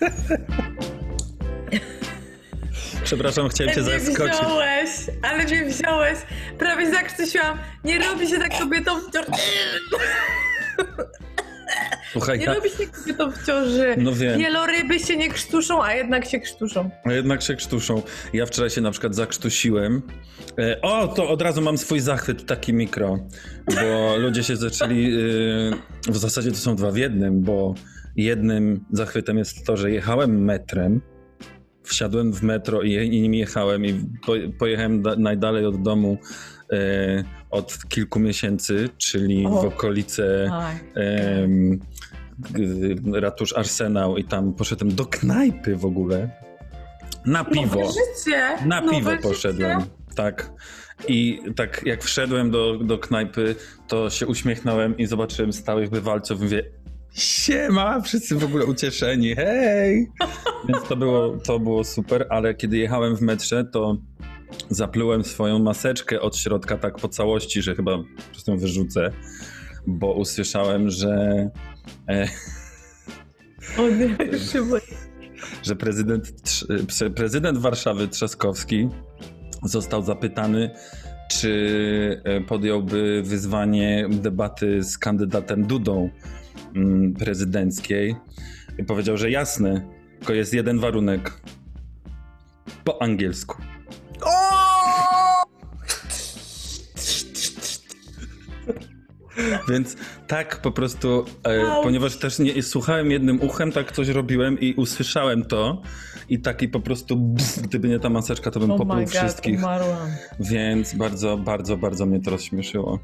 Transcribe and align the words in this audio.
Przepraszam, 3.04 3.48
chciałem 3.48 3.74
cię 3.74 3.82
zaskoczyć. 3.82 4.36
wziąłeś, 4.36 4.90
ale 5.22 5.44
mnie 5.44 5.64
wziąłeś. 5.64 6.18
Prawie 6.58 6.90
zakrztusiłam. 6.90 7.58
Nie 7.84 7.98
robi 7.98 8.28
się 8.28 8.38
tak 8.38 8.58
kobietom 8.58 9.00
w 9.00 9.12
ciąży. 9.12 9.30
Słuchaj, 12.12 12.38
Nie 12.38 12.44
ja, 12.44 12.54
robi 12.54 12.70
się 12.70 12.86
kobietom 12.86 13.32
w 13.32 13.46
ciąży. 13.46 13.94
No 13.98 14.12
wiem. 14.12 14.38
Wieloryby 14.38 14.98
się 14.98 15.16
nie 15.16 15.28
krztuszą, 15.30 15.84
a 15.84 15.94
jednak 15.94 16.24
się 16.28 16.40
krztuszą. 16.40 16.90
a 17.04 17.12
jednak 17.12 17.42
się 17.42 17.54
krztuszą. 17.56 18.02
Ja 18.32 18.46
wczoraj 18.46 18.70
się 18.70 18.80
na 18.80 18.90
przykład 18.90 19.14
zakrztusiłem. 19.14 20.02
E, 20.58 20.80
O, 20.82 21.08
to 21.08 21.28
od 21.28 21.42
razu 21.42 21.60
mam 21.62 21.78
swój 21.78 22.00
zachwyt 22.00 22.46
taki 22.46 22.72
mikro, 22.74 23.18
bo 23.74 24.16
ludzie 24.16 24.42
się 24.44 24.56
zaczęli. 24.56 25.14
e, 26.08 26.12
W 26.12 26.16
zasadzie 26.18 26.50
to 26.50 26.56
są 26.56 26.76
dwa 26.76 26.90
w 26.90 26.96
jednym, 26.96 27.42
bo 27.42 27.74
jednym 28.18 28.84
zachwytem 28.92 29.38
jest 29.38 29.66
to, 29.66 29.76
że 29.76 29.90
jechałem 29.90 30.44
metrem. 30.44 31.00
Wsiadłem 31.82 32.32
w 32.32 32.42
metro 32.42 32.82
i, 32.82 32.92
i 32.92 33.20
nim 33.20 33.34
jechałem 33.34 33.84
i 33.84 33.94
po, 34.26 34.32
pojechałem 34.58 35.02
da, 35.02 35.16
najdalej 35.16 35.66
od 35.66 35.82
domu 35.82 36.18
e, 36.72 37.24
od 37.50 37.78
kilku 37.88 38.20
miesięcy, 38.20 38.88
czyli 38.98 39.46
O. 39.46 39.62
w 39.62 39.64
okolice 39.64 40.50
g- 42.50 43.20
ratusz 43.20 43.52
Arsenał 43.56 44.16
i 44.16 44.24
tam 44.24 44.54
poszedłem 44.54 44.94
do 44.94 45.06
knajpy 45.06 45.76
w 45.76 45.84
ogóle. 45.84 46.30
Na 47.26 47.44
piwo. 47.44 47.82
Życie. 47.86 48.66
Na 48.66 48.82
piwo 48.90 49.10
poszedłem. 49.22 49.80
Tak. 50.16 50.50
I 51.08 51.40
tak 51.56 51.82
jak 51.86 52.02
wszedłem 52.04 52.50
do, 52.50 52.78
do 52.78 52.98
knajpy, 52.98 53.54
to 53.88 54.10
się 54.10 54.26
uśmiechnąłem 54.26 54.96
i 54.98 55.06
zobaczyłem 55.06 55.52
stałych 55.52 55.90
bywalców. 55.90 56.40
Mówię, 56.40 56.62
siema, 57.14 58.00
wszyscy 58.00 58.36
w 58.36 58.44
ogóle 58.44 58.66
ucieszeni, 58.66 59.34
hej! 59.34 60.08
Więc 60.68 60.88
to 60.88 60.96
było, 60.96 61.36
to 61.36 61.58
było 61.58 61.84
super, 61.84 62.26
ale 62.30 62.54
kiedy 62.54 62.76
jechałem 62.76 63.16
w 63.16 63.20
metrze, 63.20 63.64
to 63.64 63.96
zaplułem 64.70 65.24
swoją 65.24 65.58
maseczkę 65.58 66.20
od 66.20 66.36
środka 66.36 66.78
tak 66.78 66.96
po 66.96 67.08
całości, 67.08 67.62
że 67.62 67.74
chyba 67.74 67.98
prostu 68.30 68.50
ją 68.50 68.58
wyrzucę, 68.58 69.10
bo 69.86 70.12
usłyszałem, 70.12 70.90
że 70.90 71.50
e, 72.08 72.28
O 73.78 73.88
nie, 73.88 74.16
że 75.62 75.76
prezydent, 75.76 76.32
prezydent 77.14 77.58
Warszawy 77.58 78.08
Trzaskowski 78.08 78.88
został 79.62 80.02
zapytany, 80.02 80.70
czy 81.30 82.22
e, 82.24 82.40
podjąłby 82.40 83.22
wyzwanie 83.24 84.06
debaty 84.10 84.82
z 84.82 84.98
kandydatem 84.98 85.66
Dudą 85.66 86.10
prezydenckiej. 87.18 88.16
I 88.78 88.84
powiedział, 88.84 89.16
że 89.16 89.30
jasne, 89.30 89.88
tylko 90.18 90.32
jest 90.32 90.54
jeden 90.54 90.78
warunek. 90.78 91.40
Po 92.84 93.02
angielsku. 93.02 93.56
Więc 99.68 99.96
tak 100.26 100.62
po 100.62 100.70
prostu, 100.70 101.24
e, 101.44 101.82
ponieważ 101.82 102.16
też 102.16 102.38
nie, 102.38 102.62
słuchałem 102.62 103.10
jednym 103.10 103.42
uchem, 103.42 103.72
tak 103.72 103.92
coś 103.92 104.08
robiłem 104.08 104.60
i 104.60 104.74
usłyszałem 104.74 105.44
to 105.44 105.82
i 106.28 106.38
taki 106.38 106.68
po 106.68 106.80
prostu, 106.80 107.16
bzz, 107.16 107.60
gdyby 107.60 107.88
nie 107.88 107.98
ta 107.98 108.10
maseczka, 108.10 108.50
to 108.50 108.60
bym 108.60 108.70
Oh 108.70 108.78
popluł 108.78 109.00
god, 109.00 109.10
wszystkich. 109.10 109.58
umarłam. 109.58 110.10
Więc 110.40 110.94
bardzo, 110.94 111.36
bardzo, 111.36 111.76
bardzo 111.76 112.06
mnie 112.06 112.20
to 112.20 112.30
rozśmieszyło. 112.30 112.98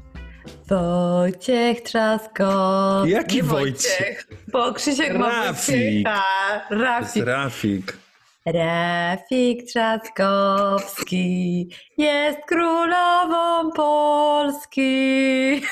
Wojciech 0.67 1.81
Trzaskowski. 1.81 3.11
Jaki 3.11 3.35
Nie 3.35 3.43
Wojciech? 3.43 4.27
Bo 4.51 4.73
Krzysiek 4.73 5.17
ma 5.17 5.29
Rafik. 5.29 5.75
Wojciecha. 5.75 6.21
To 6.69 6.75
jest 6.75 6.83
Rafik. 6.85 7.25
Rafik. 7.25 7.97
Rafik 8.45 9.63
Trzaskowski 9.67 11.69
jest 11.97 12.39
królową 12.47 13.71
Polski. 13.71 15.61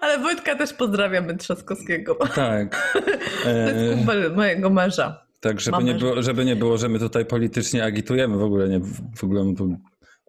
Ale 0.00 0.18
Wojtka 0.18 0.54
też 0.56 0.72
pozdrawiamy 0.72 1.36
Trzaskowskiego. 1.36 2.14
Tak. 2.34 2.92
To 2.92 2.98
jest 3.00 3.46
E, 3.46 3.94
kumpel 3.96 4.34
mojego 4.34 4.70
męża. 4.70 5.26
tak, 5.40 5.60
żeby 5.60 5.84
nie, 5.84 5.94
było, 5.94 6.22
żeby 6.22 6.44
nie 6.44 6.56
było, 6.56 6.78
że 6.78 6.88
my 6.88 6.98
tutaj 6.98 7.24
politycznie 7.26 7.84
agitujemy. 7.84 8.36
W 8.36 8.42
ogóle 8.42 8.68
nie. 8.68 8.80
W 9.16 9.24
ogóle, 9.24 9.54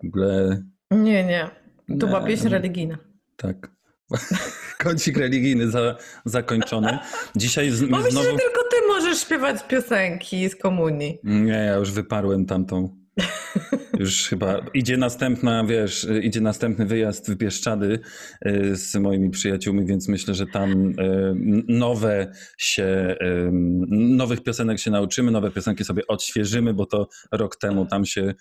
w 0.04 0.08
ogóle 0.08 0.64
Nie, 0.92 1.24
nie. 1.24 1.50
To 2.00 2.08
była 2.08 2.22
pieśń 2.22 2.48
religijna. 2.48 2.98
tak. 3.36 3.72
Kącik 4.84 5.18
religijny 5.18 5.72
za, 5.72 5.96
zakończony. 6.26 6.98
Dzisiaj 7.36 7.70
z, 7.70 7.84
Bo 7.84 8.02
znowu... 8.02 8.26
że 8.26 8.30
tylko 8.30 8.62
ty 8.72 8.88
możesz 8.88 9.20
śpiewać 9.22 9.68
piosenki 9.68 10.50
z 10.50 10.56
komunii. 10.56 11.20
Nie, 11.24 11.52
ja 11.54 11.76
już 11.76 11.92
wyparłem 11.92 12.46
tamtą. 12.46 12.98
Już 13.98 14.28
chyba 14.28 14.66
idzie 14.74 14.98
następna, 14.98 15.64
wiesz, 15.64 16.08
idzie 16.22 16.42
następny 16.42 16.86
wyjazd 16.86 17.32
w 17.32 17.36
Bieszczady 17.36 18.00
y, 18.46 18.76
z 18.76 18.96
moimi 18.96 19.30
przyjaciółmi, 19.30 19.86
więc 19.86 20.08
myślę, 20.08 20.36
że 20.36 20.46
tam 20.46 20.72
y, 20.90 20.94
nowe 21.68 22.32
się, 22.58 23.16
y, 23.22 23.50
nowych 23.92 24.44
piosenek 24.44 24.80
się 24.80 24.92
nauczymy, 24.92 25.32
nowe 25.32 25.52
piosenki 25.52 25.84
sobie 25.84 26.08
odświeżymy, 26.08 26.74
bo 26.74 26.86
to 26.86 27.08
rok 27.32 27.56
temu 27.56 27.86
tam 27.86 28.06
się 28.06 28.34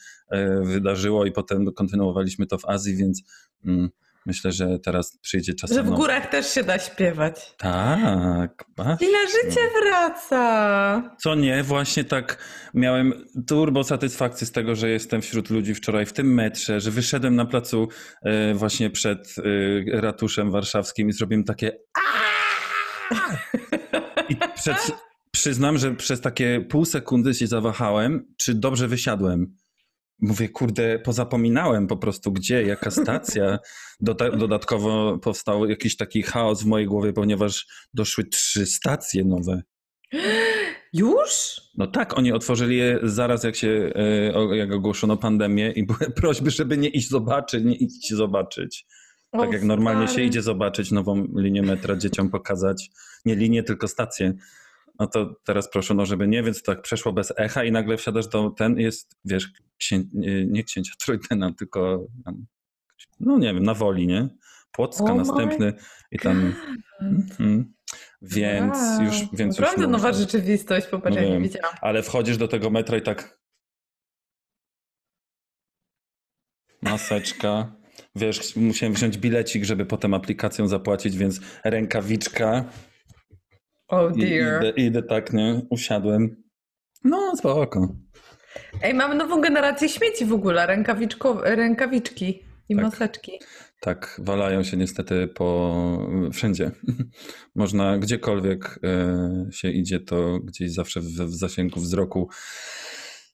wydarzyło 0.63 1.27
i 1.27 1.33
potem 1.33 1.73
kontynuowaliśmy 1.73 2.47
to 2.47 2.59
w 2.59 2.65
Azji, 2.65 2.97
więc 2.97 3.23
mm, 3.65 3.89
myślę, 4.27 4.53
że 4.53 4.79
teraz 4.79 5.19
przyjdzie 5.19 5.55
czas. 5.55 5.73
Że 5.73 5.83
w 5.83 5.91
górach 5.91 6.31
też 6.31 6.55
się 6.55 6.65
da 6.65 6.79
śpiewać. 6.79 7.55
Tak. 7.59 8.65
Ile 9.01 9.19
życie 9.29 9.61
wraca. 9.83 11.17
Co 11.19 11.34
nie, 11.34 11.62
właśnie 11.62 12.05
tak 12.05 12.39
miałem 12.75 13.12
turbo 13.47 13.84
satysfakcję 13.84 14.47
z 14.47 14.53
tego, 14.53 14.75
że 14.75 14.91
jestem 14.91 15.23
wśród 15.23 15.51
ludzi 15.51 15.75
wczoraj 15.75 16.06
w 16.06 16.12
tym 16.12 16.34
metrze, 16.34 16.81
że 16.81 16.91
wyszedłem 16.91 17.37
na 17.37 17.47
placu 17.47 17.89
e, 18.23 18.55
właśnie 18.55 18.91
przed 18.91 19.34
e, 19.39 20.01
ratuszem 20.01 20.50
warszawskim 20.50 21.09
i 21.09 21.12
zrobiłem 21.12 21.45
takie! 21.45 21.73
I 24.31 24.37
przed, 24.56 24.93
przyznam, 25.31 25.79
że 25.79 25.95
przez 25.95 26.21
takie 26.21 26.61
pół 26.61 26.85
sekundy 26.85 27.35
się 27.35 27.47
zawahałem, 27.47 28.35
czy 28.37 28.55
dobrze 28.55 28.89
wysiadłem. 28.89 29.56
Mówię, 30.21 30.49
kurde, 30.49 30.99
pozapominałem 30.99 31.87
po 31.87 31.97
prostu 31.97 32.33
gdzie, 32.33 32.62
jaka 32.62 32.91
stacja. 32.91 33.59
Dodatkowo 34.39 35.19
powstał 35.19 35.67
jakiś 35.67 35.97
taki 35.97 36.23
chaos 36.23 36.62
w 36.62 36.67
mojej 36.67 36.87
głowie, 36.87 37.12
ponieważ 37.12 37.67
doszły 37.95 38.25
trzy 38.25 38.67
stacje 38.67 39.25
nowe. 39.25 39.62
Już? 40.93 41.61
No 41.77 41.87
tak, 41.87 42.19
oni 42.19 42.33
otworzyli 42.33 42.77
je 42.77 42.99
zaraz 43.03 43.45
jak 43.45 43.56
się, 43.56 43.93
e, 44.34 44.56
jak 44.56 44.73
ogłoszono 44.73 45.17
pandemię 45.17 45.73
i 45.73 45.87
były 45.87 46.11
prośby, 46.21 46.50
żeby 46.50 46.79
nie 46.79 46.89
iść 46.89 47.09
zobaczyć, 47.09 47.65
nie 47.65 47.76
iść 47.76 48.15
zobaczyć. 48.15 48.87
Tak 49.31 49.49
O, 49.49 49.53
jak 49.53 49.62
normalnie 49.62 50.06
się 50.06 50.12
stary. 50.12 50.26
idzie 50.26 50.43
zobaczyć 50.43 50.91
nową 50.91 51.26
linię 51.37 51.62
metra, 51.62 51.97
dzieciom 51.97 52.31
pokazać, 52.31 52.91
nie 53.25 53.35
linię, 53.35 53.62
tylko 53.62 53.88
stację. 53.88 54.35
No 54.99 55.06
to 55.06 55.35
teraz 55.45 55.71
proszono, 55.71 56.06
żeby 56.06 56.29
nie, 56.29 56.43
więc 56.43 56.62
tak 56.62 56.83
przeszło 56.83 57.12
bez 57.12 57.33
echa 57.37 57.65
i 57.65 57.73
nagle 57.73 57.97
wsiadasz 57.97 58.29
do 58.29 58.50
ten 58.50 58.79
jest, 58.79 59.17
wiesz, 59.25 59.53
księ, 59.79 60.05
nie, 60.47 60.65
księcia 60.65 60.93
Trójtena, 61.05 61.53
tylko 61.59 62.06
no 63.21 63.39
nie 63.39 63.55
wiem, 63.55 63.62
na 63.62 63.75
woli, 63.75 64.06
nie? 64.06 64.29
Płocka 64.73 65.05
Oh 65.05 65.15
następny 65.15 65.73
i 66.12 66.19
tam, 66.19 66.55
mhm. 67.00 67.75
więc 68.23 68.75
Wow. 68.77 69.03
już, 69.05 69.15
więc 69.33 69.59
już 69.59 69.67
Naprawdę 69.67 69.87
nowa 69.87 70.09
można. 70.09 70.21
rzeczywistość, 70.25 70.87
popatrz, 70.87 71.17
No 71.17 71.23
ja 71.23 71.29
nie 71.29 71.35
wiem. 71.35 71.43
wiedziałam. 71.43 71.77
Ale 71.81 72.03
wchodzisz 72.03 72.37
do 72.37 72.49
tego 72.49 72.71
metra 72.71 72.99
i 72.99 73.03
tak. 73.03 73.39
Maseczka. 76.83 77.73
Wiesz, 78.17 78.56
musiałem 78.56 78.94
wziąć 78.94 79.19
bilecik, 79.19 79.65
żeby 79.65 79.87
potem 79.87 80.15
aplikacją 80.15 80.69
zapłacić, 80.69 81.17
więc 81.17 81.41
rękawiczka. 81.65 82.65
Oh 83.88 84.12
I, 84.17 84.20
dear. 84.20 84.62
idę, 84.62 84.70
idę 84.70 85.02
tak, 85.02 85.32
nie? 85.32 85.62
Usiadłem. 85.70 86.43
No, 87.05 87.37
spoko. 87.37 87.96
Ej, 88.82 88.94
mamy 88.94 89.14
nową 89.14 89.40
generację 89.40 89.88
śmieci 89.88 90.25
w 90.25 90.32
ogóle, 90.32 90.67
rękawiczko, 90.67 91.40
rękawiczki. 91.43 92.43
I 92.69 92.75
Tak. 92.75 92.85
maseczki. 92.85 93.32
Tak, 93.81 94.20
walają 94.25 94.62
się 94.62 94.76
niestety 94.76 95.29
po 95.29 95.99
wszędzie. 96.32 96.70
Można 97.55 97.99
gdziekolwiek 97.99 98.79
e, 98.85 99.52
się 99.52 99.70
idzie, 99.70 100.00
to 100.00 100.38
gdzieś 100.41 100.73
zawsze 100.73 101.00
w, 101.00 101.05
w 101.05 101.34
zasięgu 101.34 101.81
wzroku 101.81 102.29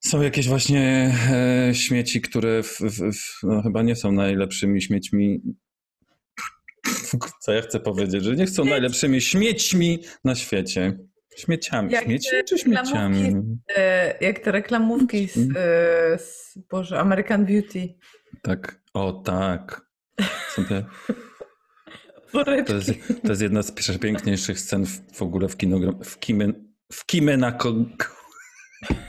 są 0.00 0.22
jakieś 0.22 0.48
właśnie 0.48 1.14
e, 1.30 1.74
śmieci, 1.74 2.20
które 2.20 2.62
w, 2.62 2.80
w, 2.80 3.12
w, 3.12 3.42
no, 3.42 3.62
chyba 3.62 3.82
nie 3.82 3.96
są 3.96 4.12
najlepszymi 4.12 4.82
śmiećmi. 4.82 5.42
Co 7.42 7.52
ja 7.52 7.62
chcę 7.62 7.80
powiedzieć, 7.80 8.24
że 8.24 8.36
nie 8.36 8.46
są 8.46 8.64
najlepszymi 8.64 9.20
śmiećmi 9.20 10.04
na 10.24 10.34
świecie. 10.34 10.98
Śmieciami. 11.36 11.92
Jak 11.92 12.04
Śmieci 12.04 12.28
czy 12.48 12.58
śmieciami? 12.58 13.42
E, 13.76 14.14
jak 14.20 14.38
te 14.38 14.52
reklamówki 14.52 15.28
z, 15.28 15.36
e, 15.56 16.18
z 16.18 16.58
Boże, 16.70 17.00
American 17.00 17.46
Beauty. 17.46 17.94
Tak. 18.42 18.80
O 18.94 19.12
tak. 19.12 19.80
To 22.66 22.74
jest, 22.74 22.90
to 23.22 23.28
jest 23.28 23.42
jedna 23.42 23.62
z 23.62 23.72
przepiękniejszych 23.72 24.60
scen 24.60 24.86
w, 24.86 25.16
w 25.16 25.22
ogóle 25.22 25.48
w, 25.48 25.56
kinogra- 25.56 26.04
w, 26.04 26.18
kime, 26.18 26.52
w, 26.92 27.06
kimenako, 27.06 27.74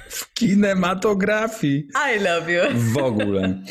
w 0.10 0.34
kinematografii 0.34 1.88
I 2.16 2.20
love 2.20 2.52
you. 2.52 2.62
w 2.94 2.98
ogóle. 2.98 3.64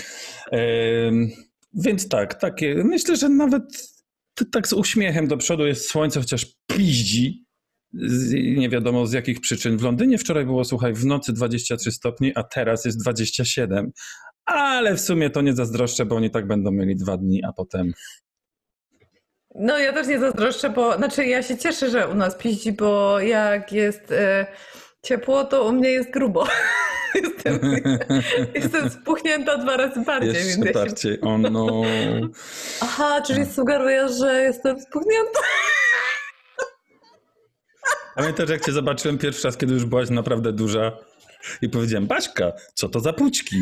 Więc 1.75 2.09
tak, 2.09 2.35
takie, 2.35 2.75
myślę, 2.85 3.17
że 3.17 3.29
nawet 3.29 3.94
tak 4.53 4.69
z 4.69 4.73
uśmiechem 4.73 5.29
do 5.29 5.37
przodu 5.37 5.67
jest 5.67 5.89
słońce, 5.89 6.21
chociaż 6.21 6.47
piździ. 6.67 7.45
Z, 7.93 8.33
nie 8.33 8.69
wiadomo 8.69 9.07
z 9.07 9.13
jakich 9.13 9.41
przyczyn. 9.41 9.77
W 9.77 9.83
Londynie 9.83 10.19
wczoraj 10.19 10.45
było, 10.45 10.65
słuchaj, 10.65 10.95
w 10.95 11.07
nocy 11.07 11.33
23 11.33 11.93
stopni, 11.93 12.33
a 12.35 12.43
teraz 12.43 12.85
jest 12.85 13.03
27. 13.03 13.91
Ale 14.45 14.95
w 14.95 15.01
sumie 15.01 15.31
to 15.31 15.43
nie 15.43 15.53
zazdroszczę, 15.53 16.07
bo 16.07 16.17
oni 16.17 16.31
tak 16.31 16.47
będą 16.47 16.71
mieli 16.71 16.97
dwa 16.97 17.17
dni, 17.17 17.45
a 17.45 17.53
potem 17.53 17.93
No 19.55 19.79
ja 19.79 19.93
też 19.93 20.07
nie 20.07 20.19
zazdroszczę, 20.19 20.71
bo 20.71 20.97
znaczy 20.97 21.27
ja 21.27 21.43
się 21.43 21.59
cieszę, 21.59 21.91
że 21.91 22.09
u 22.09 22.15
nas 22.15 22.37
piździ, 22.37 22.73
bo 22.73 23.21
jak 23.21 23.73
jest 23.73 24.13
e, 24.13 24.47
ciepło, 25.05 25.45
to 25.45 25.65
u 25.65 25.73
mnie 25.73 25.91
jest 25.91 26.11
grubo. 26.11 26.47
jestem, 27.23 27.61
jestem 28.55 28.91
spuchnięta 28.91 29.59
dwa 29.59 29.77
razy 29.77 30.01
bardziej. 30.01 30.35
jeszcze 30.35 30.67
się... 30.67 30.73
bardziej. 30.73 31.21
O 31.21 31.39
no. 31.39 31.83
Aha, 32.81 33.23
czyli 33.27 33.47
sugerujesz, 33.47 34.13
że 34.13 34.43
jestem 34.43 34.81
spuchnięta? 34.81 35.41
Pamiętasz, 38.17 38.51
jak 38.51 38.65
cię 38.65 38.73
zobaczyłem 38.73 39.19
pierwszy 39.19 39.49
raz, 39.49 39.57
kiedy 39.57 39.75
już 39.75 39.85
byłaś 39.85 40.11
naprawdę 40.11 40.53
duża 40.53 40.93
i 41.63 41.69
powiedziałem, 41.69 42.07
Baśka, 42.07 42.53
co 42.75 42.89
to 42.89 43.01
za 43.01 43.13
pućki? 43.13 43.57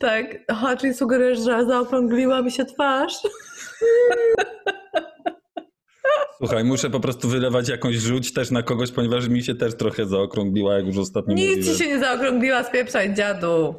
Tak. 0.00 0.26
Aha, 0.48 0.76
czyli 0.76 0.94
sugerujesz, 0.94 1.38
że 1.38 1.66
zaokrągliła 1.66 2.42
mi 2.42 2.52
się 2.52 2.64
twarz? 2.64 3.14
Słuchaj, 6.40 6.64
muszę 6.64 6.90
po 6.90 7.00
prostu 7.00 7.28
wylewać 7.28 7.68
jakąś 7.68 7.96
żółć 7.96 8.32
też 8.32 8.50
na 8.50 8.62
kogoś, 8.62 8.90
ponieważ 8.92 9.28
mi 9.28 9.42
się 9.42 9.54
też 9.54 9.76
trochę 9.76 10.06
zaokrągliła, 10.06 10.74
jak 10.74 10.86
już 10.86 10.96
ostatnio 10.96 11.34
Nic 11.34 11.50
ci 11.50 11.56
mówiłem. 11.56 11.78
się 11.78 11.86
nie 11.86 11.98
zaokrągliła, 12.00 12.64
spieprzaj 12.64 13.14
dziadu. 13.14 13.74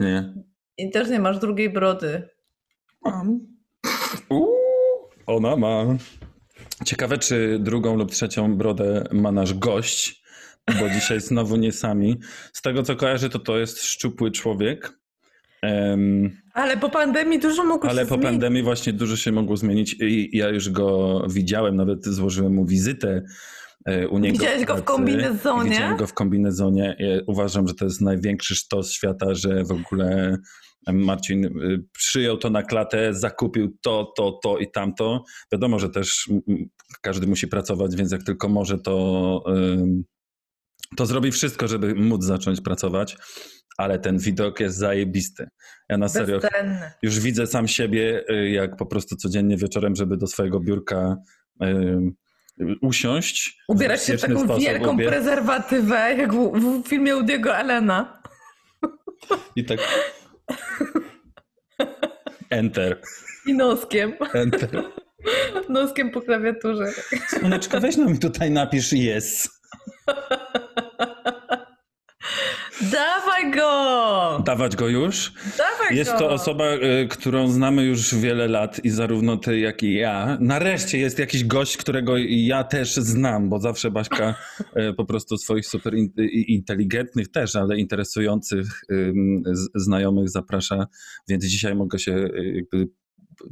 Nie. 0.00 0.34
I 0.78 0.90
też 0.90 1.08
nie 1.08 1.20
masz 1.20 1.38
drugiej 1.38 1.70
brody. 1.70 2.28
Mam. 3.04 3.40
Uuu, 4.28 4.48
ona 5.26 5.56
ma. 5.56 5.84
Ciekawe, 6.84 7.18
czy 7.18 7.58
drugą 7.60 7.96
lub 7.96 8.10
trzecią 8.10 8.56
brodę 8.56 9.04
ma 9.12 9.32
nasz 9.32 9.54
gość, 9.54 10.22
bo 10.80 10.88
dzisiaj 10.90 11.20
znowu 11.20 11.56
nie 11.56 11.72
sami. 11.72 12.20
Z 12.52 12.62
tego, 12.62 12.82
co 12.82 12.96
kojarzę, 12.96 13.28
to 13.28 13.38
to 13.38 13.58
jest 13.58 13.82
szczupły 13.82 14.30
człowiek. 14.30 14.98
Em, 15.64 16.30
Ale 16.52 16.76
po 16.76 16.90
pandemii 16.90 17.38
dużo 17.38 17.64
mogło 17.64 17.90
Ale 17.90 18.02
się 18.02 18.08
po 18.08 18.14
zmienić. 18.14 18.30
pandemii 18.30 18.62
właśnie 18.62 18.92
dużo 18.92 19.16
się 19.16 19.32
mogło 19.32 19.56
zmienić 19.56 19.96
i 20.00 20.36
ja 20.38 20.48
już 20.48 20.70
go 20.70 21.20
widziałem, 21.30 21.76
nawet 21.76 22.04
złożyłem 22.04 22.54
mu 22.54 22.66
wizytę 22.66 23.22
e, 23.84 24.08
u 24.08 24.18
niego. 24.18 24.38
Widziałeś 24.38 24.64
go 24.64 24.76
w 24.76 24.84
kombinezonie? 24.84 25.70
Widziałem 25.70 25.96
go 25.96 26.06
w 26.06 26.14
kombinezonie. 26.14 26.96
Ja 26.98 27.20
uważam, 27.26 27.68
że 27.68 27.74
to 27.74 27.84
jest 27.84 28.00
największy 28.00 28.54
sztos 28.54 28.92
świata, 28.92 29.34
że 29.34 29.64
w 29.64 29.72
ogóle 29.72 30.36
Marcin 30.92 31.44
y, 31.44 31.84
przyjął 31.92 32.36
to 32.36 32.50
na 32.50 32.62
klatę, 32.62 33.14
zakupił 33.14 33.76
to, 33.82 34.12
to, 34.16 34.38
to 34.42 34.58
i 34.58 34.70
tamto. 34.70 35.24
Wiadomo, 35.52 35.78
że 35.78 35.88
też 35.88 36.30
każdy 37.02 37.26
musi 37.26 37.48
pracować, 37.48 37.96
więc 37.96 38.12
jak 38.12 38.22
tylko 38.22 38.48
może, 38.48 38.78
to, 38.78 39.44
to 40.96 41.06
zrobi 41.06 41.32
wszystko, 41.32 41.68
żeby 41.68 41.94
móc 41.94 42.24
zacząć 42.24 42.60
pracować. 42.60 43.16
Ale 43.76 43.98
ten 43.98 44.18
widok 44.18 44.60
jest 44.60 44.76
zajebisty. 44.76 45.48
Ja 45.88 45.98
na 45.98 46.08
serio 46.08 46.40
już 47.02 47.20
widzę 47.20 47.46
sam 47.46 47.68
siebie, 47.68 48.24
y, 48.30 48.50
jak 48.50 48.76
po 48.76 48.86
prostu 48.86 49.16
codziennie 49.16 49.56
wieczorem, 49.56 49.96
żeby 49.96 50.16
do 50.16 50.26
swojego 50.26 50.60
biurka 50.60 51.16
y, 51.62 51.66
usiąść. 52.82 53.56
Ubierasz 53.68 54.02
się 54.02 54.18
w 54.18 54.20
taką 54.20 54.44
sposób, 54.44 54.62
wielką 54.62 54.96
ubie- 54.96 55.08
prezerwatywę, 55.08 56.14
jak 56.18 56.34
w, 56.34 56.82
w 56.84 56.88
filmie 56.88 57.16
Udiego 57.16 57.56
Elena. 57.56 58.22
I 59.56 59.64
tak. 59.64 59.78
Enter. 62.50 63.00
I 63.46 63.54
noskiem. 63.54 64.12
Enter. 64.32 64.82
Noskiem 65.68 66.10
po 66.10 66.20
klawiaturze. 66.20 66.92
Słoneczko, 67.28 67.80
weź 67.80 67.96
no 67.96 68.04
mi 68.04 68.18
tutaj 68.18 68.50
napisz 68.50 68.92
yes. 68.92 69.48
Dawaj 72.92 73.50
go! 73.50 74.42
Dawać 74.46 74.76
go 74.76 74.88
już. 74.88 75.32
Dawaj 75.58 75.96
Jest 75.96 76.12
go! 76.12 76.18
to 76.18 76.30
osoba, 76.30 76.64
y, 76.74 77.08
którą 77.08 77.48
znamy 77.48 77.84
już 77.84 78.14
wiele 78.14 78.48
lat 78.48 78.84
i 78.84 78.90
zarówno 78.90 79.36
ty, 79.36 79.58
jak 79.58 79.82
i 79.82 79.94
ja. 79.94 80.38
Nareszcie 80.40 80.98
jest 80.98 81.18
jakiś 81.18 81.44
gość, 81.44 81.76
którego 81.76 82.14
ja 82.28 82.64
też 82.64 82.94
znam, 82.94 83.48
bo 83.48 83.60
zawsze 83.60 83.90
Baśka 83.90 84.34
y, 84.60 84.94
po 84.96 85.04
prostu 85.04 85.36
swoich 85.36 85.66
super 85.66 85.94
y, 85.94 86.26
inteligentnych 86.28 87.30
też, 87.30 87.56
ale 87.56 87.78
interesujących 87.78 88.66
znajomych 89.74 90.28
zaprasza, 90.28 90.86
więc 91.28 91.44
dzisiaj 91.44 91.74
mogę 91.74 91.98
się 91.98 92.28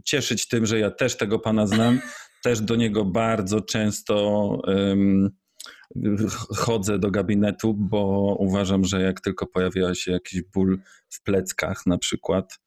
cieszyć 0.05 0.49
tym, 0.49 0.67
że 0.67 0.79
ja 0.79 0.91
też 0.91 1.17
tego 1.17 1.39
pana 1.39 1.67
znam. 1.67 2.01
Też 2.45 2.61
do 2.61 2.77
niego 2.77 3.05
bardzo 3.05 3.61
często 3.61 4.59
ch- 4.67 5.33
chodzę 6.57 6.99
do 6.99 7.11
gabinetu, 7.11 7.75
bo 7.75 8.35
uważam, 8.39 8.85
że 8.85 9.03
jak 9.03 9.21
tylko 9.21 9.47
pojawia 9.47 9.95
się 9.95 10.13
jakiś 10.13 10.43
ból 10.43 10.79
w 11.09 11.23
pleckach 11.23 11.87
na 11.87 11.99
przykład, 11.99 12.59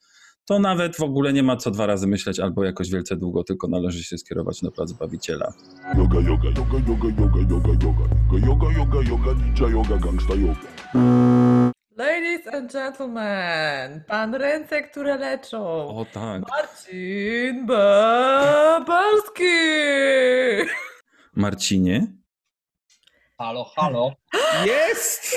to 0.45 0.59
nawet 0.59 0.95
w 0.95 1.01
ogóle 1.01 1.33
nie 1.33 1.43
ma 1.43 1.57
co 1.57 1.71
dwa 1.71 1.85
razy 1.85 2.07
myśleć 2.07 2.39
albo 2.39 2.63
jakoś 2.63 2.91
wielce 2.91 3.15
długo, 3.15 3.43
tylko 3.43 3.67
należy 3.67 4.03
się 4.03 4.17
skierować 4.17 4.61
na 4.61 4.71
plac 4.71 4.91
Bawiciela. 4.91 5.53
Yoga, 5.97 6.19
yoga, 6.19 6.49
yoga, 6.49 6.77
yoga, 6.87 7.07
yoga, 7.21 7.39
yoga, 7.49 7.69
yoga, 7.83 8.05
yoga, 8.47 8.71
yoga, 8.77 9.01
yoga, 9.09 9.33
ninja 9.33 9.69
yoga, 9.69 9.97
gangsta 9.97 10.33
yoga. 10.35 11.71
Ladies 11.97 12.47
and 12.47 12.71
gentlemen, 12.71 14.03
pan 14.07 14.35
ręce, 14.35 14.81
które 14.81 15.17
leczą. 15.17 15.87
O 15.87 16.05
tak. 16.13 16.43
Marcin 16.49 17.65
Babalski! 17.65 19.43
Marcinie? 21.35 22.07
Halo, 23.37 23.63
halo. 23.75 24.11
Jest! 24.65 25.35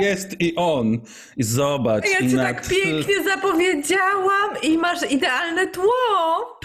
Jest 0.00 0.40
i 0.40 0.52
on. 0.56 0.98
I 1.36 1.42
zobacz. 1.44 2.04
Ja 2.04 2.18
i 2.26 2.30
ci 2.30 2.36
na 2.36 2.42
tak 2.42 2.68
pięknie 2.68 3.24
zapowiedziałam 3.24 4.50
i 4.62 4.78
masz 4.78 5.10
idealne 5.10 5.66
tło. 5.66 5.92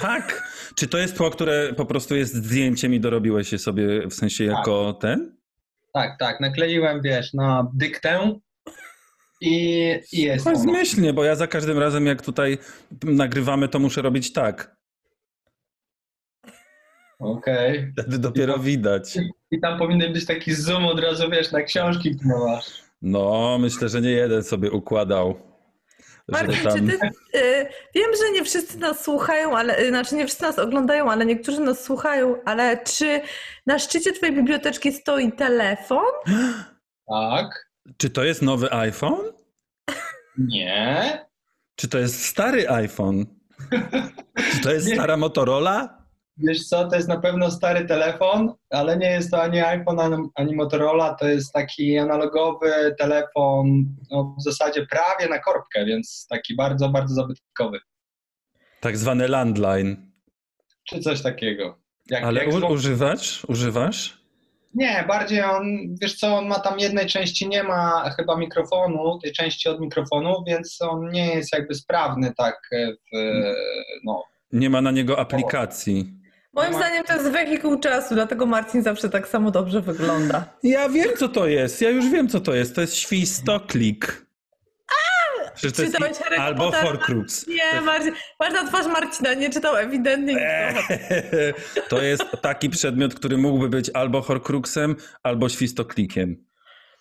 Tak. 0.01 0.43
Czy 0.75 0.88
to 0.88 0.98
jest 0.98 1.17
tło, 1.17 1.29
które 1.29 1.74
po 1.74 1.86
prostu 1.86 2.15
jest 2.15 2.34
zdjęciem 2.36 2.93
i 2.93 3.00
dorobiłeś 3.00 3.51
je 3.51 3.60
sobie 3.60 4.08
w 4.08 4.13
sensie 4.13 4.48
Tak. 4.48 4.58
jako 4.58 4.93
ten? 4.93 5.38
Tak, 5.93 6.20
tak, 6.20 6.39
nakleiłem, 6.39 7.01
wiesz, 7.01 7.34
na 7.34 7.67
dyktę 7.74 8.39
i, 9.41 9.55
i 10.12 10.22
jest 10.22 10.43
To 10.46 10.50
ono. 10.50 10.60
zmyślnie, 10.60 11.13
bo 11.13 11.24
ja 11.24 11.36
za 11.36 11.48
każdym 11.48 11.79
razem 11.79 12.05
jak 12.05 12.22
tutaj 12.22 12.58
nagrywamy, 13.03 13.67
to 13.70 13.79
muszę 13.79 14.01
robić 14.01 14.34
tak. 14.34 14.75
Okej. 17.24 17.94
Wtedy 17.94 18.20
dopiero 18.20 18.60
widać. 18.60 19.18
I 19.51 19.60
tam 19.60 19.80
powinien 19.80 20.13
być 20.13 20.25
taki 20.25 20.53
zoom 20.53 20.86
od 20.86 21.00
razu, 21.00 21.30
wiesz, 21.30 21.51
na 21.51 21.62
książki, 21.62 22.15
które 22.15 22.39
masz. 22.39 22.65
No, 23.01 23.58
myślę, 23.60 23.89
że 23.89 24.01
nie 24.01 24.12
jeden 24.12 24.44
sobie 24.44 24.72
układał. 24.72 25.36
Marcin, 26.27 26.63
tam... 26.63 26.77
czy 26.77 26.98
ty, 26.98 27.08
y, 27.39 27.68
wiem, 27.96 28.12
że 28.24 28.32
nie 28.32 28.44
wszyscy 28.44 28.80
nas 28.80 29.03
słuchają, 29.03 29.58
ale 29.58 29.80
y, 29.80 29.89
znaczy 29.89 30.15
nie 30.15 30.25
wszyscy 30.25 30.44
nas 30.44 30.60
oglądają, 30.60 31.12
ale 31.12 31.25
niektórzy 31.25 31.60
nas 31.62 31.84
słuchają, 31.84 32.36
ale 32.46 32.77
czy 32.84 33.22
na 33.65 33.80
szczycie 33.80 34.13
twojej 34.13 34.36
biblioteczki 34.36 34.92
stoi 34.94 35.32
telefon? 35.32 36.06
Tak. 37.10 37.70
Czy 37.98 38.10
to 38.10 38.24
jest 38.24 38.42
nowy 38.42 38.74
iPhone? 38.74 39.32
Nie. 40.38 41.25
Czy 41.75 41.88
to 41.88 41.98
jest 41.98 42.25
stary 42.25 42.70
iPhone? 42.70 43.25
Czy 44.51 44.62
to 44.63 44.72
jest 44.72 44.88
Nie. 44.88 44.96
stara 44.96 45.18
Motorola? 45.18 46.02
Wiesz 46.37 46.67
co, 46.67 46.87
to 46.87 46.95
jest 46.95 47.07
na 47.07 47.19
pewno 47.19 47.51
stary 47.51 47.85
telefon, 47.85 48.53
ale 48.69 48.97
nie 48.97 49.09
jest 49.11 49.31
to 49.31 49.41
ani 49.41 49.59
iPhone, 49.61 50.29
ani- 50.35 50.55
Motorola, 50.55 51.13
to 51.13 51.27
jest 51.27 51.53
taki 51.53 51.97
analogowy 51.97 52.95
telefon, 52.99 53.85
no 54.11 54.35
w 54.39 54.43
zasadzie 54.43 54.85
prawie 54.87 55.29
na 55.29 55.39
korbkę, 55.39 55.85
więc 55.85 56.27
taki 56.29 56.55
bardzo, 56.55 56.89
bardzo 56.89 57.15
zabytkowy, 57.15 57.79
Tak 58.79 58.97
zwany 58.97 59.27
landline. 59.27 60.11
czy 60.83 60.99
coś 60.99 61.21
takiego. 61.21 61.77
Jak, 62.09 62.23
Ale 62.23 62.45
jak 62.45 62.63
u, 62.63 62.67
używasz? 62.73 63.45
Używasz? 63.45 64.23
Nie, 64.75 65.05
bardziej 65.07 65.43
on, 65.43 65.65
wiesz 66.01 66.15
co, 66.15 66.35
on 66.37 66.47
ma 66.47 66.59
tam 66.59 66.79
jednej 66.79 67.05
części, 67.07 67.47
nie 67.47 67.63
ma 67.63 68.09
chyba 68.17 68.37
mikrofonu, 68.37 69.19
tej 69.23 69.31
części 69.31 69.69
od 69.69 69.79
mikrofonu, 69.79 70.43
więc 70.47 70.77
on 70.81 71.09
nie 71.09 71.35
jest 71.35 71.53
jakby 71.53 71.75
sprawny 71.75 72.33
tak 72.37 72.59
w, 73.13 73.17
no, 74.03 74.23
Nie 74.51 74.69
ma 74.69 74.81
na 74.81 74.91
niego 74.91 75.19
aplikacji. 75.19 76.13
Moim 76.53 76.72
ma- 76.72 76.77
zdaniem 76.77 77.03
to 77.03 77.13
jest 77.13 77.29
wehikuł 77.29 77.79
czasu, 77.79 78.15
dlatego 78.15 78.45
Marcin 78.45 78.83
zawsze 78.83 79.10
tak 79.10 79.27
samo 79.27 79.51
dobrze 79.51 79.81
wygląda. 79.81 80.45
Ja 80.63 80.89
wiem, 80.89 81.10
co 81.17 81.29
to 81.29 81.48
jest. 81.48 81.81
Ja 81.81 81.89
już 81.89 82.10
wiem, 82.10 82.27
co 82.29 82.39
to 82.39 82.53
jest. 82.53 82.75
To 82.75 82.81
jest 82.81 82.95
świstoklik. 82.95 84.25
Przecież 85.55 85.74
to 85.77 85.81
jest 85.81 85.95
czytałeś 85.95 86.17
Harry'ego 86.17 86.39
albo? 86.41 86.72
Horcrux. 86.72 87.48
Nie, 87.48 87.81
Marcin, 87.81 88.13
patrz 88.38 88.53
na 88.53 88.67
twarz 88.67 88.86
Marcina, 88.88 89.33
nie 89.33 89.50
czytał 89.50 89.75
ewidentnie. 89.77 90.36
Eee, 90.39 91.53
To 91.89 92.01
jest 92.01 92.24
taki 92.41 92.69
przedmiot, 92.69 93.15
który 93.15 93.38
mógłby 93.38 93.69
być 93.69 93.89
albo 93.93 94.22
Horcruxem, 94.22 94.95
albo 95.24 95.50
świstoklikiem. 95.50 96.45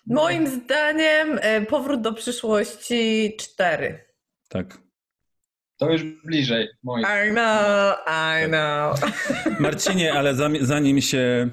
Moim 0.07 0.47
zdaniem 0.47 1.39
e, 1.41 1.61
powrót 1.61 2.01
do 2.01 2.13
przyszłości 2.13 3.33
4. 3.39 4.05
Tak. 4.49 4.77
To 5.85 5.91
już 5.91 6.03
bliżej 6.25 6.67
moich. 6.83 7.05
I 7.05 7.31
know, 7.31 7.97
I 8.07 8.47
know. 8.47 8.99
Marcinie, 9.59 10.13
ale 10.13 10.35
zanim 10.61 11.01
się 11.01 11.49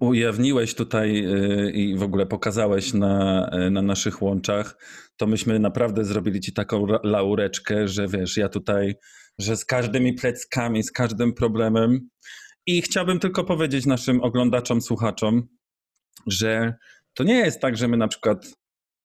ujawniłeś 0.00 0.74
tutaj 0.74 1.26
y, 1.26 1.70
i 1.70 1.96
w 1.96 2.02
ogóle 2.02 2.26
pokazałeś 2.26 2.94
na, 2.94 3.50
y, 3.66 3.70
na 3.70 3.82
naszych 3.82 4.22
łączach, 4.22 4.76
to 5.16 5.26
myśmy 5.26 5.58
naprawdę 5.58 6.04
zrobili 6.04 6.40
ci 6.40 6.52
taką 6.52 6.86
laureczkę, 7.02 7.88
że 7.88 8.08
wiesz, 8.08 8.36
ja 8.36 8.48
tutaj, 8.48 8.94
że 9.38 9.56
z 9.56 9.64
każdymi 9.64 10.12
pleckami, 10.12 10.82
z 10.82 10.92
każdym 10.92 11.32
problemem. 11.32 12.08
I 12.66 12.82
chciałbym 12.82 13.20
tylko 13.20 13.44
powiedzieć 13.44 13.86
naszym 13.86 14.20
oglądaczom, 14.20 14.82
słuchaczom, 14.82 15.42
że 16.26 16.74
to 17.14 17.24
nie 17.24 17.34
jest 17.34 17.60
tak, 17.60 17.76
że 17.76 17.88
my 17.88 17.96
na 17.96 18.08
przykład 18.08 18.46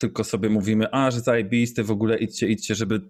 tylko 0.03 0.23
sobie 0.23 0.49
mówimy, 0.49 0.87
a, 0.91 1.11
że 1.11 1.19
zajebisty, 1.19 1.83
w 1.83 1.91
ogóle 1.91 2.17
idźcie, 2.17 2.47
idźcie, 2.47 2.75
żeby, 2.75 3.01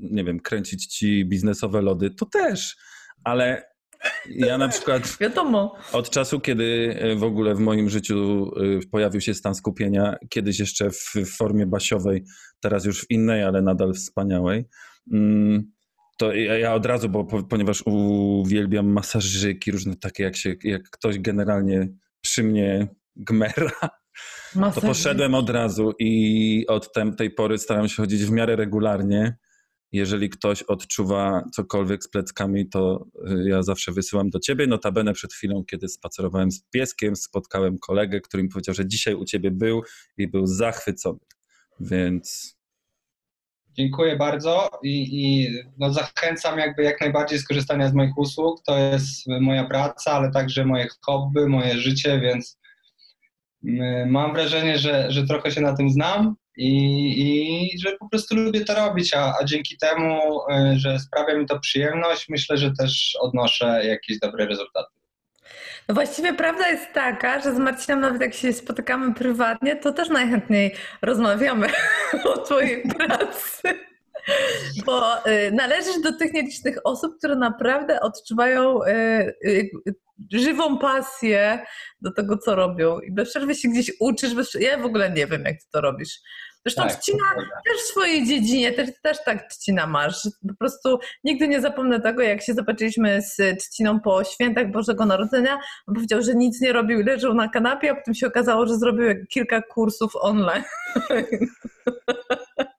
nie 0.00 0.24
wiem, 0.24 0.40
kręcić 0.40 0.86
ci 0.86 1.24
biznesowe 1.24 1.82
lody. 1.82 2.10
To 2.10 2.26
też, 2.26 2.76
ale 3.24 3.64
ja 4.30 4.58
na 4.58 4.68
przykład 4.68 5.02
Wiadomo. 5.20 5.74
od 5.92 6.10
czasu, 6.10 6.40
kiedy 6.40 6.96
e, 7.00 7.16
w 7.16 7.22
ogóle 7.22 7.54
w 7.54 7.58
moim 7.58 7.90
życiu 7.90 8.50
e, 8.56 8.86
pojawił 8.90 9.20
się 9.20 9.34
stan 9.34 9.54
skupienia, 9.54 10.16
kiedyś 10.28 10.58
jeszcze 10.58 10.90
w 10.90 11.12
formie 11.36 11.66
basiowej, 11.66 12.24
teraz 12.60 12.84
już 12.84 13.00
w 13.00 13.10
innej, 13.10 13.42
ale 13.42 13.62
nadal 13.62 13.94
wspaniałej, 13.94 14.64
mm, 15.12 15.72
to 16.18 16.34
ja 16.34 16.74
od 16.74 16.86
razu, 16.86 17.08
bo 17.08 17.24
po- 17.24 17.42
ponieważ 17.42 17.82
uwielbiam 17.86 18.86
masażyki 18.86 19.70
różne 19.70 19.96
takie, 19.96 20.22
jak, 20.22 20.36
się, 20.36 20.54
jak 20.64 20.90
ktoś 20.90 21.18
generalnie 21.18 21.88
przy 22.20 22.42
mnie 22.42 22.88
gmera, 23.16 23.90
to 24.74 24.80
poszedłem 24.80 25.34
od 25.34 25.50
razu 25.50 25.92
i 25.98 26.66
od 26.68 26.92
tej 27.16 27.30
pory 27.30 27.58
staram 27.58 27.88
się 27.88 27.96
chodzić 27.96 28.24
w 28.24 28.30
miarę 28.30 28.56
regularnie. 28.56 29.36
Jeżeli 29.92 30.30
ktoś 30.30 30.62
odczuwa 30.62 31.44
cokolwiek 31.52 32.04
z 32.04 32.08
pleckami, 32.08 32.68
to 32.68 33.06
y, 33.30 33.48
ja 33.48 33.62
zawsze 33.62 33.92
wysyłam 33.92 34.30
do 34.30 34.40
ciebie. 34.40 34.66
Notabene 34.66 35.12
przed 35.12 35.32
chwilą, 35.32 35.64
kiedy 35.64 35.88
spacerowałem 35.88 36.50
z 36.50 36.62
pieskiem, 36.70 37.16
spotkałem 37.16 37.78
kolegę, 37.78 38.20
który 38.20 38.42
mi 38.42 38.48
powiedział, 38.48 38.74
że 38.74 38.88
dzisiaj 38.88 39.14
u 39.14 39.24
ciebie 39.24 39.50
był 39.50 39.82
i 40.16 40.28
był 40.28 40.46
zachwycony. 40.46 41.18
Więc 41.80 42.58
Dziękuję 43.78 44.16
bardzo 44.16 44.70
i, 44.82 45.22
i 45.22 45.48
no 45.78 45.92
zachęcam 45.92 46.58
jakby 46.58 46.82
jak 46.82 47.00
najbardziej 47.00 47.38
skorzystania 47.38 47.88
z 47.88 47.94
moich 47.94 48.18
usług. 48.18 48.62
To 48.66 48.78
jest 48.78 49.26
moja 49.40 49.64
praca, 49.64 50.12
ale 50.12 50.30
także 50.30 50.64
moje 50.64 50.88
hobby, 51.00 51.46
moje 51.46 51.76
życie, 51.76 52.20
więc 52.20 52.58
mam 54.06 54.32
wrażenie, 54.32 54.78
że, 54.78 55.10
że 55.10 55.26
trochę 55.26 55.50
się 55.50 55.60
na 55.60 55.76
tym 55.76 55.90
znam 55.90 56.34
i, 56.56 57.72
i 57.74 57.78
że 57.78 57.96
po 57.96 58.08
prostu 58.08 58.36
lubię 58.36 58.64
to 58.64 58.74
robić, 58.74 59.14
a, 59.14 59.34
a 59.40 59.44
dzięki 59.44 59.76
temu, 59.78 60.40
y, 60.40 60.78
że 60.78 60.98
sprawia 60.98 61.34
mi 61.34 61.46
to 61.46 61.60
przyjemność, 61.60 62.28
myślę, 62.28 62.56
że 62.56 62.72
też 62.78 63.16
odnoszę 63.20 63.86
jakieś 63.86 64.18
dobre 64.18 64.46
rezultaty. 64.46 64.98
No 65.88 65.94
właściwie 65.94 66.34
prawda 66.34 66.68
jest 66.68 66.92
taka, 66.94 67.40
że 67.40 67.54
z 67.54 67.58
Marcinem 67.58 68.00
nawet 68.00 68.20
jak 68.20 68.34
się 68.34 68.52
spotykamy 68.52 69.14
prywatnie, 69.14 69.76
to 69.76 69.92
też 69.92 70.08
najchętniej 70.08 70.74
rozmawiamy 71.02 71.68
o 72.34 72.38
twojej 72.38 72.82
pracy. 72.82 73.88
Bo 74.86 75.26
y, 75.26 75.52
należysz 75.52 76.00
do 76.02 76.12
tych 76.12 76.32
nielicznych 76.32 76.78
osób, 76.84 77.18
które 77.18 77.36
naprawdę 77.36 78.00
odczuwają 78.00 78.84
y, 78.84 78.90
y, 79.44 79.70
żywą 80.32 80.78
pasję 80.78 81.64
do 82.00 82.12
tego, 82.12 82.38
co 82.38 82.54
robią. 82.54 83.00
I 83.00 83.12
bez 83.12 83.30
przerwy 83.30 83.54
się 83.54 83.68
gdzieś 83.68 83.92
uczysz. 84.00 84.34
Bez... 84.34 84.54
Ja 84.60 84.78
w 84.78 84.84
ogóle 84.84 85.10
nie 85.10 85.26
wiem, 85.26 85.44
jak 85.44 85.54
ty 85.60 85.66
to 85.72 85.80
robisz. 85.80 86.20
Zresztą 86.66 86.82
Tak, 86.82 86.96
Trzcina 86.96 87.24
też 87.36 87.82
w 87.82 87.86
swojej 87.86 88.26
dziedzinie, 88.26 88.72
też, 88.72 88.90
też 89.02 89.24
tak 89.24 89.48
Trzcina 89.50 89.86
masz. 89.86 90.28
Po 90.48 90.54
prostu 90.58 90.98
nigdy 91.24 91.48
nie 91.48 91.60
zapomnę 91.60 92.00
tego, 92.00 92.22
jak 92.22 92.42
się 92.42 92.54
zobaczyliśmy 92.54 93.22
z 93.22 93.58
Trzciną 93.58 94.00
po 94.00 94.24
świętach 94.24 94.70
Bożego 94.70 95.06
Narodzenia. 95.06 95.58
On 95.86 95.94
powiedział, 95.94 96.22
że 96.22 96.34
nic 96.34 96.60
nie 96.60 96.72
robił, 96.72 97.04
leżał 97.04 97.34
na 97.34 97.48
kanapie, 97.48 97.90
a 97.90 97.94
potem 97.94 98.14
się 98.14 98.26
okazało, 98.26 98.66
że 98.66 98.76
zrobił 98.76 99.26
kilka 99.26 99.62
kursów 99.62 100.12
online. 100.16 100.64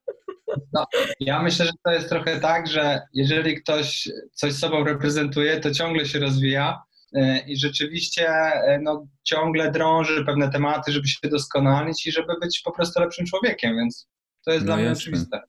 Ja 1.19 1.43
myślę, 1.43 1.65
że 1.65 1.71
to 1.85 1.91
jest 1.91 2.09
trochę 2.09 2.39
tak, 2.39 2.67
że 2.67 3.01
jeżeli 3.13 3.55
ktoś 3.61 4.09
coś 4.33 4.53
sobą 4.53 4.83
reprezentuje, 4.83 5.59
to 5.59 5.71
ciągle 5.71 6.05
się 6.05 6.19
rozwija 6.19 6.81
e, 7.13 7.39
i 7.47 7.57
rzeczywiście 7.57 8.27
e, 8.29 8.79
no, 8.83 9.07
ciągle 9.23 9.71
drąży 9.71 10.25
pewne 10.25 10.49
tematy, 10.51 10.91
żeby 10.91 11.07
się 11.07 11.29
doskonalić 11.29 12.07
i 12.07 12.11
żeby 12.11 12.33
być 12.41 12.61
po 12.65 12.71
prostu 12.71 12.99
lepszym 13.01 13.25
człowiekiem, 13.25 13.75
więc 13.75 14.07
to 14.45 14.51
jest 14.51 14.61
No 14.61 14.65
dla 14.65 14.75
mnie 14.75 14.85
jasne. 14.85 15.01
oczywiste. 15.01 15.39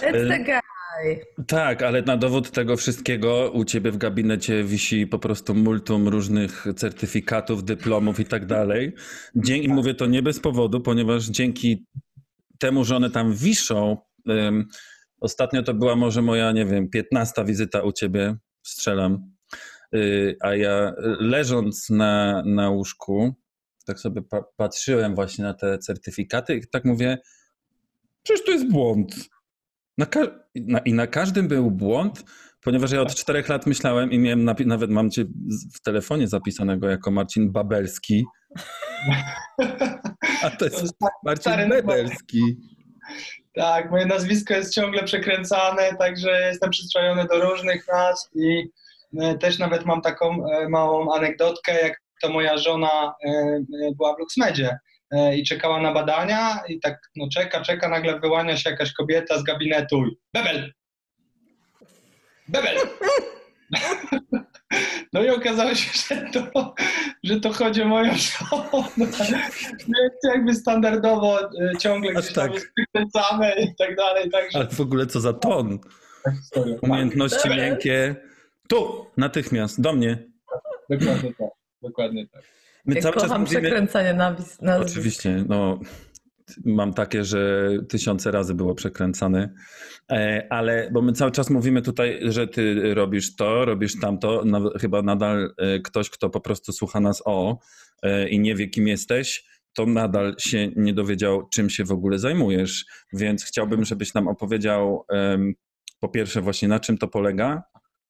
It's 0.00 0.28
the 0.28 0.44
guy. 0.44 0.62
tak, 1.46 1.82
ale 1.82 2.02
na 2.02 2.16
dowód 2.16 2.50
tego 2.50 2.76
wszystkiego 2.76 3.50
u 3.50 3.64
ciebie 3.64 3.90
w 3.90 3.96
gabinecie 3.96 4.64
wisi 4.64 5.06
po 5.06 5.18
prostu 5.18 5.54
multum 5.54 6.08
różnych 6.08 6.64
certyfikatów, 6.76 7.64
dyplomów 7.64 8.20
i 8.20 8.24
tak 8.24 8.46
dalej. 8.46 8.92
Dzie- 9.34 9.58
I 9.58 9.68
mówię 9.68 9.94
to 9.94 10.06
nie 10.06 10.22
bez 10.22 10.40
powodu, 10.40 10.80
ponieważ 10.80 11.24
dzięki 11.24 11.86
temu, 12.58 12.84
że 12.84 12.96
one 12.96 13.10
tam 13.10 13.34
wiszą, 13.34 13.96
ostatnio 15.20 15.62
to 15.62 15.74
była 15.74 15.96
może 15.96 16.22
moja, 16.22 16.52
nie 16.52 16.66
wiem, 16.66 16.90
piętnasta 16.90 17.44
wizyta 17.44 17.82
u 17.82 17.92
ciebie, 17.92 18.36
strzelam, 18.62 19.32
y, 19.94 20.36
a 20.40 20.54
ja 20.54 20.92
leżąc 21.20 21.90
na, 21.90 22.42
na 22.46 22.70
łóżku, 22.70 23.34
tak 23.86 24.00
sobie 24.00 24.22
pa- 24.22 24.44
patrzyłem 24.56 25.14
właśnie 25.14 25.44
na 25.44 25.54
te 25.54 25.78
certyfikaty 25.78 26.54
i 26.54 26.62
tak 26.72 26.84
mówię, 26.84 27.18
przecież 28.22 28.44
to 28.44 28.50
jest 28.52 28.70
błąd. 28.70 29.14
Na 29.98 30.06
na, 30.54 30.78
I 30.78 30.92
na 30.92 31.06
każdym 31.06 31.48
był 31.48 31.70
błąd, 31.70 32.24
ponieważ 32.60 32.92
ja 32.92 33.00
od 33.00 33.14
czterech 33.14 33.48
lat 33.48 33.66
myślałem 33.66 34.12
i 34.12 34.18
miałem 34.18 34.44
nawet 34.44 34.90
mam 34.90 35.10
cię 35.10 35.24
w 35.74 35.80
telefonie 35.80 36.28
zapisanego 36.28 36.88
jako 36.88 37.10
Marcin 37.10 37.52
Babelski, 37.52 38.24
a 40.44 40.50
to 40.50 40.64
jest 40.64 40.98
tak, 40.98 41.12
Marcin 41.24 41.68
Bebelski. 41.68 42.56
Tak, 43.54 43.90
moje 43.90 44.06
nazwisko 44.06 44.54
jest 44.54 44.74
ciągle 44.74 45.04
przekręcane, 45.04 45.96
także 45.98 46.40
jestem 46.40 46.70
przyzwyczajony 46.70 47.26
do 47.26 47.40
różnych 47.40 47.88
nazw 47.88 48.30
i 48.34 48.68
e, 49.20 49.38
też 49.38 49.58
nawet 49.58 49.84
mam 49.86 50.02
taką 50.02 50.46
e, 50.46 50.68
małą 50.68 51.14
anegdotkę, 51.14 51.82
jak 51.82 52.02
to 52.22 52.28
moja 52.28 52.56
żona 52.56 53.14
e, 53.24 53.60
była 53.96 54.14
w 54.14 54.18
Luxmedzie 54.18 54.78
i 55.36 55.44
czekała 55.44 55.80
na 55.80 55.92
badania 55.92 56.62
i 56.68 56.80
tak 56.80 56.98
no 57.16 57.28
czeka, 57.34 57.60
czeka, 57.60 57.88
nagle 57.88 58.20
wyłania 58.20 58.56
się 58.56 58.70
jakaś 58.70 58.92
kobieta 58.92 59.38
z 59.38 59.42
gabinetu 59.42 60.06
i 60.06 60.16
Bebel! 60.34 60.72
Bebel! 62.48 62.76
No 65.12 65.22
i 65.22 65.30
okazało 65.30 65.74
się, 65.74 66.14
że 66.14 66.22
to, 66.32 66.74
że 67.22 67.40
to 67.40 67.52
chodzi 67.52 67.82
o 67.82 67.88
moją 67.88 68.12
żonę. 68.14 69.38
Więc 69.70 70.34
jakby 70.34 70.54
standardowo 70.54 71.40
e, 71.40 71.76
ciągle 71.78 72.12
gdzieś 72.12 72.32
tak. 72.32 72.52
wykręcane 72.78 73.54
i 73.62 73.74
tak 73.78 73.96
dalej, 73.96 74.30
także 74.30 74.58
Ale 74.58 74.68
w 74.68 74.80
ogóle 74.80 75.06
co 75.06 75.20
za 75.20 75.32
ton. 75.32 75.78
Umiejętności 76.82 77.48
miękkie. 77.48 78.16
Tu, 78.68 79.06
natychmiast, 79.16 79.80
do 79.80 79.92
mnie. 79.92 80.18
Dokładnie 80.90 81.34
tak, 81.38 81.48
dokładnie 81.82 82.26
tak. 82.28 82.42
My 82.86 82.94
Ja 82.94 83.02
cały 83.02 83.14
czas 83.14 83.30
mówimy... 83.30 83.46
przekręcanie 83.46 84.14
nazwisk. 84.14 84.60
Oczywiście, 84.80 85.44
no 85.48 85.78
mam 86.64 86.94
takie, 86.94 87.24
że 87.24 87.70
tysiące 87.88 88.30
razy 88.30 88.54
było 88.54 88.74
przekręcane. 88.74 89.54
Ale, 90.50 90.90
bo 90.92 91.02
my 91.02 91.12
cały 91.12 91.30
czas 91.30 91.50
mówimy 91.50 91.82
tutaj, 91.82 92.20
że 92.22 92.48
ty 92.48 92.94
robisz 92.94 93.36
to, 93.36 93.64
robisz 93.64 94.00
tamto, 94.00 94.42
no, 94.46 94.70
chyba 94.80 95.02
nadal 95.02 95.54
e, 95.58 95.80
ktoś, 95.80 96.10
kto 96.10 96.30
po 96.30 96.40
prostu 96.40 96.72
słucha 96.72 97.00
nas 97.00 97.22
o 97.26 97.58
e, 98.02 98.28
i 98.28 98.40
nie 98.40 98.54
wie, 98.54 98.68
kim 98.68 98.88
jesteś, 98.88 99.44
to 99.74 99.86
nadal 99.86 100.34
się 100.38 100.68
nie 100.76 100.94
dowiedział, 100.94 101.48
czym 101.48 101.70
się 101.70 101.84
w 101.84 101.92
ogóle 101.92 102.18
zajmujesz. 102.18 102.84
Więc 103.12 103.44
chciałbym, 103.44 103.84
żebyś 103.84 104.14
nam 104.14 104.28
opowiedział 104.28 105.06
po 106.00 106.08
pierwsze 106.08 106.40
właśnie 106.40 106.68
na 106.68 106.80
czym 106.80 106.98
to 106.98 107.08
polega. 107.08 107.62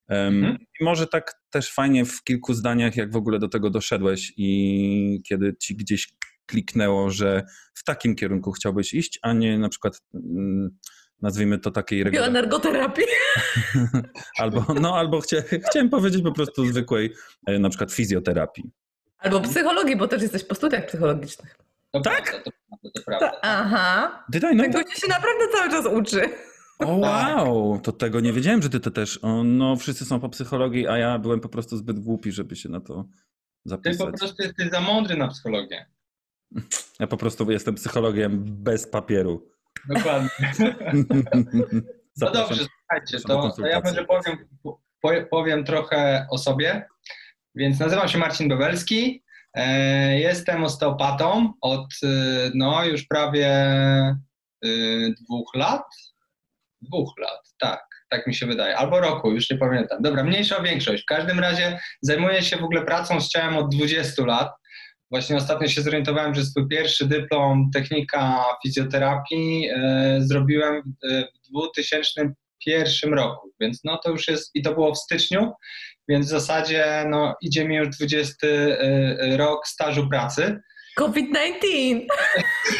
Mhm. 0.09 0.59
I 0.81 0.85
może 0.85 1.07
tak 1.07 1.35
też 1.51 1.73
fajnie 1.73 2.05
w 2.05 2.25
kilku 2.25 2.55
zdaniach, 2.55 2.97
jak 2.97 3.13
w 3.13 3.17
ogóle 3.17 3.39
do 3.39 3.49
tego 3.49 3.71
doszedłeś 3.71 4.33
i 4.37 5.23
kiedy 5.29 5.57
ci 5.57 5.77
gdzieś 5.77 6.13
kliknęło, 6.47 7.11
że 7.11 7.43
w 7.75 7.85
takim 7.85 8.15
kierunku 8.17 8.53
chciałbyś 8.53 8.95
iść, 8.95 9.19
a 9.23 9.33
nie 9.33 9.59
na 9.59 9.69
przykład 9.69 10.01
mm, 10.15 10.79
nazwijmy 11.23 11.59
to 11.59 11.71
takiej 11.71 12.05
regeneracji. 12.05 12.33
Bioenergoterapii. 12.33 13.05
Albo, 14.41 14.67
no, 14.81 14.97
albo 14.99 15.21
chcia, 15.21 15.37
chciałem 15.71 15.89
powiedzieć 15.91 16.23
po 16.23 16.33
prostu 16.33 16.67
zwykłej 16.67 17.13
e, 17.47 17.59
na 17.59 17.69
przykład 17.69 17.93
fizjoterapii. 17.93 18.71
Albo 19.19 19.41
psychologii, 19.41 19.97
bo 19.97 20.09
też 20.09 20.23
jesteś 20.23 20.45
po 20.45 20.55
studiach 20.55 20.87
psychologicznych. 20.87 21.57
To 21.91 22.01
Tak? 22.01 22.25
Prawda, 22.25 22.45
to 22.45 22.51
prawda, 22.69 22.91
to 22.95 23.03
prawda. 23.07 23.39
Aha. 23.43 24.25
Dydaj, 24.29 24.57
no, 24.57 24.65
Tak 24.73 24.89
to 24.89 25.01
się 25.01 25.09
naprawdę 25.09 25.45
cały 25.53 25.71
czas 25.71 25.87
uczy. 25.87 26.23
o 26.79 26.97
wow, 26.97 27.81
to 27.83 27.93
tego 27.93 28.21
nie 28.21 28.33
wiedziałem, 28.33 28.63
że 28.63 28.71
ty 28.71 28.81
to 28.81 28.91
też. 28.91 29.19
O, 29.23 29.45
no, 29.45 29.77
wszyscy 29.77 30.05
są 30.05 30.21
po 30.21 30.29
psychologii, 30.29 30.89
a 30.89 30.99
ja 30.99 31.19
byłem 31.19 31.41
po 31.41 31.49
prostu 31.49 31.77
zbyt 31.77 31.99
głupi, 32.01 32.33
żeby 32.33 32.57
się 32.57 32.69
na 32.69 32.81
to 32.81 33.05
Ty 33.05 33.09
po 33.65 33.69
zapisać. 33.71 34.19
prostu 34.19 34.43
jesteś 34.43 34.71
za 34.71 34.81
mądry 34.81 35.17
na 35.17 35.29
psychologię. 35.29 35.87
Ja 37.01 37.07
po 37.07 37.17
prostu 37.17 37.51
jestem 37.51 37.75
psychologiem 37.75 38.45
bez 38.45 38.87
papieru. 38.87 39.51
Dokładnie. 39.89 40.29
No 42.21 42.31
dobrze, 42.31 42.65
słuchajcie, 42.65 43.29
to, 43.29 43.51
to 43.57 43.67
ja 43.67 43.81
może 43.85 44.05
powiem, 44.05 44.49
po- 45.03 45.25
powiem 45.31 45.65
trochę 45.65 46.27
o 46.31 46.39
sobie. 46.39 46.87
Więc 47.55 47.79
nazywam 47.81 48.09
się 48.09 48.19
Marcin 48.19 48.49
Bebelski. 48.49 49.25
E, 49.55 50.19
Jestem 50.19 50.65
osteopatą 50.65 51.53
od 51.61 51.87
y, 52.05 52.07
no 52.55 52.85
już 52.85 53.07
prawie 53.07 53.49
y, 54.65 55.15
dwóch 55.25 55.55
lat. 55.55 55.83
Dwóch 56.83 57.13
lat, 57.19 57.41
tak. 57.61 57.87
Tak 58.11 58.27
mi 58.27 58.35
się 58.35 58.47
wydaje. 58.47 58.77
Albo 58.77 59.01
roku, 59.01 59.31
już 59.31 59.51
nie 59.51 59.57
pamiętam. 59.59 60.03
Dobra, 60.03 60.25
mniejsza 60.25 60.63
większość. 60.63 61.03
W 61.03 61.07
każdym 61.07 61.41
razie 61.41 61.79
zajmuję 62.03 62.43
się 62.43 62.57
w 62.57 62.65
ogóle 62.65 62.85
pracą 62.85 63.21
z 63.21 63.29
ciałem 63.29 63.57
od 63.57 63.75
20 63.75 64.25
lat. 64.25 64.53
Właśnie 65.13 65.37
ostatnio 65.37 65.69
się 65.69 65.83
zorientowałem, 65.83 66.35
że 66.35 66.45
swój 66.45 66.69
pierwszy 66.69 67.07
dyplom 67.07 67.71
technika 67.75 68.45
fizjoterapii 68.63 69.69
e, 69.69 70.17
zrobiłem 70.21 70.95
e, 71.11 71.25
w 71.45 71.51
2001 71.51 73.15
roku, 73.15 73.51
więc 73.61 73.81
no 73.85 73.99
to 74.05 74.11
już 74.11 74.29
jest, 74.29 74.51
i 74.55 74.63
to 74.63 74.75
było 74.75 74.95
w 74.95 74.99
styczniu, 74.99 75.53
więc 76.09 76.27
w 76.27 76.31
zasadzie 76.31 77.05
no, 77.11 77.35
idzie 77.43 77.69
mi 77.69 77.77
już 77.77 77.89
20 77.89 78.47
e, 78.47 79.37
rok 79.37 79.67
stażu 79.67 80.09
pracy. 80.09 80.61
COVID-19. 80.97 82.07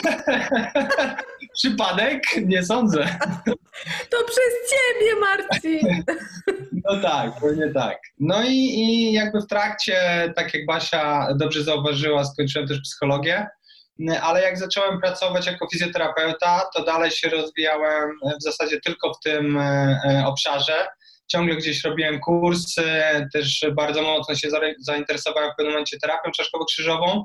Przypadek? 1.55 2.23
Nie 2.47 2.65
sądzę. 2.65 3.19
To 4.11 4.17
przez 4.25 4.71
ciebie, 4.71 5.21
Marcin. 5.21 6.05
No 6.85 7.01
tak, 7.01 7.31
pewnie 7.41 7.73
tak. 7.73 7.99
No 8.21 8.43
i, 8.43 8.55
i 8.55 9.13
jakby 9.13 9.41
w 9.41 9.47
trakcie, 9.47 9.97
tak 10.37 10.55
jak 10.55 10.67
Basia 10.67 11.35
dobrze 11.35 11.65
zauważyła, 11.65 12.25
skończyłem 12.25 12.69
też 12.69 12.81
psychologię, 12.81 13.47
ale 14.23 14.43
jak 14.43 14.59
zacząłem 14.59 15.01
pracować 15.01 15.47
jako 15.47 15.69
fizjoterapeuta, 15.73 16.63
to 16.75 16.85
dalej 16.85 17.11
się 17.11 17.29
rozwijałem 17.29 18.11
w 18.41 18.43
zasadzie 18.43 18.81
tylko 18.81 19.15
w 19.15 19.21
tym 19.21 19.59
e, 19.59 20.01
e, 20.05 20.27
obszarze. 20.27 20.89
Ciągle 21.27 21.57
gdzieś 21.57 21.85
robiłem 21.85 22.21
kursy, 22.21 22.85
też 23.33 23.67
bardzo 23.73 24.03
mocno 24.03 24.35
się 24.35 24.49
zainteresowałem 24.81 25.51
w 25.53 25.57
pewnym 25.57 25.73
momencie 25.73 25.99
terapią 25.99 26.31
czaszkowo-krzyżową, 26.31 27.25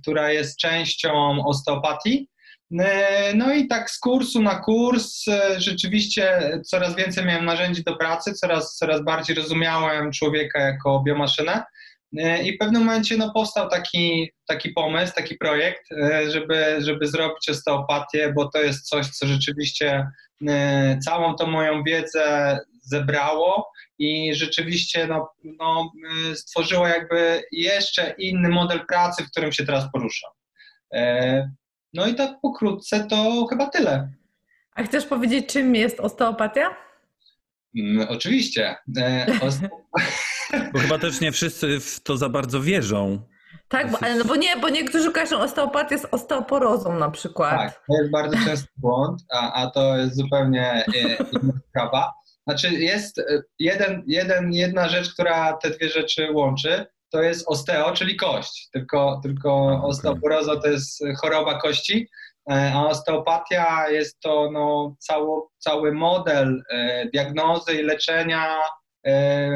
która 0.00 0.32
jest 0.32 0.58
częścią 0.58 1.44
osteopatii. 1.46 2.28
E, 2.80 3.34
No 3.34 3.54
i 3.54 3.66
tak 3.66 3.90
z 3.90 3.98
kursu 3.98 4.42
na 4.42 4.54
kurs 4.54 5.28
e, 5.28 5.60
rzeczywiście 5.60 6.40
coraz 6.66 6.96
więcej 6.96 7.24
miałem 7.24 7.44
narzędzi 7.44 7.84
do 7.84 7.96
pracy, 7.96 8.32
coraz, 8.34 8.76
coraz 8.76 9.04
bardziej 9.04 9.36
rozumiałem 9.36 10.12
człowieka 10.12 10.60
jako 10.60 11.02
biomaszynę. 11.06 11.62
E, 12.16 12.42
I 12.42 12.54
w 12.56 12.58
pewnym 12.58 12.84
momencie 12.84 13.16
no, 13.16 13.32
powstał 13.32 13.68
taki, 13.68 14.32
taki 14.46 14.70
pomysł, 14.70 15.12
taki 15.14 15.34
projekt, 15.34 15.92
e, 15.92 16.30
żeby, 16.30 16.76
żeby 16.78 17.06
zrobić 17.06 17.48
osteopatię, 17.48 18.32
bo 18.36 18.48
to 18.48 18.62
jest 18.62 18.88
coś, 18.88 19.06
co 19.06 19.26
rzeczywiście 19.26 20.06
e, 20.48 20.98
całą 21.04 21.34
tą 21.34 21.46
moją 21.46 21.82
wiedzę 21.82 22.58
zebrało 22.82 23.70
i 23.98 24.34
rzeczywiście 24.34 25.06
no, 25.06 25.30
no, 25.44 25.92
e, 26.30 26.36
stworzyło 26.36 26.88
jakby 26.88 27.42
jeszcze 27.52 28.14
inny 28.18 28.48
model 28.48 28.86
pracy, 28.86 29.24
w 29.24 29.30
którym 29.30 29.52
się 29.52 29.66
teraz 29.66 29.84
poruszam. 29.92 30.30
E, 30.94 31.50
No 31.94 32.06
i 32.06 32.14
tak 32.14 32.30
pokrótce 32.42 33.06
to 33.10 33.46
chyba 33.50 33.66
tyle. 33.66 34.12
A 34.74 34.82
chcesz 34.82 35.06
powiedzieć, 35.06 35.46
czym 35.52 35.74
jest 35.74 36.00
osteopatia? 36.00 36.76
Mm, 37.78 38.06
Oczywiście. 38.10 38.76
E, 38.98 39.26
oste- 39.46 39.68
Bo 40.72 40.78
chyba 40.78 40.98
też 40.98 41.20
nie 41.20 41.32
wszyscy 41.32 41.80
w 41.80 42.00
to 42.00 42.16
za 42.16 42.28
bardzo 42.28 42.60
wierzą. 42.60 43.20
Tak, 43.68 43.90
bo, 43.90 43.98
ale 44.02 44.14
no 44.14 44.24
bo 44.24 44.36
nie, 44.36 44.56
bo 44.56 44.68
niektórzy 44.68 45.12
kojarzą 45.12 45.38
osteopatię 45.40 45.98
z 45.98 46.04
osteoporozą 46.04 46.98
na 46.98 47.10
przykład. 47.10 47.56
Tak, 47.56 47.82
to 47.88 47.94
jest 48.00 48.10
bardzo 48.10 48.36
częsty 48.44 48.68
błąd, 48.76 49.22
a, 49.32 49.52
a 49.52 49.70
to 49.70 49.96
jest 49.96 50.16
zupełnie 50.16 50.70
e, 50.72 50.84
inna 51.32 51.52
sprawa. 51.70 52.12
Znaczy 52.48 52.72
jest 52.72 53.18
e, 53.18 53.42
jeden, 53.58 54.02
jeden, 54.06 54.52
jedna 54.52 54.88
rzecz, 54.88 55.12
która 55.12 55.52
te 55.52 55.70
dwie 55.70 55.88
rzeczy 55.88 56.32
łączy, 56.32 56.86
to 57.10 57.22
jest 57.22 57.48
osteo, 57.48 57.92
czyli 57.92 58.16
kość. 58.16 58.68
Tylko, 58.72 59.20
tylko 59.22 59.66
okej. 59.66 59.90
osteoporoza 59.90 60.60
to 60.60 60.68
jest 60.68 61.04
choroba 61.20 61.60
kości, 61.60 62.08
e, 62.50 62.72
a 62.74 62.86
osteopatia 62.86 63.88
jest 63.90 64.20
to 64.20 64.50
no, 64.52 64.96
cało, 64.98 65.50
cały 65.58 65.92
model 65.92 66.62
e, 66.70 67.06
diagnozy 67.06 67.74
i 67.74 67.82
leczenia 67.82 68.58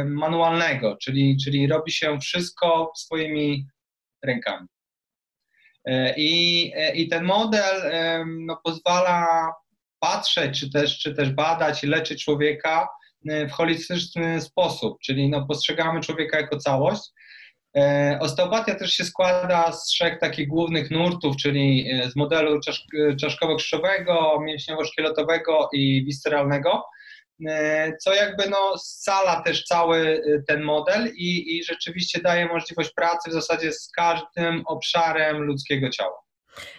manualnego, 0.06 0.96
czyli, 0.96 1.36
czyli 1.44 1.66
robi 1.66 1.92
się 1.92 2.18
wszystko 2.20 2.92
swoimi 2.96 3.66
rękami. 4.24 4.66
I, 6.16 6.72
I 6.94 7.08
ten 7.08 7.24
model 7.24 7.82
no, 8.26 8.60
pozwala 8.64 9.52
patrzeć, 10.02 10.60
czy 10.60 10.70
też, 10.70 10.98
czy 10.98 11.14
też 11.14 11.30
badać 11.30 11.84
i 11.84 11.86
leczyć 11.86 12.24
człowieka 12.24 12.88
e, 13.28 13.46
w 13.48 13.52
holistyczny 13.52 14.40
sposób, 14.40 14.98
czyli 15.02 15.28
no, 15.28 15.46
postrzegamy 15.46 16.00
człowieka 16.00 16.40
jako 16.40 16.56
całość. 16.56 17.02
E, 17.76 18.18
Osteopatia 18.20 18.74
też 18.74 18.92
się 18.92 19.04
składa 19.04 19.72
z 19.72 19.84
trzech 19.84 20.18
takich 20.18 20.48
głównych 20.48 20.90
nurtów, 20.90 21.36
czyli 21.36 21.90
e, 21.92 22.10
z 22.10 22.16
modelu 22.16 22.60
czasz, 22.60 22.84
czaszkowo-krzyżowego, 23.20 24.40
mięśniowo-szkieletowego 24.40 25.68
i 25.72 26.04
visceralnego, 26.04 26.84
e, 27.48 27.92
co 27.96 28.14
jakby 28.14 28.48
no, 28.50 28.78
scala 28.78 29.42
też 29.42 29.64
cały 29.64 30.22
ten 30.48 30.62
model 30.62 31.12
i, 31.16 31.56
i 31.56 31.64
rzeczywiście 31.64 32.20
daje 32.20 32.46
możliwość 32.46 32.92
pracy 32.92 33.30
w 33.30 33.32
zasadzie 33.32 33.72
z 33.72 33.90
każdym 33.96 34.62
obszarem 34.66 35.42
ludzkiego 35.42 35.90
ciała. 35.90 36.31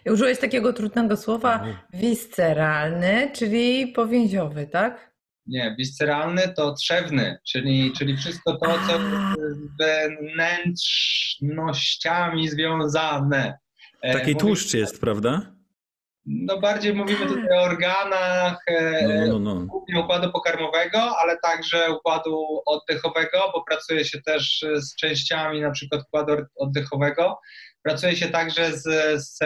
Użyłeś 0.05 0.39
takiego 0.39 0.73
trudnego 0.73 1.17
słowa 1.17 1.65
visceralny, 1.93 3.31
czyli 3.33 3.88
powięziowy, 3.88 4.67
tak? 4.67 5.13
Nie, 5.47 5.75
visceralny 5.79 6.53
to 6.55 6.73
trzewny, 6.73 7.38
czyli, 7.49 7.91
czyli 7.97 8.17
wszystko 8.17 8.57
to, 8.57 8.65
co 8.88 8.93
A. 8.93 9.33
z 9.36 9.57
wewnętrznościami 9.79 12.49
związane. 12.49 13.57
E, 14.01 14.13
Taki 14.13 14.31
mówi- 14.33 14.39
tłuszcz 14.39 14.73
jest, 14.73 15.01
prawda? 15.01 15.41
No 16.25 16.59
bardziej 16.59 16.93
mówimy 16.93 17.25
tutaj 17.25 17.59
o 17.59 17.63
organach, 17.63 18.57
e, 18.67 19.07
No, 19.07 19.27
no, 19.27 19.39
no. 19.39 19.55
no. 19.55 19.65
głównie 19.65 19.99
układu 19.99 20.31
pokarmowego, 20.31 21.17
ale 21.19 21.38
także 21.38 21.91
układu 21.91 22.62
oddechowego, 22.65 23.39
bo 23.53 23.63
pracuje 23.63 24.05
się 24.05 24.21
też 24.21 24.65
z 24.75 24.95
częściami 24.95 25.62
na 25.62 25.71
przykład 25.71 26.01
układu 26.01 26.33
oddechowego. 26.55 27.39
Pracuje 27.84 28.15
się 28.15 28.28
także 28.28 28.78
z, 28.78 28.84
z, 29.24 29.39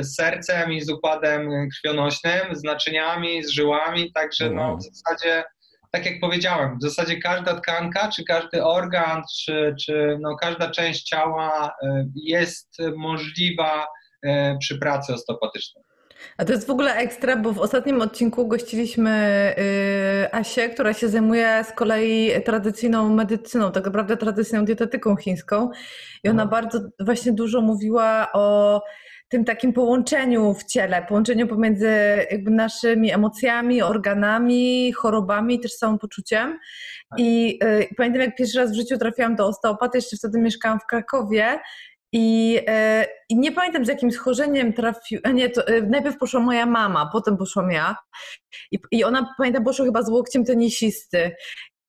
z 0.00 0.14
sercem 0.14 0.72
i 0.72 0.80
z 0.80 0.90
układem 0.90 1.68
krwionośnym, 1.70 2.54
z 2.56 2.62
naczyniami, 2.62 3.44
z 3.44 3.50
żyłami, 3.50 4.12
także 4.12 4.50
no, 4.50 4.76
w 4.76 4.82
zasadzie, 4.82 5.44
tak 5.90 6.06
jak 6.06 6.20
powiedziałem, 6.20 6.78
w 6.78 6.82
zasadzie 6.82 7.16
każda 7.16 7.60
tkanka, 7.60 8.08
czy 8.08 8.24
każdy 8.24 8.64
organ, 8.64 9.22
czy, 9.38 9.74
czy 9.80 10.18
no, 10.20 10.36
każda 10.36 10.70
część 10.70 11.02
ciała 11.02 11.74
e, 11.82 12.06
jest 12.14 12.76
możliwa 12.96 13.86
e, 14.22 14.58
przy 14.58 14.78
pracy 14.78 15.14
osteopatycznej. 15.14 15.84
A 16.38 16.44
to 16.44 16.52
jest 16.52 16.66
w 16.66 16.70
ogóle 16.70 16.94
ekstra, 16.94 17.36
bo 17.36 17.52
w 17.52 17.58
ostatnim 17.58 18.00
odcinku 18.00 18.48
gościliśmy 18.48 19.54
y, 19.58 20.34
Asię, 20.34 20.68
która 20.68 20.92
się 20.92 21.08
zajmuje 21.08 21.64
z 21.64 21.72
kolei 21.72 22.30
tradycyjną 22.44 23.14
medycyną, 23.14 23.72
tak 23.72 23.84
naprawdę 23.84 24.16
tradycyjną 24.16 24.64
dietetyką 24.64 25.16
chińską. 25.16 25.70
I 26.24 26.28
ona 26.28 26.46
bardzo 26.46 26.80
właśnie 27.00 27.32
dużo 27.32 27.60
mówiła 27.60 28.28
o 28.32 28.82
tym 29.28 29.44
takim 29.44 29.72
połączeniu 29.72 30.54
w 30.54 30.64
ciele, 30.64 31.02
połączeniu 31.08 31.48
pomiędzy 31.48 31.90
jakby 32.30 32.50
naszymi 32.50 33.12
emocjami, 33.12 33.82
organami, 33.82 34.92
chorobami, 34.92 35.60
też 35.60 35.72
samopoczuciem. 35.72 36.58
I 37.18 37.58
y, 37.64 37.94
pamiętam, 37.96 38.22
jak 38.22 38.36
pierwszy 38.36 38.58
raz 38.58 38.72
w 38.72 38.74
życiu 38.74 38.98
trafiłam 38.98 39.36
do 39.36 39.46
osteopaty, 39.46 39.98
jeszcze 39.98 40.16
wtedy 40.16 40.40
mieszkałam 40.40 40.80
w 40.80 40.86
Krakowie 40.86 41.58
i, 42.12 42.58
y, 42.58 43.06
I, 43.28 43.38
nie 43.38 43.52
pamiętam 43.52 43.84
z 43.84 43.88
jakim 43.88 44.12
schorzeniem 44.12 44.72
trafiłam. 44.72 45.34
Nie, 45.34 45.50
to, 45.50 45.68
y, 45.68 45.82
najpierw 45.82 46.18
poszła 46.18 46.40
moja 46.40 46.66
mama, 46.66 47.10
potem 47.12 47.36
poszłam 47.36 47.70
ja. 47.70 47.96
I, 48.72 48.78
I 48.90 49.04
ona, 49.04 49.34
pamiętam, 49.38 49.64
poszła 49.64 49.84
chyba 49.84 50.02
z 50.02 50.08
łokciem 50.08 50.44
tenisisty. 50.44 51.36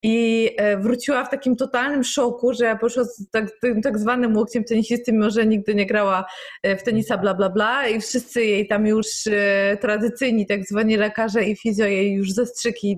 I 0.04 0.50
e, 0.58 0.78
wróciła 0.78 1.26
w 1.26 1.30
takim 1.30 1.56
totalnym 1.56 2.04
szoku, 2.04 2.54
że 2.54 2.78
poszła 2.82 3.04
z 3.04 3.30
tak, 3.32 3.52
tym 3.62 3.82
tak 3.82 4.00
zwanym 4.00 4.38
łokciem 4.38 4.64
tenisisty, 4.64 5.14
mimo 5.14 5.30
że 5.30 5.46
nigdy 5.46 5.76
nie 5.76 5.86
grała 5.86 6.26
e, 6.64 6.78
w 6.78 6.84
tenisa, 6.84 7.18
bla, 7.18 7.34
bla, 7.34 7.50
bla. 7.50 7.88
I 7.88 8.02
wszyscy 8.02 8.46
jej 8.46 8.68
tam 8.68 8.88
już 8.88 9.08
e, 9.28 9.78
tradycyjni, 9.82 10.46
tak 10.46 10.64
zwani 10.64 10.98
lekarze 10.98 11.44
i 11.44 11.56
fizjo 11.56 11.86
jej 11.86 12.14
już 12.14 12.32
zastrzyki 12.32 12.98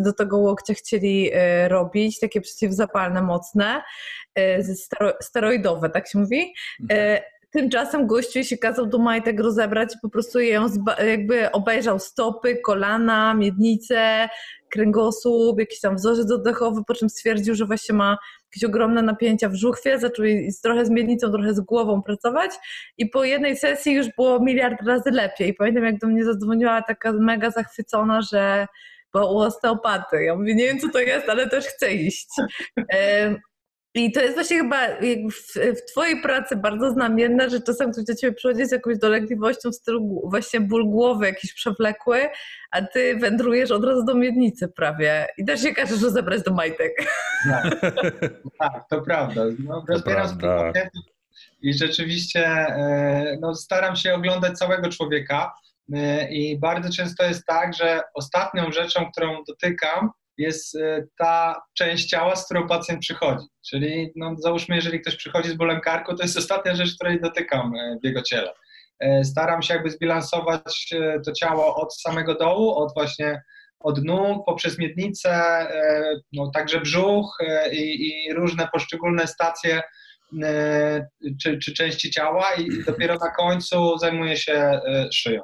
do 0.00 0.12
tego 0.12 0.38
łokcia 0.38 0.74
chcieli 0.74 1.30
robić, 1.68 2.20
takie 2.20 2.40
przeciwzapalne, 2.40 3.22
mocne, 3.22 3.82
steroidowe, 5.20 5.90
tak 5.90 6.08
się 6.08 6.18
mówi. 6.18 6.54
Mhm. 6.80 7.18
Tymczasem 7.50 8.06
gościu 8.06 8.44
się 8.44 8.58
kazał 8.58 8.86
do 8.86 8.98
majtek 8.98 9.40
rozebrać 9.40 9.94
i 9.94 9.98
po 10.02 10.08
prostu 10.08 10.40
ją 10.40 10.66
jakby 11.08 11.52
obejrzał 11.52 11.98
stopy, 11.98 12.56
kolana, 12.56 13.34
miednice, 13.34 14.28
kręgosłup, 14.70 15.58
jakiś 15.58 15.80
tam 15.80 15.96
wzorzec 15.96 16.32
oddechowy, 16.32 16.82
po 16.86 16.94
czym 16.94 17.10
stwierdził, 17.10 17.54
że 17.54 17.66
właśnie 17.66 17.94
ma 17.94 18.18
jakieś 18.52 18.64
ogromne 18.64 19.02
napięcia 19.02 19.48
w 19.48 19.54
żuchwie, 19.54 19.98
zaczął 19.98 20.24
trochę 20.62 20.86
z 20.86 20.90
miednicą, 20.90 21.32
trochę 21.32 21.54
z 21.54 21.60
głową 21.60 22.02
pracować 22.02 22.50
i 22.98 23.06
po 23.08 23.24
jednej 23.24 23.56
sesji 23.56 23.92
już 23.92 24.06
było 24.16 24.40
miliard 24.40 24.86
razy 24.86 25.10
lepiej. 25.10 25.48
I 25.48 25.54
pamiętam, 25.54 25.84
jak 25.84 25.98
do 25.98 26.06
mnie 26.06 26.24
zadzwoniła 26.24 26.82
taka 26.82 27.12
mega 27.12 27.50
zachwycona, 27.50 28.22
że 28.22 28.66
u 29.14 29.38
osteopaty. 29.38 30.24
Ja 30.24 30.36
mówię, 30.36 30.54
nie 30.54 30.64
wiem 30.64 30.78
co 30.78 30.88
to 30.88 31.00
jest, 31.00 31.28
ale 31.28 31.48
też 31.48 31.66
chcę 31.66 31.92
iść. 31.92 32.28
I 33.94 34.12
to 34.12 34.20
jest 34.20 34.34
właśnie 34.34 34.58
chyba 34.58 34.88
w, 34.88 35.58
w, 35.76 35.90
Twojej 35.90 36.22
pracy 36.22 36.56
bardzo 36.56 36.90
znamienne, 36.90 37.50
że 37.50 37.60
czasem 37.60 37.92
ktoś 37.92 38.04
do 38.04 38.14
Ciebie 38.14 38.32
przychodzi 38.32 38.66
z 38.66 38.72
jakąś 38.72 38.98
dolegliwością 38.98 39.70
w 39.70 39.74
stylu 39.74 40.22
właśnie 40.24 40.60
ból 40.60 40.84
głowy 40.84 41.26
jakiś 41.26 41.54
przewlekły, 41.54 42.28
a 42.70 42.82
Ty 42.82 43.16
wędrujesz 43.16 43.70
od 43.70 43.84
razu 43.84 44.04
do 44.04 44.14
miednicy 44.14 44.68
prawie 44.68 45.26
i 45.38 45.44
też 45.44 45.62
się 45.62 45.74
każesz 45.74 46.02
rozebrać 46.02 46.42
do 46.42 46.54
majtek. 46.54 46.92
Tak, 47.50 47.80
tak 48.58 48.88
to 48.90 49.02
prawda. 49.02 49.42
No, 49.58 49.84
rozbieram 49.88 50.38
i 51.62 51.74
rzeczywiście 51.74 52.46
e, 52.46 53.38
no, 53.40 53.54
staram 53.54 53.96
się 53.96 54.14
oglądać 54.14 54.58
całego 54.58 54.88
człowieka 54.88 55.52
e, 55.54 55.71
i 56.30 56.58
bardzo 56.58 56.92
często 56.92 57.24
jest 57.24 57.46
tak, 57.46 57.74
że 57.74 58.00
ostatnią 58.14 58.72
rzeczą, 58.72 59.10
którą 59.12 59.42
dotykam, 59.48 60.10
jest 60.38 60.76
e, 60.76 61.04
ta 61.18 61.62
część 61.74 62.08
ciała, 62.08 62.36
z 62.36 62.44
którą 62.44 62.68
pacjent 62.68 63.00
przychodzi. 63.00 63.46
Czyli 63.70 64.12
no, 64.16 64.34
załóżmy, 64.38 64.76
jeżeli 64.76 65.00
ktoś 65.00 65.16
przychodzi 65.16 65.50
z 65.50 65.54
bólem 65.54 65.80
karku, 65.80 66.16
to 66.16 66.22
jest 66.22 66.38
ostatnia 66.38 66.74
rzecz, 66.74 66.94
której 66.94 67.20
dotykam 67.20 67.74
e, 67.74 67.98
w 68.02 68.06
jego 68.06 68.22
ciele. 68.22 68.52
E, 69.00 69.24
staram 69.24 69.62
się 69.62 69.74
jakby 69.74 69.90
zbilansować 69.90 70.94
to 71.24 71.32
ciało 71.32 71.76
od 71.76 71.96
samego 71.96 72.34
dołu, 72.34 72.74
od 72.74 72.94
właśnie 72.94 73.42
od 73.80 74.04
nóg, 74.04 74.46
poprzez 74.46 74.78
miednicę, 74.78 75.66
no, 76.32 76.50
także 76.54 76.80
brzuch 76.80 77.38
i, 77.72 78.08
i 78.08 78.34
różne 78.34 78.68
poszczególne 78.72 79.26
stacje 79.26 79.82
czy, 81.42 81.58
czy 81.58 81.74
części 81.74 82.10
ciała 82.10 82.44
i 82.58 82.84
dopiero 82.84 83.14
na 83.14 83.30
końcu 83.30 83.98
zajmuję 83.98 84.36
się 84.36 84.80
szyją. 85.12 85.42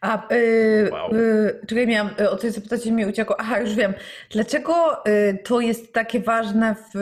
A 0.00 0.28
yy, 0.34 0.90
wow. 0.92 1.14
yy, 1.14 1.60
czekaj, 1.66 1.86
miałam 1.86 2.10
y, 2.20 2.30
o 2.30 2.36
coś 2.36 2.52
zapytać 2.52 2.86
i 2.86 2.92
mi 2.92 3.06
uciekło. 3.06 3.40
Aha, 3.40 3.58
już 3.60 3.74
wiem. 3.74 3.94
Dlaczego 4.30 5.04
y, 5.06 5.38
to 5.44 5.60
jest 5.60 5.92
takie 5.92 6.20
ważne 6.20 6.74
w, 6.74 6.98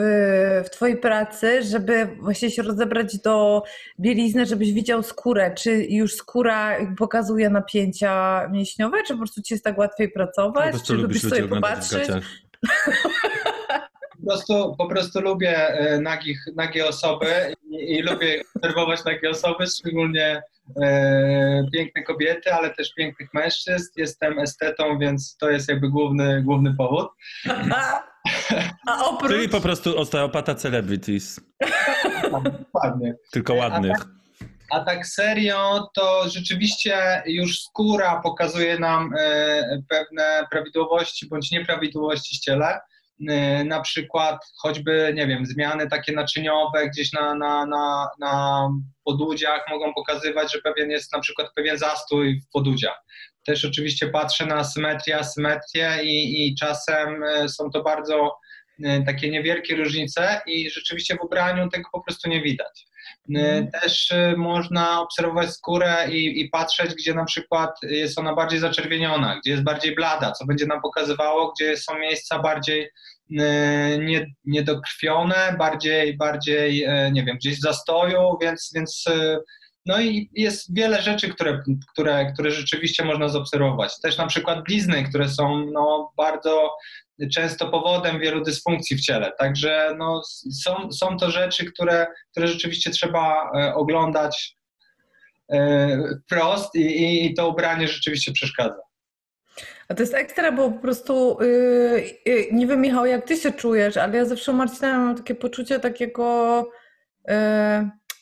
w 0.65 0.69
Twojej 0.69 0.97
pracy, 0.97 1.63
żeby 1.63 2.09
właśnie 2.19 2.51
się 2.51 2.61
rozebrać 2.61 3.17
do 3.17 3.63
bielizny, 3.99 4.45
żebyś 4.45 4.73
widział 4.73 5.03
skórę? 5.03 5.51
Czy 5.57 5.85
już 5.89 6.15
skóra 6.15 6.77
pokazuje 6.97 7.49
napięcia 7.49 8.41
mięśniowe, 8.51 8.97
czy 9.07 9.13
po 9.13 9.19
prostu 9.19 9.41
Ci 9.41 9.53
jest 9.53 9.63
tak 9.63 9.77
łatwiej 9.77 10.09
pracować? 10.11 10.75
czy 10.83 10.93
lubisz 10.93 11.21
sobie 11.21 11.47
popatrzeć? 11.47 12.09
Po 14.19 14.27
prostu, 14.27 14.75
po 14.77 14.87
prostu 14.87 15.21
lubię 15.21 15.81
y, 15.93 16.01
nagich, 16.01 16.45
nagie 16.55 16.87
osoby 16.87 17.55
i, 17.71 17.75
i 17.75 18.01
lubię 18.01 18.41
obserwować 18.55 19.05
nagie 19.05 19.29
osoby, 19.29 19.67
szczególnie 19.67 20.41
e, 20.81 21.65
piękne 21.73 22.03
kobiety, 22.03 22.53
ale 22.53 22.69
też 22.69 22.93
pięknych 22.93 23.33
mężczyzn. 23.33 23.91
Jestem 23.95 24.39
estetą, 24.39 24.99
więc 24.99 25.37
to 25.37 25.49
jest 25.49 25.69
jakby 25.69 25.89
główny, 25.89 26.43
główny 26.43 26.75
powód. 26.75 27.09
A 28.87 29.05
oprócz... 29.05 29.31
Czyli 29.31 29.49
po 29.49 29.61
prostu 29.61 29.99
osteopata 29.99 30.55
celebrities. 30.55 31.39
Dokładnie. 32.43 33.15
Tylko 33.31 33.53
ładnych. 33.53 33.95
A 33.95 33.99
tak, 33.99 34.07
a 34.71 34.79
tak 34.79 35.07
serio, 35.07 35.89
to 35.93 36.29
rzeczywiście 36.29 37.23
już 37.25 37.61
skóra 37.61 38.21
pokazuje 38.23 38.79
nam 38.79 39.13
e, 39.19 39.81
pewne 39.89 40.47
prawidłowości 40.51 41.27
bądź 41.27 41.51
nieprawidłowości 41.51 42.37
w 42.37 42.39
ciele. 42.39 42.79
Y, 43.21 43.65
na 43.65 43.81
przykład 43.81 44.37
choćby, 44.57 45.11
nie 45.15 45.27
wiem, 45.27 45.45
zmiany 45.45 45.87
takie 45.87 46.11
naczyniowe 46.11 46.89
gdzieś 46.89 47.13
na, 47.13 47.35
na, 47.35 47.65
na, 47.65 48.07
na 48.19 48.69
podudziach 49.05 49.65
mogą 49.69 49.93
pokazywać, 49.93 50.53
że 50.53 50.59
pewien 50.61 50.89
jest 50.89 51.13
na 51.13 51.19
przykład 51.19 51.53
pewien 51.55 51.77
zastój 51.77 52.41
w 52.41 52.49
podudziach. 52.49 53.03
Też 53.45 53.65
oczywiście 53.65 54.07
patrzę 54.07 54.45
na 54.45 54.63
symetrię, 54.63 55.17
asymetrię 55.17 56.03
i, 56.03 56.47
i 56.47 56.55
czasem 56.55 57.23
y, 57.23 57.49
są 57.49 57.69
to 57.69 57.83
bardzo 57.83 58.37
y, 58.79 59.03
takie 59.05 59.29
niewielkie 59.29 59.75
różnice 59.75 60.41
i 60.47 60.69
rzeczywiście 60.69 61.15
w 61.15 61.25
ubraniu 61.25 61.69
tego 61.69 61.89
po 61.91 62.01
prostu 62.01 62.29
nie 62.29 62.41
widać. 62.41 62.88
Mhm. 63.35 63.71
Też 63.71 64.13
można 64.37 65.01
obserwować 65.01 65.49
skórę 65.49 66.07
i, 66.11 66.41
i, 66.41 66.49
patrzeć, 66.49 66.93
gdzie 66.93 67.13
na 67.13 67.25
przykład 67.25 67.69
jest 67.83 68.19
ona 68.19 68.35
bardziej 68.35 68.59
zaczerwieniona, 68.59 69.39
gdzie 69.39 69.51
jest 69.51 69.63
bardziej 69.63 69.95
blada, 69.95 70.31
co 70.31 70.45
będzie 70.45 70.65
nam 70.65 70.81
pokazywało, 70.81 71.51
gdzie 71.51 71.77
są 71.77 71.99
miejsca 71.99 72.39
bardziej 72.39 72.89
nie, 73.99 74.27
niedokrwione, 74.45 75.55
bardziej, 75.57 76.17
bardziej, 76.17 76.87
nie 77.11 77.23
wiem, 77.23 77.37
gdzieś 77.37 77.59
zastoju, 77.59 78.37
więc, 78.41 78.71
więc 78.75 79.05
no 79.89 79.99
i 79.99 80.29
jest 80.33 80.75
wiele 80.75 81.01
rzeczy, 81.01 81.29
które, 81.29 81.63
które, 81.93 82.31
które 82.33 82.51
rzeczywiście 82.51 83.05
można 83.05 83.29
zaobserwować. 83.29 83.99
Też 84.01 84.17
na 84.17 84.27
przykład 84.27 84.63
blizny, 84.63 85.03
które 85.03 85.29
są 85.29 85.65
no, 85.73 86.13
bardzo 86.17 86.71
często 87.33 87.71
powodem 87.71 88.19
wielu 88.19 88.41
dysfunkcji 88.41 88.97
w 88.97 89.01
ciele. 89.01 89.31
Także 89.39 89.95
no, 89.97 90.21
są, 90.63 90.91
są 90.91 91.17
to 91.17 91.31
rzeczy, 91.31 91.65
które, 91.65 92.07
które 92.31 92.47
rzeczywiście 92.47 92.91
trzeba 92.91 93.51
e, 93.55 93.73
oglądać 93.73 94.59
wprost 96.25 96.75
i, 96.75 97.25
i 97.25 97.33
to 97.33 97.49
ubranie 97.49 97.87
rzeczywiście 97.87 98.31
przeszkadza. 98.31 98.81
A 99.87 99.93
to 99.93 100.03
jest 100.03 100.13
ekstra, 100.13 100.51
bo 100.51 100.71
po 100.71 100.79
prostu 100.79 101.37
yy, 102.25 102.47
nie 102.51 102.67
wiem, 102.67 102.81
Michał, 102.81 103.05
jak 103.05 103.25
ty 103.25 103.37
się 103.37 103.51
czujesz, 103.51 103.97
ale 103.97 104.17
ja 104.17 104.25
zawsze 104.25 104.53
Marcina 104.53 104.97
mam 104.97 105.15
takie 105.17 105.35
poczucie 105.35 105.79
takiego, 105.79 106.69
yy, 107.27 107.33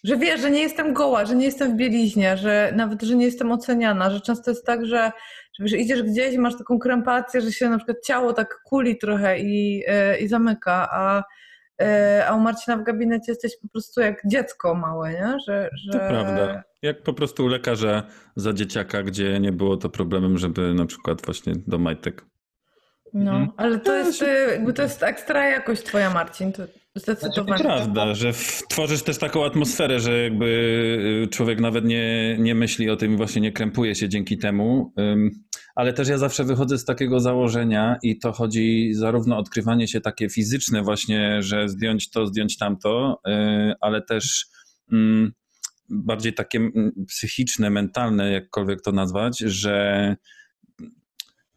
że 0.03 0.17
wiesz, 0.17 0.41
że 0.41 0.51
nie 0.51 0.61
jestem 0.61 0.93
goła, 0.93 1.25
że 1.25 1.35
nie 1.35 1.45
jestem 1.45 1.73
w 1.73 1.75
bieliźnie, 1.75 2.37
że 2.37 2.73
nawet, 2.75 3.01
że 3.01 3.15
nie 3.15 3.25
jestem 3.25 3.51
oceniana, 3.51 4.09
że 4.09 4.21
często 4.21 4.51
jest 4.51 4.65
tak, 4.65 4.85
że, 4.85 5.11
że 5.59 5.63
wiesz, 5.63 5.73
idziesz 5.73 6.03
gdzieś 6.03 6.33
i 6.33 6.39
masz 6.39 6.57
taką 6.57 6.79
krępację, 6.79 7.41
że 7.41 7.51
się 7.51 7.69
na 7.69 7.77
przykład 7.77 7.97
ciało 8.05 8.33
tak 8.33 8.61
kuli 8.63 8.97
trochę 8.97 9.39
i, 9.39 9.77
yy, 9.77 10.17
i 10.19 10.27
zamyka, 10.27 10.89
a 10.91 11.23
yy, 11.79 12.27
a 12.27 12.35
u 12.35 12.39
Marcina 12.39 12.77
w 12.77 12.83
gabinecie 12.83 13.31
jesteś 13.31 13.51
po 13.61 13.67
prostu 13.67 14.01
jak 14.01 14.21
dziecko 14.25 14.75
małe, 14.75 15.11
nie? 15.11 15.37
Że, 15.47 15.69
że... 15.85 15.99
To 15.99 16.07
prawda. 16.07 16.63
Jak 16.81 17.03
po 17.03 17.13
prostu 17.13 17.45
u 17.45 17.47
lekarza 17.47 18.03
za 18.35 18.53
dzieciaka, 18.53 19.03
gdzie 19.03 19.39
nie 19.39 19.51
było 19.51 19.77
to 19.77 19.89
problemem, 19.89 20.37
żeby 20.37 20.73
na 20.73 20.85
przykład 20.85 21.25
właśnie 21.25 21.53
do 21.67 21.77
majtek. 21.77 22.25
No, 23.17 23.31
mhm. 23.31 23.51
ale 23.57 23.79
to 23.79 23.97
jest, 23.97 24.23
jakby 24.51 24.73
to 24.73 24.81
jest 24.81 25.03
ekstra 25.03 25.49
jakość 25.49 25.83
twoja, 25.83 26.13
Marcin. 26.13 26.51
To 26.51 26.63
zdecydowanie. 26.95 27.63
To 27.63 27.69
prawda, 27.69 28.15
że 28.15 28.31
tworzysz 28.69 29.03
też 29.03 29.17
taką 29.17 29.45
atmosferę, 29.45 29.99
że 29.99 30.23
jakby 30.23 30.45
y, 31.25 31.27
człowiek 31.27 31.59
nawet 31.59 31.85
nie, 31.85 32.37
nie 32.39 32.55
myśli 32.55 32.89
o 32.89 32.95
tym 32.95 33.13
i 33.13 33.17
właśnie 33.17 33.41
nie 33.41 33.51
krępuje 33.51 33.95
się 33.95 34.09
dzięki 34.09 34.37
temu. 34.37 34.93
Ale 35.75 35.93
też 35.93 36.07
ja 36.07 36.17
zawsze 36.17 36.43
wychodzę 36.43 36.77
z 36.77 36.85
takiego 36.85 37.19
założenia 37.19 37.97
i 38.03 38.19
to 38.19 38.31
chodzi 38.31 38.93
zarówno 38.93 39.35
o 39.35 39.39
odkrywanie 39.39 39.87
się 39.87 40.01
takie 40.01 40.29
fizyczne 40.29 40.81
właśnie, 40.81 41.41
że 41.41 41.69
zdjąć 41.69 42.09
to, 42.09 42.27
zdjąć 42.27 42.57
tamto, 42.57 43.21
y, 43.27 43.73
ale 43.81 44.01
też 44.01 44.45
bardziej 45.89 46.33
takie 46.33 46.69
psychiczne, 47.07 47.69
mentalne, 47.69 48.31
jakkolwiek 48.31 48.81
to 48.81 48.91
nazwać, 48.91 49.39
że 49.39 50.15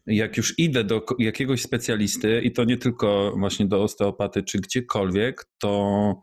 jak 0.05 0.37
już 0.37 0.59
idę 0.59 0.83
do 0.83 1.05
jakiegoś 1.19 1.61
specjalisty 1.61 2.41
i 2.41 2.51
to 2.51 2.63
nie 2.63 2.77
tylko 2.77 3.33
właśnie 3.37 3.65
do 3.65 3.83
osteopaty 3.83 4.43
czy 4.43 4.59
gdziekolwiek, 4.59 5.45
to 5.57 6.21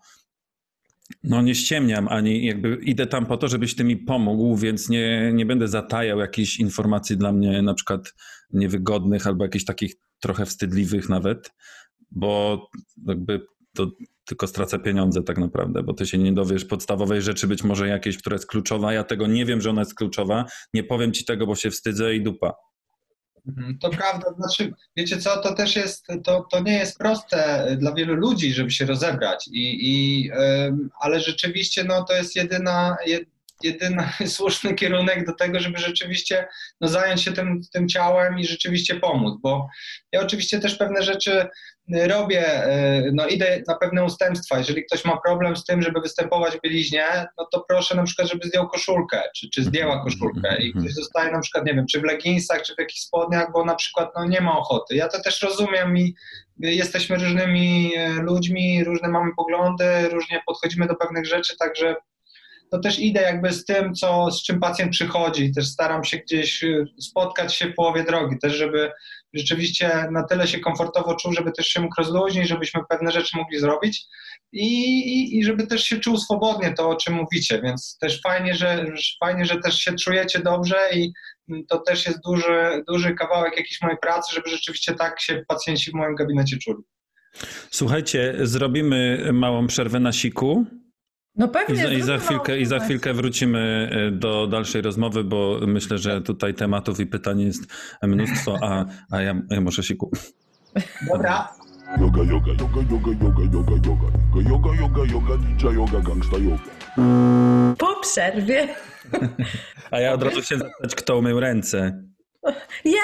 No 1.23 1.43
nie 1.43 1.55
ściemniam, 1.55 2.09
ani 2.09 2.45
jakby 2.47 2.79
idę 2.83 3.07
tam 3.07 3.27
po 3.27 3.37
to, 3.37 3.49
żebyś 3.49 3.75
ty 3.75 3.85
mi 3.85 3.97
pomógł, 3.97 4.57
więc 4.57 4.89
nie, 4.89 5.31
nie 5.35 5.47
będę 5.47 5.69
zatajał 5.69 6.19
jakichś 6.19 6.59
informacji 6.59 7.17
dla 7.17 7.33
mnie 7.33 7.63
na 7.63 7.75
przykład 7.75 8.15
niewygodnych 8.51 9.27
albo 9.27 9.45
jakichś 9.45 9.65
takich 9.65 9.95
trochę 10.21 10.47
wstydliwych 10.47 11.09
nawet, 11.09 11.53
bo 12.11 12.63
jakby 13.07 13.47
to 13.75 13.91
tylko 14.25 14.47
stracę 14.47 14.79
pieniądze 14.79 15.23
tak 15.23 15.39
naprawdę, 15.39 15.83
bo 15.83 15.95
ty 15.95 16.07
się 16.07 16.19
nie 16.19 16.33
dowiesz 16.33 16.65
podstawowej 16.65 17.23
rzeczy, 17.23 17.47
być 17.47 17.65
może 17.65 17.89
jakiejś, 17.89 18.19
która 18.19 18.35
jest 18.35 18.47
kluczowa. 18.47 18.93
Ja 18.93 19.05
tego 19.05 19.27
nie 19.27 19.47
wiem, 19.47 19.61
że 19.61 19.71
ona 19.71 19.81
jest 19.81 19.95
kluczowa. 19.95 20.45
Nie 20.75 20.85
powiem 20.85 21.13
ci 21.13 21.25
tego, 21.25 21.47
bo 21.47 21.55
się 21.55 21.71
wstydzę 21.71 22.15
i 22.15 22.23
dupa. 22.23 22.55
Mhm, 23.49 23.79
To 23.79 23.91
prawda, 23.91 24.33
znaczy, 24.39 24.73
wiecie 24.97 25.17
co, 25.17 25.37
to 25.43 25.55
też 25.55 25.77
jest, 25.77 26.07
to, 26.25 26.47
to 26.51 26.61
nie 26.61 26.73
jest 26.73 26.99
proste 26.99 27.67
dla 27.81 27.95
wielu 27.95 28.15
ludzi, 28.15 28.53
żeby 28.53 28.71
się 28.71 28.87
rozebrać, 28.87 29.49
i, 29.53 29.79
i, 29.91 30.31
ale 31.01 31.21
rzeczywiście 31.21 31.85
no, 31.85 32.05
to 32.05 32.15
jest 32.15 32.37
jedyna, 32.37 32.97
jed, 33.63 33.83
jedyny 33.83 34.09
słuszny 34.37 34.75
kierunek 34.75 35.27
do 35.27 35.35
tego, 35.35 35.61
żeby 35.61 35.79
rzeczywiście 35.79 36.49
no, 36.81 36.89
zająć 36.89 37.23
się 37.23 37.33
tym, 37.33 37.61
tym 37.73 37.89
ciałem 37.89 38.39
i 38.39 38.47
rzeczywiście 38.47 38.95
pomóc, 38.95 39.39
bo 39.43 39.69
ja 40.13 40.21
oczywiście 40.21 40.61
też 40.61 40.77
pewne 40.77 41.03
rzeczy 41.03 41.47
robię, 41.93 42.65
e, 42.65 43.03
no 43.13 43.27
idę 43.27 43.63
na 43.69 43.75
pewne 43.75 44.05
ustępstwa. 44.05 44.59
Jeżeli 44.59 44.85
ktoś 44.85 45.05
ma 45.05 45.17
problem 45.27 45.57
z 45.57 45.65
tym, 45.65 45.83
żeby 45.83 46.01
występować 46.01 46.57
w 46.57 46.61
bieliźnie, 46.61 47.27
no 47.39 47.49
to 47.53 47.65
proszę 47.69 47.95
na 47.95 48.03
przykład, 48.03 48.29
żeby 48.29 48.49
zdjął 48.49 48.69
koszulkę, 48.69 49.23
czy, 49.37 49.51
czy 49.51 49.63
zdjęła 49.63 50.05
koszulkę 50.05 50.63
i 50.63 50.73
ktoś 50.73 50.95
zostaje 50.95 51.33
na 51.33 51.41
przykład, 51.41 51.67
nie 51.67 51.75
wiem, 51.75 51.87
czy 51.91 52.01
w 52.01 52.05
leginsach, 52.05 52.63
czy 52.63 52.75
w 52.75 52.79
jakichś 52.79 53.01
spodniach, 53.01 53.53
bo 53.53 53.65
na 53.65 53.75
przykład 53.75 54.11
no, 54.17 54.25
nie 54.25 54.41
ma 54.41 54.59
ochoty. 54.59 54.97
Ja 54.97 55.09
to 55.09 55.23
też 55.23 55.43
rozumiem 55.43 55.99
i 55.99 56.15
jesteśmy 56.59 57.17
różnymi 57.17 57.93
ludźmi, 58.21 58.85
różne 58.85 59.09
mamy 59.09 59.31
poglądy, 59.37 60.09
różnie 60.09 60.43
podchodzimy 60.47 60.87
do 60.87 60.95
pewnych 60.95 61.27
rzeczy, 61.27 61.57
także 61.59 61.97
to 62.71 62.79
też 62.79 62.99
idę 62.99 63.23
jakby 63.23 63.53
z 63.53 63.65
tym, 63.65 63.95
co, 63.95 64.31
z 64.31 64.43
czym 64.43 64.61
pacjent 64.61 64.93
przychodzi. 64.93 65.53
Też 65.53 65.67
staram 65.69 66.05
się 66.05 66.17
gdzieś 66.17 66.65
y, 66.65 66.85
spotkać 67.01 67.55
się 67.55 67.67
w 67.67 67.75
połowie 67.75 68.05
drogi, 68.05 68.39
też 68.39 68.55
żeby 68.55 68.91
rzeczywiście 69.35 70.09
na 70.11 70.23
tyle 70.23 70.49
się 70.49 70.61
komfortowo 70.61 71.17
czuł, 71.17 71.33
żeby 71.33 71.53
też 71.53 71.67
się 71.67 71.81
mógł 71.81 71.95
rozluźnić, 71.99 72.49
żebyśmy 72.49 72.81
pewne 72.89 73.13
rzeczy 73.13 73.37
mogli 73.37 73.59
zrobić 73.59 74.07
i, 74.53 74.99
i, 74.99 75.39
i 75.39 75.45
żeby 75.45 75.67
też 75.67 75.85
się 75.85 75.99
czuł 75.99 76.17
swobodnie, 76.17 76.75
to 76.75 76.89
o 76.89 76.97
czym 76.97 77.15
mówicie, 77.15 77.61
więc 77.63 77.99
też 78.01 78.21
fajnie, 78.23 78.55
że, 78.55 78.87
fajnie, 79.21 79.45
że 79.45 79.57
też 79.57 79.79
się 79.79 79.93
czujecie 79.93 80.39
dobrze 80.39 80.77
i 80.95 81.13
to 81.69 81.79
też 81.79 82.07
jest 82.07 82.19
duży, 82.25 82.83
duży 82.89 83.15
kawałek 83.15 83.57
jakiejś 83.57 83.83
mojej 83.83 83.99
pracy, 83.99 84.35
żeby 84.35 84.51
rzeczywiście 84.51 84.95
tak 84.95 85.21
się 85.21 85.43
pacjenci 85.49 85.91
w 85.91 85.95
moim 85.95 86.15
gabinecie 86.15 86.57
czuli. 86.59 86.83
Słuchajcie, 87.71 88.35
zrobimy 88.43 89.31
małą 89.33 89.67
przerwę 89.67 90.01
na 90.01 90.13
siku. 90.13 90.67
No 91.39 91.47
I 91.47 91.49
pewnie. 91.49 91.83
za, 91.83 91.93
i, 91.93 92.03
za 92.03 92.19
chwilkę, 92.19 92.59
I 92.59 92.67
za 92.67 92.79
chwilkę 92.79 93.15
wrócimy 93.15 93.91
e, 93.93 94.11
do 94.11 94.47
dalszej 94.47 94.83
rozmowy, 94.83 95.25
bo 95.25 95.61
myślę, 95.67 95.99
że 95.99 96.21
tutaj 96.21 96.55
tematów 96.55 97.01
i 97.01 97.07
pytań 97.07 97.41
jest 97.41 97.63
mnóstwo, 98.03 98.59
a, 98.63 98.85
a 99.11 99.23
ja, 99.23 99.43
ja 99.51 99.61
muszę 99.61 99.83
siku. 99.83 100.11
Dobra, 101.13 101.49
Yoga, 101.97 102.23
yoga, 102.23 102.53
yoga, 102.53 102.81
yoga, 102.91 103.11
yoga, 103.25 103.45
yoga, 103.53 103.73
yoga. 103.87 104.09
Yoga, 104.51 104.71
yoga, 104.81 105.05
yoga, 105.13 105.37
ninja 105.37 105.71
yoga, 105.73 106.01
gangsta 106.01 106.37
yoga. 106.39 106.63
Po 107.79 108.01
przerwie. 108.01 108.69
A 109.91 110.01
ja 110.01 110.13
od 110.13 110.23
razu 110.23 110.41
chciałem 110.41 110.63
zapytać, 110.63 110.95
kto 110.95 111.19
umył 111.19 111.41
ręce. 111.41 112.03
Ja! 112.85 113.03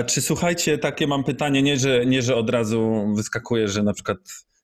A 0.00 0.04
czy 0.04 0.22
słuchajcie, 0.22 0.78
takie 0.78 1.06
mam 1.06 1.24
pytanie, 1.24 1.62
nie 1.62 1.76
że, 1.76 2.06
nie, 2.06 2.22
że 2.22 2.36
od 2.36 2.50
razu 2.50 3.12
wyskakuje, 3.16 3.68
że 3.68 3.82
na 3.82 3.92
przykład 3.92 4.18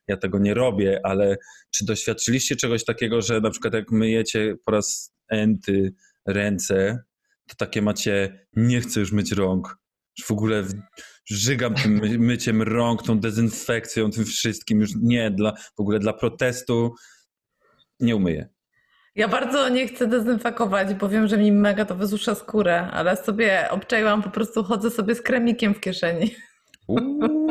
ja 0.08 0.16
tego 0.16 0.38
nie 0.38 0.54
robię, 0.54 1.00
ale 1.04 1.36
czy 1.70 1.84
doświadczyliście 1.84 2.56
czegoś 2.56 2.84
takiego, 2.84 3.22
że 3.22 3.40
na 3.40 3.50
przykład 3.50 3.74
jak 3.74 3.90
myjecie 3.90 4.54
po 4.64 4.72
raz 4.72 5.14
enty 5.28 5.94
ręce, 6.26 7.02
to 7.48 7.54
takie 7.56 7.82
macie, 7.82 8.46
nie 8.56 8.80
chcę 8.80 9.00
już 9.00 9.12
myć 9.12 9.32
rąk, 9.32 9.82
w 10.24 10.30
ogóle 10.30 10.64
żygam 11.24 11.74
tym 11.74 11.92
my, 11.92 12.18
myciem 12.18 12.62
rąk, 12.62 13.02
tą 13.02 13.20
dezynfekcją, 13.20 14.10
tym 14.10 14.24
wszystkim, 14.24 14.80
już 14.80 14.90
nie, 15.02 15.30
dla, 15.30 15.52
w 15.76 15.80
ogóle 15.80 15.98
dla 15.98 16.12
protestu 16.12 16.94
nie 18.00 18.16
umyję. 18.16 18.48
Ja 19.14 19.28
bardzo 19.28 19.68
nie 19.68 19.88
chcę 19.88 20.06
dezynfekować, 20.06 20.94
bo 20.94 21.08
wiem, 21.08 21.28
że 21.28 21.38
mi 21.38 21.52
mega 21.52 21.84
to 21.84 21.96
wysusza 21.96 22.34
skórę, 22.34 22.90
ale 22.90 23.16
sobie 23.16 23.70
obczaiłam, 23.70 24.22
po 24.22 24.30
prostu 24.30 24.64
chodzę 24.64 24.90
sobie 24.90 25.14
z 25.14 25.22
kremikiem 25.22 25.74
w 25.74 25.80
kieszeni. 25.80 26.34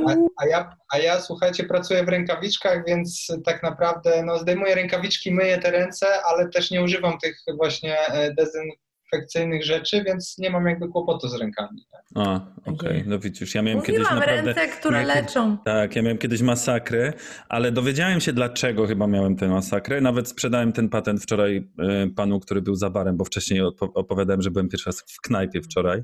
A, 0.07 0.15
a, 0.37 0.47
ja, 0.47 0.75
a 0.93 0.97
ja 0.97 1.19
słuchajcie, 1.21 1.63
pracuję 1.63 2.03
w 2.03 2.09
rękawiczkach, 2.09 2.85
więc 2.87 3.27
tak 3.45 3.63
naprawdę 3.63 4.23
no, 4.25 4.39
zdejmuję 4.39 4.75
rękawiczki, 4.75 5.31
myję 5.33 5.57
te 5.57 5.71
ręce, 5.71 6.07
ale 6.25 6.49
też 6.49 6.71
nie 6.71 6.83
używam 6.83 7.17
tych 7.17 7.37
właśnie 7.57 7.99
e, 7.99 8.33
dezynfekcyjnych 8.33 9.65
rzeczy, 9.65 10.03
więc 10.03 10.37
nie 10.37 10.49
mam 10.49 10.65
jakby 10.65 10.87
kłopotu 10.87 11.27
z 11.27 11.35
rękami. 11.35 11.85
Tak? 11.91 12.01
A, 12.15 12.39
okej, 12.65 13.03
no 13.07 13.19
widzisz, 13.19 13.55
ja 13.55 13.61
miałem 13.61 13.81
kiedyś 13.81 13.99
Mówiłam, 13.99 14.19
naprawdę... 14.19 14.53
ręce, 14.53 14.67
które 14.67 14.91
miałem 14.91 15.07
kiedyś- 15.07 15.35
leczą. 15.35 15.57
Tak, 15.65 15.95
ja 15.95 16.01
miałem 16.01 16.17
kiedyś 16.17 16.41
masakrę, 16.41 17.13
ale 17.49 17.71
dowiedziałem 17.71 18.19
się 18.19 18.33
dlaczego 18.33 18.87
chyba 18.87 19.07
miałem 19.07 19.35
tę 19.35 19.47
masakrę. 19.47 20.01
Nawet 20.01 20.27
sprzedałem 20.27 20.71
ten 20.73 20.89
patent 20.89 21.23
wczoraj 21.23 21.71
e, 21.79 22.07
panu, 22.15 22.39
który 22.39 22.61
był 22.61 22.75
za 22.75 22.89
barem, 22.89 23.17
bo 23.17 23.25
wcześniej 23.25 23.61
opowiadałem, 23.79 24.41
że 24.41 24.51
byłem 24.51 24.69
pierwszy 24.69 24.89
raz 24.89 25.01
w 25.01 25.21
knajpie 25.21 25.61
wczoraj. 25.61 26.03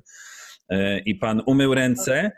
E, 0.70 1.00
I 1.00 1.16
pan 1.16 1.42
umył 1.46 1.74
ręce 1.74 2.32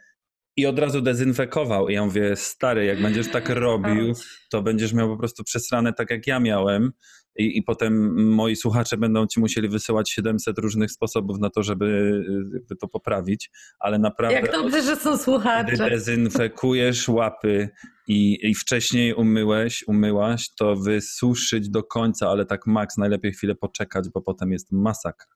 i 0.60 0.66
od 0.66 0.80
razu 0.80 1.02
dezynfekował. 1.02 1.90
I 1.90 1.94
ja 1.94 2.06
mówię, 2.06 2.36
stary, 2.36 2.86
jak 2.86 3.02
będziesz 3.02 3.28
tak 3.28 3.50
robił, 3.66 4.14
to 4.52 4.62
będziesz 4.62 4.94
miał 4.94 5.10
po 5.10 5.18
prostu 5.18 5.44
przesrane 5.44 5.94
tak 5.94 6.10
jak 6.10 6.28
ja 6.28 6.40
miałem. 6.40 6.92
I, 7.36 7.58
I 7.58 7.64
potem 7.64 8.24
moi 8.34 8.56
słuchacze 8.56 8.98
będą 8.98 9.28
ci 9.28 9.40
musieli 9.40 9.70
wysyłać 9.70 10.12
700 10.12 10.58
różnych 10.58 10.92
sposobów 10.92 11.40
na 11.40 11.50
to, 11.50 11.64
żeby, 11.64 12.22
żeby 12.54 12.76
to 12.76 12.88
poprawić, 12.88 13.52
ale 13.80 14.00
naprawdę 14.00 14.36
Jak 14.36 14.52
dobrze, 14.52 14.82
że 14.82 14.96
są 14.96 15.14
gdy 15.14 15.24
słuchacze. 15.24 15.90
dezynfekujesz 15.90 17.08
łapy 17.10 17.70
i, 18.08 18.50
i 18.50 18.56
wcześniej 18.56 19.14
umyłeś, 19.14 19.84
umyłaś, 19.88 20.50
to 20.58 20.76
wysuszyć 20.76 21.70
do 21.70 21.84
końca, 21.84 22.30
ale 22.30 22.46
tak 22.46 22.68
maks, 22.68 22.98
najlepiej 22.98 23.32
chwilę 23.34 23.56
poczekać, 23.56 24.10
bo 24.14 24.22
potem 24.22 24.52
jest 24.52 24.72
masakra. 24.72 25.36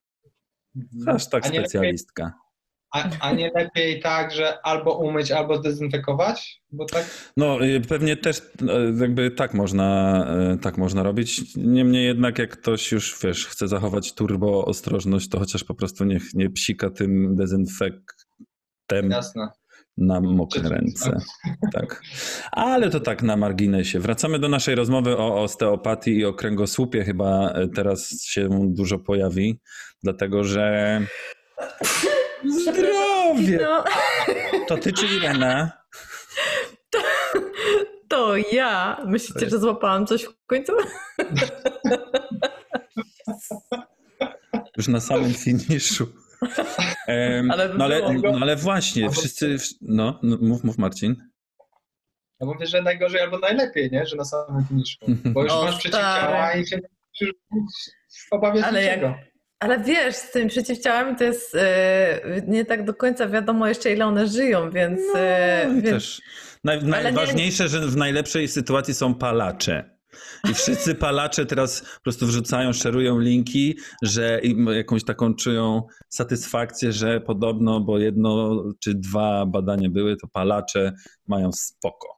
Aż 1.06 1.28
tak 1.28 1.46
specjalistka. 1.46 2.32
A, 2.94 3.08
a 3.20 3.32
nie 3.32 3.50
lepiej 3.54 4.00
tak, 4.00 4.32
że 4.32 4.66
albo 4.66 4.98
umyć, 4.98 5.30
albo 5.30 5.56
zdezynfekować? 5.58 6.62
Bo 6.70 6.84
tak 6.84 7.04
No 7.36 7.64
y, 7.64 7.80
pewnie 7.80 8.16
też 8.16 8.38
y, 8.38 8.42
jakby 9.00 9.30
tak 9.30 9.54
można, 9.54 10.26
y, 10.54 10.58
tak 10.58 10.78
można 10.78 11.02
robić. 11.02 11.56
Niemniej 11.56 12.06
jednak 12.06 12.38
jak 12.38 12.50
ktoś 12.50 12.92
już, 12.92 13.18
wiesz, 13.22 13.46
chce 13.46 13.68
zachować 13.68 14.14
turbo 14.14 14.64
ostrożność, 14.64 15.28
to 15.28 15.38
chociaż 15.38 15.64
po 15.64 15.74
prostu 15.74 16.04
niech 16.04 16.22
nie 16.34 16.50
psika 16.50 16.90
tym 16.90 17.36
dezynfektem 17.36 19.10
jasne. 19.10 19.48
na 19.96 20.20
mokre 20.20 20.68
ręce. 20.68 21.18
Tak. 21.72 22.02
Ale 22.52 22.90
to 22.90 23.00
tak 23.00 23.22
na 23.22 23.36
marginesie. 23.36 24.00
Wracamy 24.00 24.38
do 24.38 24.48
naszej 24.48 24.74
rozmowy 24.74 25.16
o 25.16 25.42
osteopatii 25.42 26.18
i 26.18 26.24
o 26.24 26.34
kręgosłupie. 26.34 27.04
Chyba 27.04 27.54
teraz 27.74 28.22
się 28.22 28.48
dużo 28.62 28.98
pojawi, 28.98 29.60
dlatego 30.02 30.44
że. 30.44 31.00
Zdrowie! 32.46 33.58
No, 33.62 33.84
To 34.68 34.76
ty 34.76 34.92
czy 34.92 35.06
Irena? 35.06 35.72
to 38.08 38.36
ja. 38.52 39.00
Myślicie, 39.06 39.50
że 39.50 39.58
złapałam 39.58 40.06
coś 40.06 40.24
w 40.24 40.46
końcu? 40.46 40.72
Już 44.76 44.88
na 44.88 45.00
samym 45.00 45.34
finiszu. 45.34 46.06
Ale 47.50 47.74
no, 47.74 47.84
ale, 47.84 48.12
no 48.22 48.38
ale 48.40 48.56
właśnie, 48.56 49.10
wszyscy. 49.10 49.56
No, 49.80 50.18
no, 50.22 50.36
mów, 50.40 50.64
mów 50.64 50.78
Marcin. 50.78 51.16
Ja 52.40 52.46
mówię, 52.46 52.66
że 52.66 52.82
najgorzej 52.82 53.20
albo 53.20 53.38
najlepiej, 53.38 53.90
nie? 53.90 54.06
Że 54.06 54.16
na 54.16 54.24
samym 54.24 54.64
finiszu. 54.68 54.98
Bo 55.24 55.42
już 55.42 55.52
O, 55.52 55.64
masz 55.64 55.78
przeciwciała 55.78 56.52
i 56.54 56.66
się 56.66 56.78
obawie 58.30 58.64
Ale 58.66 58.82
z 58.82 58.84
jak- 58.86 58.96
niczego. 58.96 59.14
Ale 59.60 59.78
wiesz, 59.80 60.14
z 60.16 60.30
tymi 60.30 60.50
przeciwciałami 60.50 61.16
to 61.16 61.24
jest 61.24 61.54
e, 61.54 62.20
nie 62.46 62.64
tak 62.64 62.84
do 62.84 62.94
końca 62.94 63.28
wiadomo 63.28 63.66
jeszcze 63.68 63.92
ile 63.92 64.06
one 64.06 64.26
żyją, 64.28 64.70
więc... 64.70 65.00
e, 65.16 65.64
No, 65.68 65.72
i 65.72 65.82
więc 65.82 65.94
też. 65.94 66.22
Naj, 66.64 66.82
nie- 66.84 66.90
najważniejsze, 66.90 67.68
że 67.68 67.80
w 67.80 67.96
najlepszej 67.96 68.48
sytuacji 68.48 68.94
są 68.94 69.14
palacze. 69.14 69.94
I 70.50 70.54
wszyscy 70.54 70.94
palacze 71.06 71.46
teraz 71.46 71.80
po 71.80 72.00
prostu 72.02 72.26
wrzucają, 72.26 72.72
szerują 72.72 73.18
linki, 73.18 73.78
że 74.02 74.40
jakąś 74.74 75.04
taką 75.04 75.34
czują 75.34 75.82
satysfakcję, 76.08 76.92
że 76.92 77.20
podobno, 77.20 77.80
bo 77.80 77.98
jedno 77.98 78.62
czy 78.80 78.94
dwa 78.94 79.46
badania 79.46 79.90
były, 79.90 80.16
to 80.16 80.26
palacze 80.32 80.92
mają 81.28 81.52
spoko. 81.52 82.08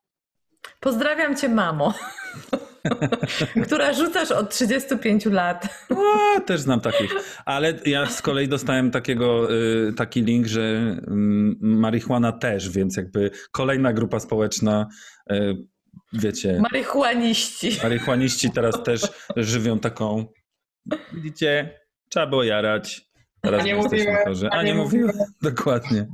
Pozdrawiam 0.80 1.36
cię, 1.36 1.48
mamo, 1.48 1.94
która 3.66 3.92
rzucasz 3.92 4.30
od 4.30 4.50
35 4.50 5.26
lat. 5.26 5.86
No, 5.90 6.40
też 6.46 6.60
znam 6.60 6.80
takich. 6.80 7.14
Ale 7.44 7.74
ja 7.86 8.06
z 8.06 8.22
kolei 8.22 8.48
dostałem 8.48 8.90
takiego, 8.90 9.54
y, 9.54 9.92
taki 9.92 10.22
link, 10.22 10.46
że 10.46 10.60
mm, 10.60 11.56
marihuana 11.60 12.32
też, 12.32 12.70
więc 12.70 12.96
jakby 12.96 13.30
kolejna 13.52 13.92
grupa 13.92 14.20
społeczna 14.20 14.86
y, 15.32 15.56
wiecie, 16.12 16.58
Marihuaniści. 16.60 17.78
marihuaniści 17.82 18.50
teraz 18.50 18.82
też 18.82 19.02
żywią 19.36 19.78
taką, 19.78 20.26
widzicie, 21.12 21.80
trzeba 22.08 22.26
było 22.26 22.44
jarać, 22.44 23.10
teraz 23.40 23.60
A 23.60 23.64
nie 23.64 23.74
mówiłem, 23.74 24.16
a 24.50 24.56
A 24.56 24.62
nie 24.62 24.68
nie 24.68 24.74
mówiłem, 24.74 25.12
dokładnie. 25.42 26.06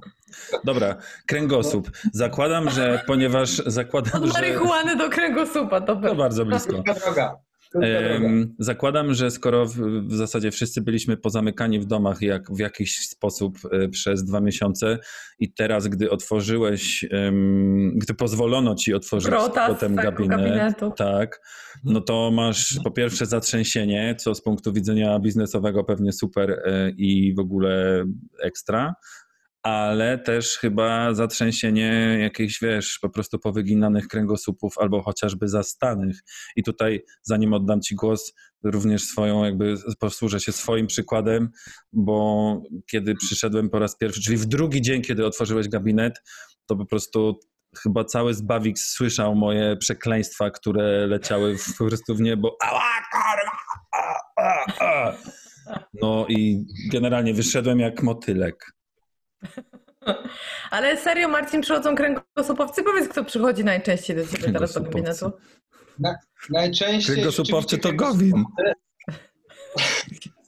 Dobra, 0.65 0.97
kręgosłup. 1.27 1.91
Zakładam, 2.13 2.71
że 2.71 3.03
ponieważ 3.07 3.51
zakładam, 3.67 4.23
Od 4.23 4.29
że... 4.29 4.33
marihuany 4.33 4.97
do 4.97 5.09
kręgosłupa, 5.11 5.81
to 5.81 5.87
To 5.87 5.97
był. 5.97 6.17
bardzo 6.17 6.45
blisko. 6.45 6.83
Droga. 7.05 7.37
Zakładam, 8.59 9.15
że 9.15 9.31
skoro 9.31 9.67
w, 9.67 9.77
w 10.09 10.15
zasadzie 10.15 10.51
wszyscy 10.51 10.81
byliśmy 10.81 11.17
pozamykani 11.17 11.81
w 11.81 11.85
domach 11.85 12.23
jak, 12.23 12.53
w 12.53 12.59
jakiś 12.59 12.99
sposób 13.09 13.59
e, 13.73 13.89
przez 13.89 14.25
dwa 14.25 14.41
miesiące 14.41 14.99
i 15.39 15.53
teraz, 15.53 15.89
gdy 15.89 16.11
otworzyłeś, 16.11 17.05
em, 17.11 17.93
gdy 17.99 18.15
pozwolono 18.15 18.75
ci 18.75 18.95
otworzyć 18.95 19.33
potem 19.67 19.95
gabinet, 19.97 20.39
gabinetu. 20.39 20.91
tak, 20.97 21.41
no 21.85 22.01
to 22.01 22.31
masz 22.31 22.79
po 22.85 22.91
pierwsze 22.91 23.27
zatrzęsienie, 23.27 24.15
co 24.19 24.35
z 24.35 24.43
punktu 24.43 24.73
widzenia 24.73 25.19
biznesowego 25.19 25.85
pewnie 25.85 26.13
super 26.13 26.51
e, 26.51 26.91
i 26.91 27.35
w 27.35 27.39
ogóle 27.39 28.05
ekstra, 28.43 28.95
ale 29.63 30.19
też 30.19 30.59
chyba 30.59 31.15
zatrzęsienie 31.15 32.19
jakichś, 32.21 32.61
wiesz, 32.61 32.99
po 33.03 33.11
prostu 33.11 33.39
powyginanych 33.39 34.09
kręgosłupów 34.09 34.79
albo 34.79 35.03
chociażby 35.03 35.49
zastanych. 35.49 36.17
I 36.57 36.63
tutaj, 36.63 37.05
zanim 37.23 37.53
oddam 37.53 37.81
Ci 37.81 37.95
głos, 37.95 38.33
również 38.65 39.03
swoją, 39.03 39.45
jakby 39.45 39.75
posłużę 39.99 40.41
się 40.41 40.53
swoim 40.53 40.87
przykładem, 40.87 41.51
bo 41.93 42.57
kiedy 42.91 43.15
przyszedłem 43.15 43.71
po 43.71 43.79
raz 43.79 43.97
pierwszy, 43.97 44.23
czyli 44.23 44.37
w 44.37 44.47
drugi 44.47 44.83
dzień, 44.83 45.03
kiedy 45.03 45.27
otworzyłeś 45.27 45.69
gabinet, 45.69 46.23
to 46.67 46.77
po 46.77 46.87
prostu 46.87 47.41
chyba 47.83 48.05
cały 48.05 48.35
Zbawik 48.35 48.79
słyszał 48.79 49.35
moje 49.35 49.77
przekleństwa, 49.77 50.51
które 50.51 51.07
leciały 51.07 51.59
w, 51.59 51.77
po 51.79 51.87
prostu 51.87 52.15
w 52.15 52.21
niebo. 52.21 52.57
Ała, 52.61 52.93
kurwa! 53.13 53.59
A, 53.93 54.43
a, 54.43 54.65
a. 54.81 55.17
No 55.95 56.27
i 56.29 56.65
generalnie 56.93 57.35
wyszedłem 57.35 57.81
jak 57.81 58.03
motylek. 58.03 58.73
Ale 60.71 60.97
serio, 60.97 61.29
Marcin, 61.29 61.61
przychodzą 61.61 61.95
kręgosłupowcy? 61.95 62.83
Powiedz, 62.83 63.09
kto 63.09 63.25
przychodzi 63.25 63.65
najczęściej 63.65 64.17
do 64.17 64.27
ciebie 64.27 64.53
teraz 64.53 64.73
do 64.75 64.81
Kręgosłupowcy. 64.81 65.25
gabinetu? 65.25 65.33
Najczęściej 66.51 67.15
Kręgosłupowcy 67.15 67.79
to 67.79 67.93
Gowin. 67.93 68.45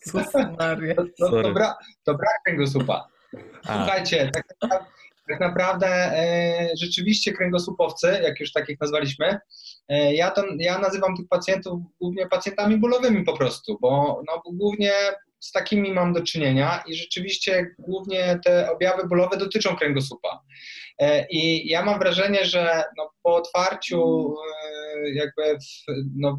Jezus 0.07 0.35
Maria. 0.59 0.95
To, 1.19 1.43
to, 1.43 1.53
bra, 1.53 1.77
to 2.05 2.15
brak 2.15 2.41
kręgosłupa. 2.45 3.09
A, 3.67 3.77
Słuchajcie, 3.77 4.31
tak 4.35 4.45
naprawdę, 4.61 4.87
tak 5.29 5.41
naprawdę 5.41 5.87
e, 5.87 6.69
rzeczywiście 6.83 7.33
kręgosłupowcy, 7.33 8.21
jak 8.23 8.41
już 8.41 8.53
takich 8.53 8.81
nazwaliśmy, 8.81 9.39
e, 9.89 10.15
ja, 10.15 10.31
to, 10.31 10.45
ja 10.59 10.79
nazywam 10.79 11.17
tych 11.17 11.29
pacjentów 11.29 11.81
głównie 12.01 12.29
pacjentami 12.29 12.77
bólowymi 12.77 13.25
po 13.25 13.37
prostu, 13.37 13.79
bo 13.81 14.23
no, 14.27 14.43
głównie 14.53 14.93
z 15.45 15.53
takimi 15.53 15.93
mam 15.93 16.13
do 16.13 16.23
czynienia 16.23 16.85
i 16.87 16.95
rzeczywiście 16.95 17.75
głównie 17.79 18.41
te 18.45 18.73
objawy 18.73 19.09
bólowe 19.09 19.37
dotyczą 19.37 19.77
kręgosłupa. 19.77 20.41
E, 20.99 21.27
I 21.31 21.69
ja 21.69 21.85
mam 21.85 21.99
wrażenie, 21.99 22.45
że 22.45 22.85
no, 22.99 23.11
po 23.23 23.35
otwarciu 23.37 24.35
e, 24.65 25.11
jakby 25.11 25.59
w, 25.59 25.93
no, 26.17 26.37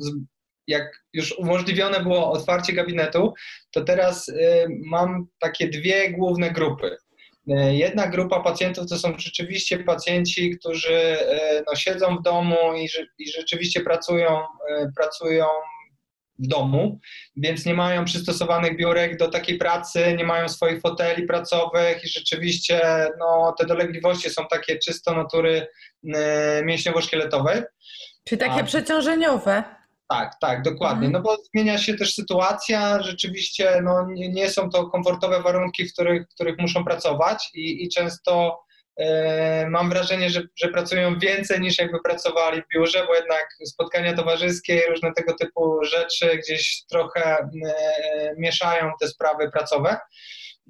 jak 0.68 1.04
już 1.14 1.32
umożliwione 1.32 2.04
było 2.04 2.32
otwarcie 2.32 2.74
gabinetu, 2.74 3.34
to 3.72 3.84
teraz 3.84 4.30
y, 4.30 4.68
mam 4.86 5.28
takie 5.40 5.68
dwie 5.68 6.12
główne 6.12 6.52
grupy. 6.52 6.98
Jedna 7.70 8.08
grupa 8.08 8.40
pacjentów 8.40 8.90
to 8.90 8.98
są 8.98 9.14
rzeczywiście 9.18 9.84
pacjenci, 9.84 10.58
którzy 10.58 11.18
no, 11.68 11.76
siedzą 11.76 12.18
w 12.18 12.22
domu 12.22 12.58
i, 12.76 12.88
i 13.20 13.32
rzeczywiście 13.32 13.82
pracują, 13.82 14.42
pracują 14.96 15.46
w 16.40 16.48
domu, 16.48 17.00
więc 17.38 17.66
nie 17.66 17.74
mają 17.74 18.06
przystosowanych 18.06 18.78
biurek 18.78 19.18
do 19.18 19.28
takiej 19.28 19.58
pracy, 19.58 20.16
nie 20.18 20.24
mają 20.24 20.50
swoich 20.50 20.82
foteli 20.82 21.24
pracowych 21.24 22.04
i 22.04 22.08
rzeczywiście 22.08 23.08
no, 23.20 23.56
te 23.60 23.66
dolegliwości 23.66 24.30
są 24.30 24.48
takie 24.48 24.80
czysto 24.80 25.14
natury 25.14 25.68
y, 26.04 26.10
mięśniowo-szkieletowej. 26.66 27.64
Czyli 28.24 28.40
takie 28.40 28.62
A. 28.62 28.64
przeciążeniowe. 28.64 29.64
Tak, 30.10 30.32
tak, 30.42 30.62
dokładnie. 30.62 31.08
Mhm. 31.08 31.12
No 31.12 31.22
bo 31.22 31.38
zmienia 31.44 31.78
się 31.78 31.94
też 31.94 32.14
sytuacja, 32.14 33.04
rzeczywiście 33.04 33.82
no, 33.84 34.08
nie, 34.10 34.30
nie 34.30 34.50
są 34.50 34.70
to 34.70 34.90
komfortowe 34.90 35.42
warunki, 35.42 35.86
w 35.86 35.94
których, 35.94 36.28
w 36.28 36.34
których 36.34 36.60
muszą 36.60 36.86
pracować 36.86 37.50
i, 37.54 37.84
i 37.84 37.90
często 37.90 38.60
mam 39.70 39.90
wrażenie, 39.90 40.30
że, 40.30 40.42
że 40.56 40.68
pracują 40.68 41.20
więcej 41.20 41.62
niż 41.62 41.78
jakby 41.78 42.00
pracowali 42.00 42.62
w 42.62 42.68
biurze, 42.74 43.06
bo 43.08 43.16
jednak 43.16 43.48
spotkania 43.66 44.14
towarzyskie 44.14 44.76
i 44.76 44.90
różne 44.90 45.14
tego 45.14 45.34
typu 45.34 45.84
rzeczy 45.84 46.38
gdzieś 46.38 46.84
trochę 46.90 47.38
e, 47.38 47.48
mieszają 48.38 48.92
te 49.02 49.08
sprawy 49.08 49.52
pracowe. 49.52 49.98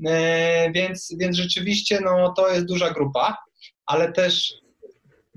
E, 0.06 0.72
więc, 0.72 1.16
więc 1.20 1.38
rzeczywiście 1.38 2.00
no, 2.02 2.34
to 2.38 2.50
jest 2.50 2.66
duża 2.66 2.90
grupa, 2.90 3.38
ale 3.86 4.12
też 4.12 4.54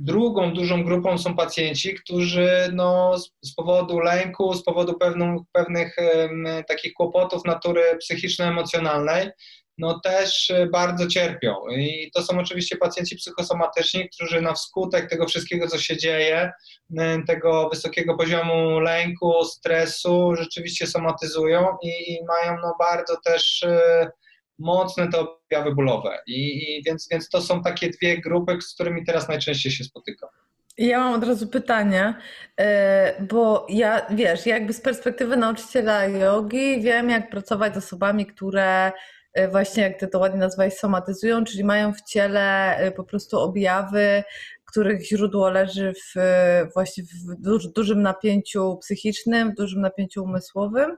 Drugą 0.00 0.52
dużą 0.52 0.84
grupą 0.84 1.18
są 1.18 1.36
pacjenci, 1.36 1.94
którzy 1.94 2.70
no, 2.72 3.18
z, 3.42 3.54
powodu 3.54 3.98
lęku, 3.98 4.54
z 4.54 4.64
powodu 4.64 4.98
pewną, 4.98 5.44
pewnych 5.52 5.98
em, 5.98 6.46
takich 6.68 6.92
kłopotów 6.92 7.44
natury 7.44 7.82
psychiczno-emocjonalnej, 7.98 9.30
no 9.78 10.00
też 10.00 10.50
e, 10.50 10.66
bardzo 10.66 11.06
cierpią. 11.06 11.54
I 11.76 12.10
to 12.14 12.22
są 12.22 12.38
oczywiście 12.38 12.76
pacjenci 12.76 13.16
psychosomatyczni, 13.16 14.08
którzy 14.08 14.40
na 14.40 14.54
wskutek 14.54 15.10
tego 15.10 15.26
wszystkiego, 15.26 15.68
co 15.68 15.78
się 15.78 15.96
dzieje, 15.96 16.52
m, 16.98 17.24
tego 17.26 17.68
wysokiego 17.68 18.16
poziomu 18.16 18.80
lęku, 18.80 19.44
stresu, 19.44 20.34
rzeczywiście 20.36 20.86
somatyzują 20.86 21.66
i, 21.82 22.12
i 22.12 22.18
mają 22.24 22.58
no, 22.62 22.74
bardzo 22.78 23.16
też 23.24 23.62
e, 23.62 24.10
mocne 24.58 25.08
te 25.10 25.18
objawy 25.20 25.74
bólowe. 25.74 26.18
I, 26.26 26.40
i 26.40 26.82
więc, 26.82 27.08
więc 27.10 27.28
to 27.28 27.40
są 27.40 27.62
takie 27.62 27.90
dwie 27.90 28.20
grupy, 28.20 28.58
z 28.60 28.74
którymi 28.74 29.04
teraz 29.04 29.28
najczęściej 29.28 29.72
się 29.72 29.84
spotykam. 29.84 30.28
Ja 30.78 30.98
mam 30.98 31.14
od 31.14 31.24
razu 31.24 31.46
pytanie, 31.46 32.14
bo 33.20 33.66
ja, 33.68 34.06
wiesz, 34.10 34.46
jakby 34.46 34.72
z 34.72 34.80
perspektywy 34.80 35.36
nauczyciela 35.36 36.04
jogi 36.04 36.80
wiem, 36.80 37.10
jak 37.10 37.30
pracować 37.30 37.74
z 37.74 37.76
osobami, 37.76 38.26
które 38.26 38.92
właśnie, 39.46 39.82
jak 39.82 40.00
ty 40.00 40.08
to 40.08 40.18
ładnie 40.18 40.40
nazwałeś, 40.40 40.74
somatyzują, 40.74 41.44
czyli 41.44 41.64
mają 41.64 41.92
w 41.92 42.02
ciele 42.02 42.76
e, 42.76 42.92
po 42.92 43.04
prostu 43.04 43.38
objawy, 43.38 44.24
których 44.64 45.06
źródło 45.06 45.50
leży 45.50 45.92
w, 45.94 46.16
e, 46.16 46.68
właśnie 46.74 47.04
w 47.04 47.42
duż, 47.42 47.66
dużym 47.66 48.02
napięciu 48.02 48.76
psychicznym, 48.80 49.52
w 49.52 49.54
dużym 49.54 49.80
napięciu 49.80 50.24
umysłowym. 50.24 50.96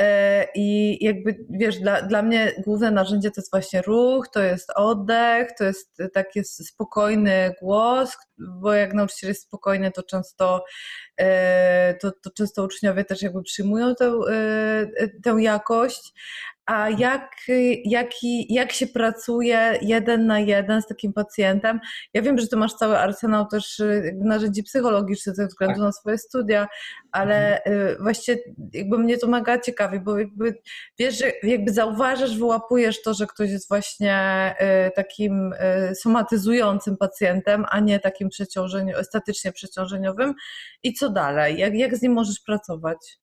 E, 0.00 0.46
I 0.54 0.98
jakby 1.04 1.46
wiesz, 1.50 1.78
dla, 1.78 2.02
dla 2.02 2.22
mnie 2.22 2.52
główne 2.64 2.90
narzędzie 2.90 3.30
to 3.30 3.40
jest 3.40 3.50
właśnie 3.50 3.82
ruch, 3.82 4.28
to 4.28 4.42
jest 4.42 4.72
oddech, 4.74 5.48
to 5.58 5.64
jest 5.64 6.02
taki 6.12 6.44
spokojny 6.44 7.54
głos, 7.60 8.16
bo 8.38 8.72
jak 8.72 8.94
nauczyciel 8.94 9.28
jest 9.28 9.42
spokojny, 9.42 9.92
to 9.92 10.02
często, 10.02 10.64
e, 11.16 11.94
to, 11.94 12.12
to 12.22 12.30
często 12.30 12.64
uczniowie 12.64 13.04
też 13.04 13.22
jakby 13.22 13.42
przyjmują 13.42 13.94
tę, 13.94 14.12
e, 14.30 15.08
tę 15.24 15.36
jakość. 15.38 16.12
A 16.66 16.90
jak, 16.90 17.30
jaki, 17.84 18.54
jak 18.54 18.72
się 18.72 18.86
pracuje 18.86 19.78
jeden 19.82 20.26
na 20.26 20.40
jeden 20.40 20.82
z 20.82 20.86
takim 20.86 21.12
pacjentem? 21.12 21.80
Ja 22.14 22.22
wiem, 22.22 22.38
że 22.38 22.48
ty 22.48 22.56
masz 22.56 22.74
cały 22.74 22.98
arsenał 22.98 23.46
też 23.46 23.82
jakby 24.04 24.24
narzędzi 24.24 24.62
psychologicznych 24.62 25.36
ze 25.36 25.46
względu 25.46 25.74
Tak. 25.74 25.82
na 25.82 25.92
swoje 25.92 26.18
studia, 26.18 26.68
ale 27.12 27.64
e, 27.64 27.96
właśnie 27.96 28.36
jakby 28.72 28.98
mnie 28.98 29.18
to 29.18 29.26
mega 29.26 29.60
ciekawi, 29.60 30.00
bo 30.00 30.18
jakby 30.18 30.58
wiesz, 30.98 31.18
że 31.18 31.32
jakby 31.42 31.72
zauważasz, 31.72 32.38
wyłapujesz 32.38 33.02
to, 33.02 33.14
że 33.14 33.26
ktoś 33.26 33.50
jest 33.50 33.68
właśnie 33.68 34.14
e, 34.58 34.90
takim 34.90 35.52
somatyzującym 35.94 36.96
pacjentem, 36.96 37.64
a 37.70 37.80
nie 37.80 38.00
takim 38.00 38.28
przeciążeniu, 38.28 39.04
statycznie 39.04 39.52
przeciążeniowym. 39.52 40.34
I 40.82 40.94
co 40.94 41.10
dalej? 41.10 41.58
Jak, 41.58 41.74
jak 41.74 41.96
z 41.96 42.02
nim 42.02 42.12
możesz 42.12 42.40
pracować? 42.40 43.18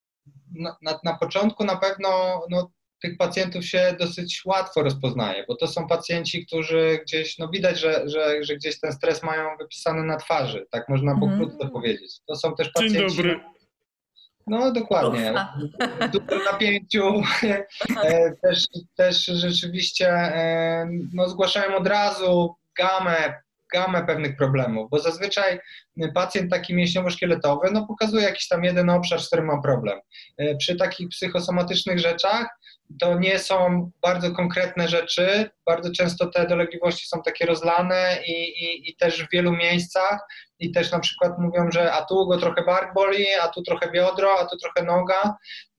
na, 0.55 0.77
na, 0.81 0.99
na 1.03 1.17
początku 1.17 1.63
na 1.63 1.77
pewno 1.77 2.41
no, 2.49 2.71
tych 3.03 3.17
pacjentów 3.17 3.65
się 3.65 3.95
dosyć 3.99 4.41
łatwo 4.45 4.83
rozpoznaje, 4.83 5.45
bo 5.47 5.55
to 5.55 5.67
są 5.67 5.87
pacjenci, 5.87 6.45
którzy 6.45 6.99
gdzieś, 7.03 7.37
no 7.37 7.47
widać, 7.47 7.79
że, 7.79 8.09
że, 8.09 8.43
że 8.43 8.55
gdzieś 8.55 8.79
ten 8.79 8.91
stres 8.91 9.23
mają 9.23 9.57
wypisany 9.57 10.03
na 10.03 10.17
twarzy, 10.17 10.65
tak 10.71 10.89
można 10.89 11.11
Mhm. 11.11 11.31
pokrótce 11.31 11.69
powiedzieć. 11.69 12.19
To 12.27 12.35
są 12.35 12.55
też 12.55 12.67
Dzień 12.67 12.87
pacjenci... 12.89 13.17
dobry. 13.17 13.39
No 14.47 14.71
dokładnie. 14.71 15.33
Dużym 16.11 16.43
napięciu 16.51 17.21
e, 18.03 18.31
też, 18.41 18.67
też 18.95 19.25
rzeczywiście 19.25 20.09
e, 20.09 20.87
no, 21.13 21.29
zgłaszają 21.29 21.75
od 21.75 21.87
razu 21.87 22.55
gamę 22.77 23.42
gamę 23.73 24.05
pewnych 24.05 24.37
problemów, 24.37 24.89
bo 24.89 24.99
zazwyczaj 24.99 25.59
pacjent 26.13 26.51
taki 26.51 26.75
mięśniowo-szkieletowy 26.75 27.71
no, 27.71 27.87
pokazuje 27.87 28.23
jakiś 28.23 28.47
tam 28.47 28.63
jeden 28.63 28.89
obszar, 28.89 29.21
z 29.21 29.27
którym 29.27 29.45
ma 29.45 29.61
problem. 29.61 29.99
E, 30.37 30.55
przy 30.55 30.75
takich 30.75 31.09
psychosomatycznych 31.09 31.99
rzeczach 31.99 32.47
to 32.99 33.19
nie 33.19 33.39
są 33.39 33.91
bardzo 34.01 34.31
konkretne 34.31 34.87
rzeczy, 34.87 35.49
bardzo 35.65 35.91
często 35.91 36.27
te 36.27 36.47
dolegliwości 36.47 37.07
są 37.07 37.21
takie 37.21 37.45
rozlane 37.45 38.17
i, 38.27 38.31
i, 38.31 38.89
i 38.89 38.95
też 38.95 39.23
w 39.23 39.31
wielu 39.31 39.51
miejscach 39.51 40.19
i 40.59 40.71
też 40.71 40.91
na 40.91 40.99
przykład 40.99 41.31
mówią, 41.39 41.71
że 41.71 41.93
a 41.93 42.05
tu 42.05 42.27
go 42.27 42.37
trochę 42.37 42.63
bark 42.63 42.93
boli, 42.93 43.25
a 43.41 43.47
tu 43.47 43.61
trochę 43.61 43.91
biodro, 43.91 44.39
a 44.39 44.45
tu 44.45 44.57
trochę 44.57 44.83
noga. 44.83 45.35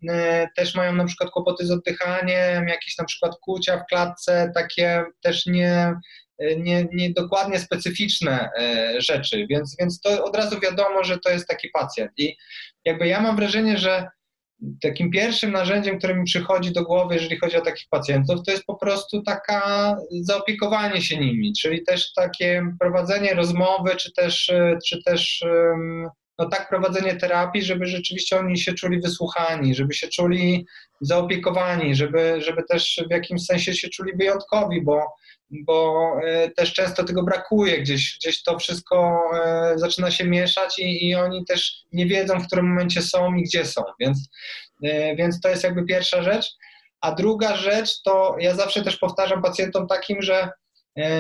E, 0.08 0.48
też 0.56 0.74
mają 0.74 0.92
na 0.92 1.04
przykład 1.04 1.30
kłopoty 1.30 1.66
z 1.66 1.70
oddychaniem, 1.70 2.68
jakieś 2.68 2.98
na 2.98 3.04
przykład 3.04 3.36
kłucia 3.40 3.78
w 3.78 3.86
klatce, 3.86 4.52
takie 4.54 5.04
też 5.22 5.46
nie, 5.46 5.94
nie, 6.38 6.86
nie 6.92 7.10
dokładnie 7.10 7.58
specyficzne 7.58 8.50
e, 8.58 9.00
rzeczy, 9.00 9.46
więc, 9.50 9.76
więc 9.80 10.00
to 10.00 10.24
od 10.24 10.36
razu 10.36 10.60
wiadomo, 10.60 11.04
że 11.04 11.18
to 11.18 11.30
jest 11.30 11.48
taki 11.48 11.68
pacjent. 11.68 12.10
I 12.16 12.36
jakby 12.84 13.06
ja 13.06 13.20
mam 13.20 13.36
wrażenie, 13.36 13.78
że 13.78 14.08
takim 14.82 15.10
pierwszym 15.10 15.52
narzędziem, 15.52 15.98
które 15.98 16.14
mi 16.14 16.24
przychodzi 16.24 16.72
do 16.72 16.84
głowy, 16.84 17.14
jeżeli 17.14 17.38
chodzi 17.38 17.56
o 17.56 17.60
takich 17.60 17.88
pacjentów, 17.90 18.42
to 18.46 18.50
jest 18.50 18.64
po 18.64 18.74
prostu 18.74 19.22
taka 19.22 19.96
zaopiekowanie 20.20 21.02
się 21.02 21.18
nimi, 21.18 21.52
czyli 21.60 21.84
też 21.84 22.12
takie 22.12 22.66
prowadzenie 22.80 23.34
rozmowy, 23.34 23.96
czy 23.96 24.12
też, 24.12 24.52
czy 24.86 25.02
też 25.02 25.44
no 26.38 26.48
tak 26.48 26.68
prowadzenie 26.68 27.16
terapii, 27.16 27.62
żeby 27.62 27.86
rzeczywiście 27.86 28.38
oni 28.38 28.58
się 28.58 28.72
czuli 28.72 29.00
wysłuchani, 29.00 29.74
żeby 29.74 29.94
się 29.94 30.08
czuli 30.08 30.66
zaopiekowani, 31.00 31.94
żeby, 31.94 32.40
żeby 32.40 32.62
też 32.68 33.00
w 33.08 33.10
jakimś 33.10 33.44
sensie 33.46 33.74
się 33.74 33.88
czuli 33.88 34.12
wyjątkowi, 34.16 34.82
bo 34.82 35.06
bo 35.50 36.10
e, 36.24 36.50
też 36.50 36.72
często 36.72 37.04
tego 37.04 37.22
brakuje, 37.22 37.80
gdzieś, 37.80 38.16
gdzieś 38.16 38.42
to 38.42 38.58
wszystko 38.58 39.20
e, 39.34 39.72
zaczyna 39.76 40.10
się 40.10 40.24
mieszać 40.24 40.78
i, 40.78 41.08
i 41.08 41.14
oni 41.14 41.44
też 41.44 41.82
nie 41.92 42.06
wiedzą, 42.06 42.40
w 42.40 42.46
którym 42.46 42.68
momencie 42.68 43.02
są 43.02 43.34
i 43.34 43.42
gdzie 43.42 43.64
są, 43.64 43.82
więc, 44.00 44.30
e, 44.82 45.16
więc 45.16 45.40
to 45.40 45.48
jest 45.48 45.64
jakby 45.64 45.84
pierwsza 45.84 46.22
rzecz. 46.22 46.46
A 47.00 47.12
druga 47.12 47.56
rzecz 47.56 48.02
to 48.02 48.36
ja 48.40 48.54
zawsze 48.54 48.82
też 48.82 48.96
powtarzam 48.96 49.42
pacjentom 49.42 49.86
takim, 49.86 50.22
że 50.22 50.50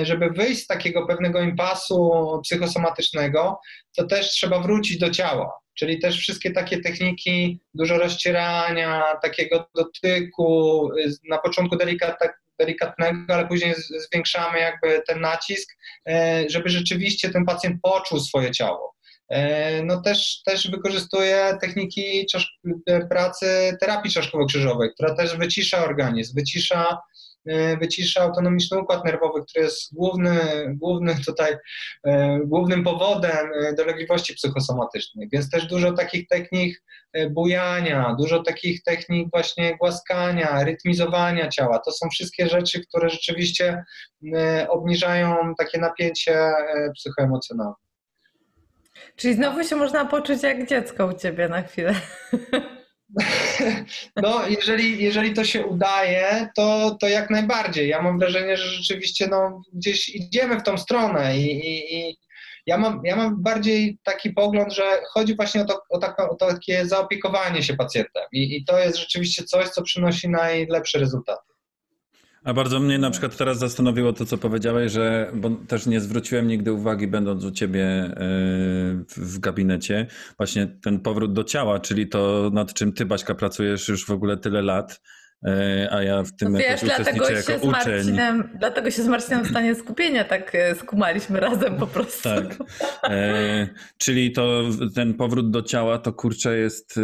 żeby 0.02 0.30
wyjść 0.30 0.62
z 0.62 0.66
takiego 0.66 1.06
pewnego 1.06 1.40
impasu 1.40 2.12
psychosomatycznego, 2.42 3.60
to 3.96 4.06
też 4.06 4.30
trzeba 4.30 4.58
wrócić 4.58 4.98
do 4.98 5.10
ciała. 5.10 5.52
Czyli 5.74 5.98
też 5.98 6.18
wszystkie 6.18 6.50
takie 6.50 6.80
techniki, 6.80 7.60
dużo 7.74 7.98
rozcierania, 7.98 9.02
takiego 9.22 9.66
dotyku, 9.74 10.88
na 11.28 11.38
początku 11.38 11.76
delikatnego 11.76 13.34
ale 13.34 13.48
później 13.48 13.74
zwiększamy 14.08 14.58
jakby 14.58 15.02
ten 15.06 15.20
nacisk, 15.20 15.76
e, 16.08 16.44
żeby 16.48 16.68
rzeczywiście 16.68 17.30
ten 17.30 17.44
pacjent 17.44 17.76
poczuł 17.82 18.20
swoje 18.20 18.50
ciało. 18.50 18.94
E, 19.28 19.82
no 19.82 20.02
też, 20.02 20.42
też 20.42 20.70
wykorzystuję 20.70 21.58
techniki 21.60 22.26
e, 22.86 23.06
pracy 23.06 23.76
terapii 23.80 24.10
czaszkowo-krzyżowej, 24.10 24.90
która 24.94 25.14
też 25.14 25.36
wycisza 25.36 25.84
organizm, 25.84 26.34
wycisza 26.34 26.86
E, 26.86 27.13
wycisza 27.80 28.20
autonomiczny 28.20 28.78
układ 28.78 29.04
nerwowy, 29.04 29.42
który 29.42 29.64
jest 29.64 29.94
główny, 29.94 30.40
główny 30.68 31.14
tutaj, 31.26 31.56
e, 32.06 32.40
głównym 32.44 32.84
powodem 32.84 33.46
e, 33.54 33.72
dolegliwości 33.74 34.34
psychosomatycznych. 34.34 35.28
Więc 35.32 35.50
też 35.50 35.66
dużo 35.66 35.92
takich 35.92 36.28
technik 36.28 36.82
bujania, 37.30 38.16
dużo 38.18 38.42
takich 38.42 38.82
technik 38.82 39.28
właśnie 39.32 39.76
głaskania, 39.76 40.64
rytmizowania 40.64 41.48
ciała. 41.48 41.78
To 41.78 41.92
są 41.92 42.08
wszystkie 42.08 42.48
rzeczy, 42.48 42.86
które 42.86 43.08
rzeczywiście 43.08 43.84
obniżają 44.68 45.54
takie 45.58 45.78
napięcie 45.80 46.52
psychoemocjonalne. 46.94 47.74
Czyli 49.16 49.34
znowu 49.34 49.64
się 49.64 49.76
można 49.76 50.04
poczuć 50.04 50.42
jak 50.42 50.68
dziecko 50.68 51.06
u 51.06 51.12
ciebie 51.12 51.48
na 51.48 51.62
chwilę. 51.62 51.94
No, 54.16 54.48
jeżeli, 54.48 55.04
jeżeli 55.04 55.32
to 55.34 55.44
się 55.44 55.66
udaje, 55.66 56.48
to, 56.56 56.96
to 57.00 57.08
jak 57.08 57.30
najbardziej. 57.30 57.88
Ja 57.88 58.02
mam 58.02 58.18
wrażenie, 58.18 58.56
że 58.56 58.68
rzeczywiście 58.68 59.26
no, 59.26 59.62
gdzieś 59.72 60.08
idziemy 60.08 60.60
w 60.60 60.62
tą 60.62 60.78
stronę 60.78 61.38
i, 61.38 61.50
i, 61.50 61.94
i 61.96 62.18
ja, 62.66 62.78
mam, 62.78 63.00
ja 63.04 63.16
mam 63.16 63.42
bardziej 63.42 63.98
taki 64.02 64.30
pogląd, 64.30 64.72
że 64.72 65.00
chodzi 65.12 65.36
właśnie 65.36 65.62
o, 65.62 65.64
to, 65.64 65.82
o, 65.90 65.98
tak, 65.98 66.20
o 66.20 66.34
takie 66.34 66.86
zaopiekowanie 66.86 67.62
się 67.62 67.74
pacjentem 67.74 68.22
I, 68.32 68.56
i 68.56 68.64
to 68.64 68.78
jest 68.78 68.98
rzeczywiście 68.98 69.44
coś, 69.44 69.68
co 69.68 69.82
przynosi 69.82 70.28
najlepsze 70.28 70.98
rezultaty. 70.98 71.53
A 72.44 72.54
bardzo 72.54 72.80
mnie 72.80 72.98
na 72.98 73.10
przykład 73.10 73.36
teraz 73.36 73.58
zastanowiło 73.58 74.12
to, 74.12 74.26
co 74.26 74.38
powiedziałeś, 74.38 74.92
że 74.92 75.30
bo 75.34 75.50
też 75.50 75.86
nie 75.86 76.00
zwróciłem 76.00 76.46
nigdy 76.46 76.72
uwagi, 76.72 77.06
będąc 77.06 77.44
u 77.44 77.50
ciebie 77.50 77.84
e, 77.84 78.14
w 79.16 79.38
gabinecie, 79.38 80.06
właśnie 80.36 80.66
ten 80.66 81.00
powrót 81.00 81.32
do 81.32 81.44
ciała, 81.44 81.80
czyli 81.80 82.08
to, 82.08 82.50
nad 82.52 82.74
czym 82.74 82.92
ty, 82.92 83.06
Baśka, 83.06 83.34
pracujesz 83.34 83.88
już 83.88 84.06
w 84.06 84.10
ogóle 84.10 84.36
tyle 84.36 84.62
lat, 84.62 85.00
e, 85.46 85.88
a 85.92 86.02
ja 86.02 86.22
w 86.22 86.36
tym 86.36 86.52
no 86.52 86.58
wiesz, 86.58 86.80
dlatego 86.80 87.28
się 87.28 87.52
jako 87.52 87.66
uczeń. 87.66 88.18
Dlatego 88.58 88.90
się 88.90 89.02
z 89.02 89.08
Marcinem 89.08 89.44
w 89.44 89.50
stanie 89.50 89.74
skupienia 89.74 90.24
tak 90.24 90.54
e, 90.54 90.74
skumaliśmy 90.74 91.40
razem 91.40 91.76
po 91.76 91.86
prostu. 91.86 92.22
Tak. 92.22 92.56
E, 93.04 93.68
czyli 93.98 94.32
to 94.32 94.62
ten 94.94 95.14
powrót 95.14 95.50
do 95.50 95.62
ciała 95.62 95.98
to 95.98 96.12
kurczę 96.12 96.58
jest 96.58 97.00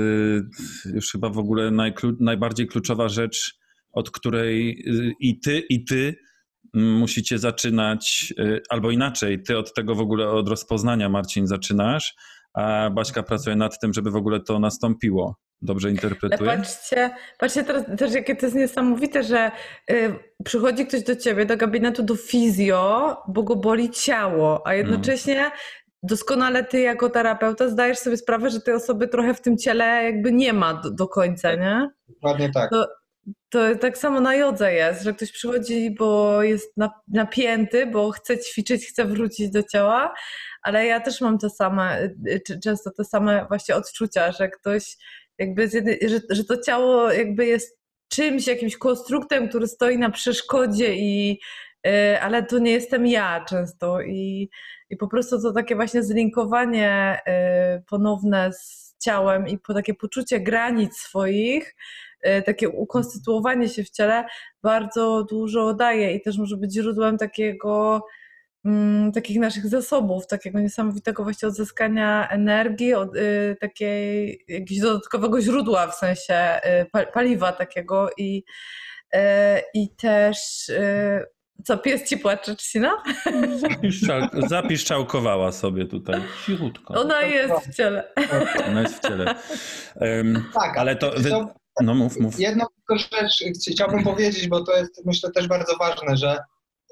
już 0.95 1.12
chyba 1.12 1.28
w 1.28 1.38
ogóle 1.38 1.70
najklu, 1.70 2.16
najbardziej 2.20 2.66
kluczowa 2.66 3.09
rzecz 3.09 3.60
od 3.93 4.11
której 4.11 4.70
y, 4.70 5.12
i 5.20 5.41
ty, 5.41 5.59
i 5.59 5.84
ty 5.84 6.14
musicie 6.74 7.38
zaczynać, 7.38 8.34
y, 8.38 8.62
albo 8.68 8.91
inaczej, 8.91 9.43
ty 9.43 9.59
od 9.59 9.74
tego 9.74 9.95
w 9.95 10.01
ogóle 10.01 10.28
od 10.28 10.49
rozpoznania, 10.49 11.09
Marcin, 11.09 11.47
zaczynasz, 11.47 12.14
a 12.55 12.91
Baśka 12.91 13.22
pracuje 13.22 13.57
nad 13.57 13.80
tym, 13.80 13.93
żeby 13.93 14.11
w 14.11 14.16
ogóle 14.16 14.41
to 14.41 14.59
nastąpiło. 14.59 15.36
Dobrze 15.62 15.91
interpretuję? 15.91 16.51
patrzcie, 16.51 17.11
patrzcie 17.38 17.64
teraz 17.64 17.84
też, 17.99 18.14
jakie 18.14 18.36
to 18.36 18.47
jest 18.47 18.57
niesamowite, 18.57 19.22
że 19.22 19.51
y, 19.91 20.14
przychodzi 20.45 20.86
ktoś 20.86 21.05
do 21.05 21.16
ciebie, 21.16 21.47
do 21.47 21.57
gabinetu, 21.57 22.03
do 22.03 22.16
fizjo, 22.16 23.16
bo 23.28 23.43
go 23.43 23.57
boli 23.57 23.91
ciało, 23.91 24.66
a 24.66 24.74
jednocześnie 24.74 25.38
mm. 25.38 25.51
doskonale 26.03 26.64
ty 26.64 26.80
jako 26.80 27.11
terapeuta 27.11 27.68
zdajesz 27.68 27.99
sobie 27.99 28.16
sprawę, 28.16 28.51
że 28.51 28.61
tej 28.61 28.74
osoby 28.74 29.09
trochę 29.09 29.34
w 29.34 29.41
tym 29.41 29.59
ciele 29.59 29.84
jakby 30.05 30.32
nie 30.32 30.53
ma 30.53 30.74
do, 30.74 30.91
do 30.91 31.09
końca, 31.09 31.55
nie? 31.55 31.88
Dokładnie 32.09 32.51
tak. 32.51 32.70
To, 32.70 32.86
to 33.49 33.77
tak 33.77 33.99
samo 33.99 34.21
na 34.21 34.35
jodze 34.35 34.73
jest, 34.73 35.03
że 35.03 35.14
ktoś 35.14 35.33
przychodzi, 35.33 35.95
bo 35.99 36.43
jest 36.43 36.75
napięty, 37.09 37.87
bo 37.87 38.11
chce 38.11 38.39
ćwiczyć, 38.39 38.87
chce 38.87 39.05
wrócić 39.05 39.51
do 39.51 39.62
ciała, 39.62 40.14
ale 40.62 40.87
ja 40.87 41.01
też 41.01 41.21
mam 41.21 41.39
te 41.39 41.51
same, 41.51 42.03
y, 42.27 42.61
często 42.64 42.91
te 42.91 43.05
same 43.05 43.47
właśnie 43.49 43.77
odczucia, 43.77 44.33
że 44.33 44.49
ktoś 44.49 44.97
jakby, 45.39 45.68
że, 46.09 46.21
że 46.31 46.45
to 46.45 46.57
ciało 46.62 47.12
jakby 47.12 47.47
jest 47.47 47.81
czymś, 48.09 48.47
jakimś 48.47 48.77
konstruktem, 48.77 49.49
który 49.49 49.66
stoi 49.66 49.99
na 49.99 50.11
przeszkodzie 50.11 50.95
i 50.97 51.41
y, 51.87 52.21
ale 52.21 52.43
to 52.43 52.59
nie 52.59 52.73
jestem 52.73 53.07
ja 53.07 53.45
często 53.49 54.01
i, 54.01 54.51
i 54.91 54.97
po 54.97 55.09
prostu 55.09 55.43
to 55.43 55.53
takie 55.53 55.77
właśnie 55.77 56.03
zlinkowanie 56.03 57.21
y, 57.79 57.83
ponowne 57.87 58.53
z 58.53 58.97
ciałem 58.99 59.49
i 59.49 59.59
po 59.59 59.75
takie 59.75 59.95
poczucie 59.95 60.41
granic 60.41 60.97
swoich, 60.97 61.75
takie 62.47 62.68
ukonstytuowanie 62.68 63.68
się 63.68 63.85
w 63.85 63.91
ciele 63.91 64.25
bardzo 64.62 65.25
dużo 65.25 65.75
daje 65.75 66.14
i 66.14 66.23
też 66.23 66.39
może 66.39 66.57
być 66.57 66.73
źródłem 66.73 67.18
takiego 67.18 68.07
mm, 68.64 69.12
takich 69.12 69.39
naszych 69.39 69.66
zasobów, 69.66 70.27
takiego 70.27 70.61
niesamowitego 70.61 71.23
właśnie 71.23 71.49
odzyskania 71.49 72.29
energii, 72.29 72.95
od, 72.95 73.16
y, 73.16 73.57
takiej 73.61 74.45
jakiegoś 74.49 74.79
dodatkowego 74.79 75.41
źródła 75.41 75.87
w 75.87 75.95
sensie 75.95 76.61
y, 76.97 77.07
paliwa 77.12 77.53
takiego 77.53 78.11
i, 78.18 78.45
y, 79.14 79.18
i 79.75 79.97
też 79.97 80.68
y, 80.68 81.25
co, 81.64 81.79
pies 81.79 82.09
ci 82.09 82.18
płacze, 82.18 82.57
Czcina? 82.57 83.03
Zapiszczałkowała 84.49 85.53
sobie 85.53 85.87
tutaj 85.87 86.21
cichutko. 86.47 86.95
Ona 86.95 87.23
jest 87.23 87.55
w 87.55 87.75
ciele. 87.75 88.12
Ona 88.68 88.83
jest 88.83 88.95
w 88.95 89.01
ciele. 89.01 89.35
Um, 89.95 90.45
tak, 90.55 90.79
ale 90.79 90.97
to... 90.97 91.11
Wy... 91.16 91.31
No 91.83 91.95
mów, 91.95 92.21
mów. 92.21 92.41
Jedną 92.41 92.64
tylko 92.77 92.99
rzecz 92.99 93.45
chciałbym 93.71 94.05
powiedzieć, 94.05 94.49
bo 94.49 94.64
to 94.64 94.77
jest 94.77 95.07
myślę 95.07 95.31
też 95.31 95.49
bardzo 95.49 95.77
ważne, 95.77 96.16
że 96.16 96.39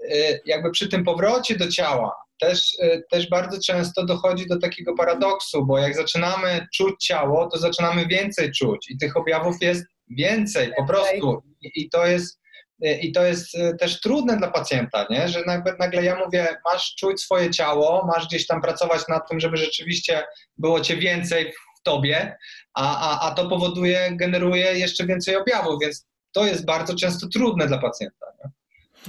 y, 0.04 0.40
jakby 0.46 0.70
przy 0.70 0.88
tym 0.88 1.04
powrocie 1.04 1.56
do 1.56 1.68
ciała 1.68 2.14
też, 2.40 2.74
y, 2.74 3.02
też 3.10 3.28
bardzo 3.28 3.60
często 3.60 4.06
dochodzi 4.06 4.46
do 4.46 4.58
takiego 4.58 4.94
paradoksu, 4.94 5.66
bo 5.66 5.78
jak 5.78 5.94
zaczynamy 5.94 6.66
czuć 6.74 7.06
ciało, 7.06 7.46
to 7.46 7.58
zaczynamy 7.58 8.06
więcej 8.06 8.52
czuć 8.52 8.90
i 8.90 8.98
tych 8.98 9.16
objawów 9.16 9.56
jest 9.60 9.84
więcej 10.10 10.72
po 10.76 10.86
prostu 10.86 11.42
i 11.62 11.90
to 11.90 12.06
jest 12.06 12.40
y, 12.84 12.92
i 12.92 13.12
to 13.12 13.24
jest 13.24 13.56
też 13.80 14.00
trudne 14.00 14.36
dla 14.36 14.50
pacjenta, 14.50 15.06
nie? 15.10 15.28
że 15.28 15.42
nagle, 15.46 15.76
nagle 15.78 16.04
ja 16.04 16.24
mówię, 16.24 16.48
masz 16.72 16.94
czuć 16.94 17.20
swoje 17.20 17.50
ciało, 17.50 18.06
masz 18.06 18.26
gdzieś 18.26 18.46
tam 18.46 18.62
pracować 18.62 19.02
nad 19.08 19.28
tym, 19.28 19.40
żeby 19.40 19.56
rzeczywiście 19.56 20.26
było 20.58 20.80
cię 20.80 20.96
więcej 20.96 21.52
tobie, 21.88 22.36
a, 22.74 22.84
a, 23.10 23.10
a 23.26 23.34
to 23.34 23.48
powoduje, 23.48 24.08
generuje 24.12 24.78
jeszcze 24.78 25.06
więcej 25.06 25.36
objawów, 25.36 25.80
więc 25.82 26.06
to 26.32 26.46
jest 26.46 26.64
bardzo 26.64 26.94
często 26.94 27.26
trudne 27.34 27.66
dla 27.66 27.78
pacjenta. 27.78 28.26
Nie? 28.44 28.50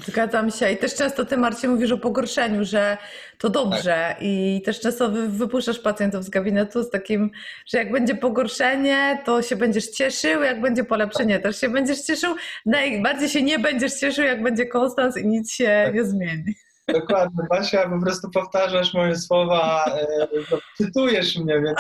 Zgadzam 0.08 0.52
się. 0.52 0.72
I 0.72 0.78
też 0.78 0.96
często 0.96 1.26
ty, 1.26 1.38
Marcin, 1.38 1.70
mówisz 1.70 1.92
o 1.92 1.98
pogorszeniu, 1.98 2.66
że 2.66 2.98
to 3.40 3.50
dobrze. 3.50 4.06
Tak. 4.10 4.18
I 4.22 4.62
też 4.66 4.80
często 4.80 5.10
wy, 5.10 5.30
wypuszczasz 5.30 5.80
pacjentów 5.80 6.24
z 6.24 6.30
gabinetu 6.30 6.84
z 6.84 6.90
takim, 6.90 7.32
że 7.68 7.78
jak 7.78 7.92
będzie 7.92 8.16
pogorszenie, 8.16 9.22
to 9.26 9.42
się 9.42 9.56
będziesz 9.56 9.88
cieszył, 9.90 10.44
jak 10.44 10.62
będzie 10.62 10.84
polepszenie, 10.84 11.40
też 11.40 11.60
się 11.60 11.70
będziesz 11.70 12.02
cieszył. 12.02 12.36
Najbardziej 12.66 13.30
się 13.30 13.42
nie 13.42 13.60
będziesz 13.60 13.94
cieszył, 13.94 14.26
jak 14.26 14.44
będzie 14.44 14.66
konstans 14.66 15.18
i 15.18 15.28
nic 15.28 15.52
się 15.54 15.84
Tak. 15.86 15.96
nie 15.96 16.04
zmieni. 16.04 16.56
Dokładnie, 16.94 17.44
Basia, 17.50 17.90
po 17.90 18.02
prostu 18.02 18.30
powtarzasz 18.30 18.94
moje 18.94 19.16
słowa, 19.16 19.86
e, 19.86 20.28
no, 20.52 20.58
cytujesz 20.78 21.38
mnie, 21.38 21.62
więc 21.62 21.80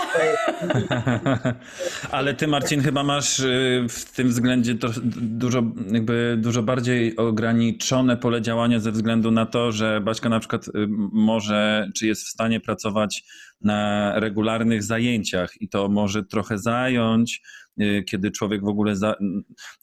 Ale 2.11 2.33
ty, 2.33 2.47
Marcin, 2.47 2.81
chyba 2.81 3.03
masz 3.03 3.39
y, 3.39 3.85
w 3.89 4.11
tym 4.11 4.29
względzie 4.29 4.75
dużo, 5.21 5.63
jakby 5.91 6.37
dużo 6.41 6.63
bardziej 6.63 7.17
ograniczone 7.17 8.17
pole 8.17 8.41
działania 8.41 8.79
ze 8.79 8.91
względu 8.91 9.31
na 9.31 9.45
to, 9.45 9.71
że 9.71 10.01
Baśka 10.01 10.29
na 10.29 10.39
przykład 10.39 10.67
y, 10.67 10.71
może, 11.11 11.89
czy 11.95 12.07
jest 12.07 12.23
w 12.23 12.29
stanie 12.29 12.59
pracować 12.59 13.23
na 13.61 14.13
regularnych 14.19 14.83
zajęciach 14.83 15.61
i 15.61 15.69
to 15.69 15.89
może 15.89 16.23
trochę 16.23 16.57
zająć, 16.57 17.41
y, 17.81 18.03
kiedy 18.07 18.31
człowiek 18.31 18.61
w 18.61 18.67
ogóle 18.67 18.95
za, 18.95 19.15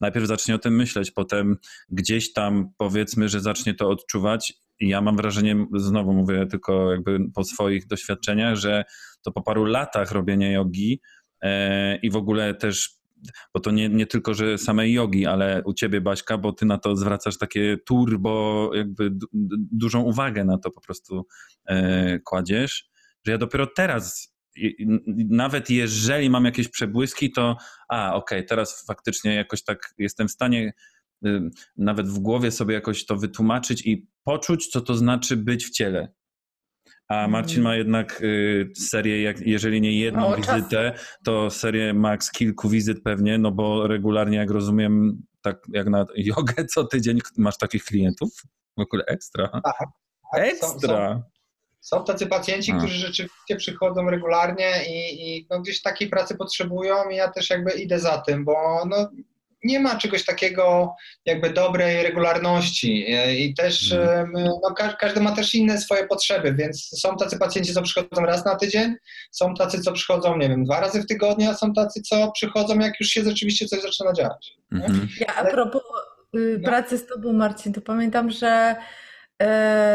najpierw 0.00 0.26
zacznie 0.26 0.54
o 0.54 0.58
tym 0.58 0.76
myśleć, 0.76 1.10
potem 1.10 1.56
gdzieś 1.88 2.32
tam 2.32 2.70
powiedzmy, 2.76 3.28
że 3.28 3.40
zacznie 3.40 3.74
to 3.74 3.88
odczuwać. 3.88 4.65
Ja 4.80 5.00
mam 5.00 5.16
wrażenie, 5.16 5.66
znowu 5.74 6.12
mówię 6.12 6.46
tylko 6.46 6.92
jakby 6.92 7.18
po 7.34 7.44
swoich 7.44 7.86
doświadczeniach, 7.86 8.56
że 8.56 8.84
to 9.22 9.32
po 9.32 9.42
paru 9.42 9.64
latach 9.64 10.12
robienia 10.12 10.52
jogi 10.52 11.00
e, 11.42 11.96
i 11.96 12.10
w 12.10 12.16
ogóle 12.16 12.54
też, 12.54 12.90
bo 13.54 13.60
to 13.60 13.70
nie, 13.70 13.88
nie 13.88 14.06
tylko, 14.06 14.34
że 14.34 14.58
samej 14.58 14.92
jogi, 14.92 15.26
ale 15.26 15.62
u 15.64 15.74
ciebie 15.74 16.00
Baśka, 16.00 16.38
bo 16.38 16.52
ty 16.52 16.66
na 16.66 16.78
to 16.78 16.96
zwracasz 16.96 17.38
takie 17.38 17.76
turbo, 17.86 18.70
jakby 18.74 19.10
du, 19.10 19.26
dużą 19.72 20.00
uwagę 20.00 20.44
na 20.44 20.58
to 20.58 20.70
po 20.70 20.80
prostu 20.80 21.26
e, 21.66 22.18
kładziesz, 22.18 22.90
że 23.26 23.32
ja 23.32 23.38
dopiero 23.38 23.66
teraz 23.66 24.36
nawet 25.30 25.70
jeżeli 25.70 26.30
mam 26.30 26.44
jakieś 26.44 26.68
przebłyski, 26.68 27.32
to 27.32 27.56
a, 27.88 28.14
okej, 28.14 28.46
teraz 28.46 28.84
faktycznie 28.86 29.34
jakoś 29.34 29.64
tak 29.64 29.94
jestem 29.98 30.28
w 30.28 30.32
stanie 30.32 30.72
y, 31.26 31.50
nawet 31.76 32.08
w 32.08 32.18
głowie 32.18 32.50
sobie 32.50 32.74
jakoś 32.74 33.06
to 33.06 33.16
wytłumaczyć 33.16 33.86
i 33.86 34.06
poczuć, 34.26 34.66
co 34.68 34.80
to 34.80 34.94
znaczy 34.94 35.36
być 35.36 35.66
w 35.66 35.70
ciele. 35.70 36.08
A 37.08 37.28
Marcin 37.28 37.62
ma 37.62 37.76
jednak 37.76 38.22
y, 38.22 38.70
serię, 38.76 39.22
jak, 39.22 39.40
jeżeli 39.40 39.80
nie 39.80 39.98
jedną 40.00 40.20
Mało 40.20 40.36
czasu. 40.36 40.54
wizytę, 40.56 40.92
to 41.24 41.50
serię 41.50 41.94
max 41.94 42.30
kilku 42.30 42.68
wizyt 42.68 43.02
pewnie, 43.04 43.38
no 43.38 43.52
bo 43.52 43.86
regularnie, 43.86 44.36
jak 44.38 44.50
rozumiem, 44.50 45.22
tak 45.42 45.58
jak 45.72 45.86
na 45.88 46.06
jogę 46.16 46.64
co 46.64 46.84
tydzień 46.84 47.18
masz 47.36 47.58
takich 47.58 47.84
klientów. 47.84 48.42
W 48.76 48.80
ogóle 48.80 49.04
ekstra. 49.04 49.48
tak, 49.64 49.74
są, 50.56 50.66
są, 50.68 50.74
Ekstra. 50.74 51.22
są 51.80 52.04
tacy 52.04 52.26
pacjenci, 52.26 52.72
A. 52.72 52.78
którzy 52.78 52.94
rzeczywiście 52.94 53.56
przychodzą 53.56 54.10
regularnie 54.10 54.72
i, 54.88 55.28
i 55.38 55.46
no, 55.50 55.60
gdzieś 55.60 55.82
takiej 55.82 56.08
pracy 56.08 56.36
potrzebują 56.36 57.10
i 57.10 57.16
ja 57.16 57.28
też 57.30 57.50
jakby 57.50 57.70
idę 57.72 57.98
za 57.98 58.18
tym, 58.18 58.44
bo 58.44 58.84
no, 58.88 59.10
nie 59.66 59.80
ma 59.80 59.96
czegoś 59.96 60.24
takiego 60.24 60.94
jakby 61.24 61.50
dobrej 61.50 62.02
regularności 62.02 63.04
E, 63.08 63.34
i 63.34 63.54
też 63.54 63.92
Mhm. 63.92 64.18
em, 64.36 64.44
no, 64.62 64.74
ka- 64.74 64.92
każdy 64.92 65.20
ma 65.20 65.32
też 65.36 65.54
inne 65.54 65.78
swoje 65.78 66.06
potrzeby, 66.06 66.54
więc 66.54 66.88
są 67.00 67.16
tacy 67.16 67.38
pacjenci, 67.38 67.74
co 67.74 67.82
przychodzą 67.82 68.22
raz 68.26 68.44
na 68.44 68.56
tydzień, 68.56 68.94
są 69.30 69.54
tacy, 69.54 69.80
co 69.80 69.92
przychodzą, 69.92 70.36
nie 70.36 70.48
wiem, 70.48 70.64
dwa 70.64 70.80
razy 70.80 71.02
w 71.02 71.06
tygodniu, 71.06 71.50
a 71.50 71.54
są 71.54 71.72
tacy, 71.72 72.02
co 72.02 72.32
przychodzą, 72.32 72.78
jak 72.78 73.00
już 73.00 73.08
się 73.08 73.22
rzeczywiście 73.24 73.66
coś 73.66 73.82
zaczyna 73.82 74.12
dziać. 74.12 74.52
Mhm. 74.72 75.08
Ja 75.20 75.34
a 75.34 75.44
propos 75.44 75.82
y, 76.36 76.58
No. 76.62 76.68
pracy 76.68 76.98
z 76.98 77.06
tobą, 77.06 77.32
Marcin, 77.32 77.72
to 77.72 77.80
pamiętam, 77.80 78.30
że 78.30 78.46
e, 78.48 78.76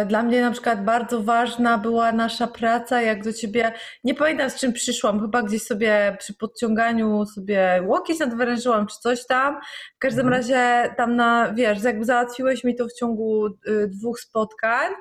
dla 0.05 0.23
mnie 0.23 0.41
na 0.41 0.51
przykład 0.51 0.83
bardzo 0.83 1.23
ważna 1.23 1.77
była 1.77 2.11
nasza 2.11 2.47
praca, 2.47 3.01
jak 3.01 3.23
do 3.23 3.33
ciebie, 3.33 3.71
nie 4.03 4.15
pamiętam 4.15 4.49
z 4.49 4.55
czym 4.55 4.73
przyszłam, 4.73 5.21
chyba 5.21 5.43
gdzieś 5.43 5.63
sobie 5.63 6.15
przy 6.19 6.33
podciąganiu 6.33 7.25
sobie 7.25 7.83
łokieć 7.87 8.19
nadwyrężyłam, 8.19 8.87
czy 8.87 8.97
coś 8.97 9.25
tam. 9.25 9.59
W 9.95 9.99
każdym 9.99 10.27
Mhm. 10.27 10.41
razie 10.41 10.93
tam 10.97 11.15
na, 11.15 11.53
wiesz, 11.53 11.83
jakby 11.83 12.05
załatwiłeś 12.05 12.63
mi 12.63 12.75
to 12.75 12.87
w 12.87 12.93
ciągu 12.93 13.47
y, 13.47 13.87
dwóch 13.87 14.19
spotkań 14.19 14.91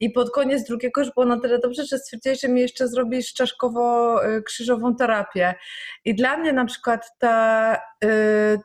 i 0.00 0.10
pod 0.10 0.30
koniec 0.30 0.64
drugiego 0.64 1.00
już 1.00 1.14
było 1.14 1.26
na 1.26 1.40
tyle 1.40 1.58
dobrze, 1.58 1.84
że 1.84 1.98
stwierdziłeś, 1.98 2.40
że 2.40 2.48
mi 2.48 2.60
jeszcze 2.60 2.88
zrobisz 2.88 3.34
czaszkowo-krzyżową 3.34 4.94
terapię. 4.98 5.54
I 6.04 6.14
dla 6.14 6.36
mnie 6.36 6.52
na 6.52 6.64
przykład 6.64 7.06
ta, 7.18 7.74
y, 8.04 8.08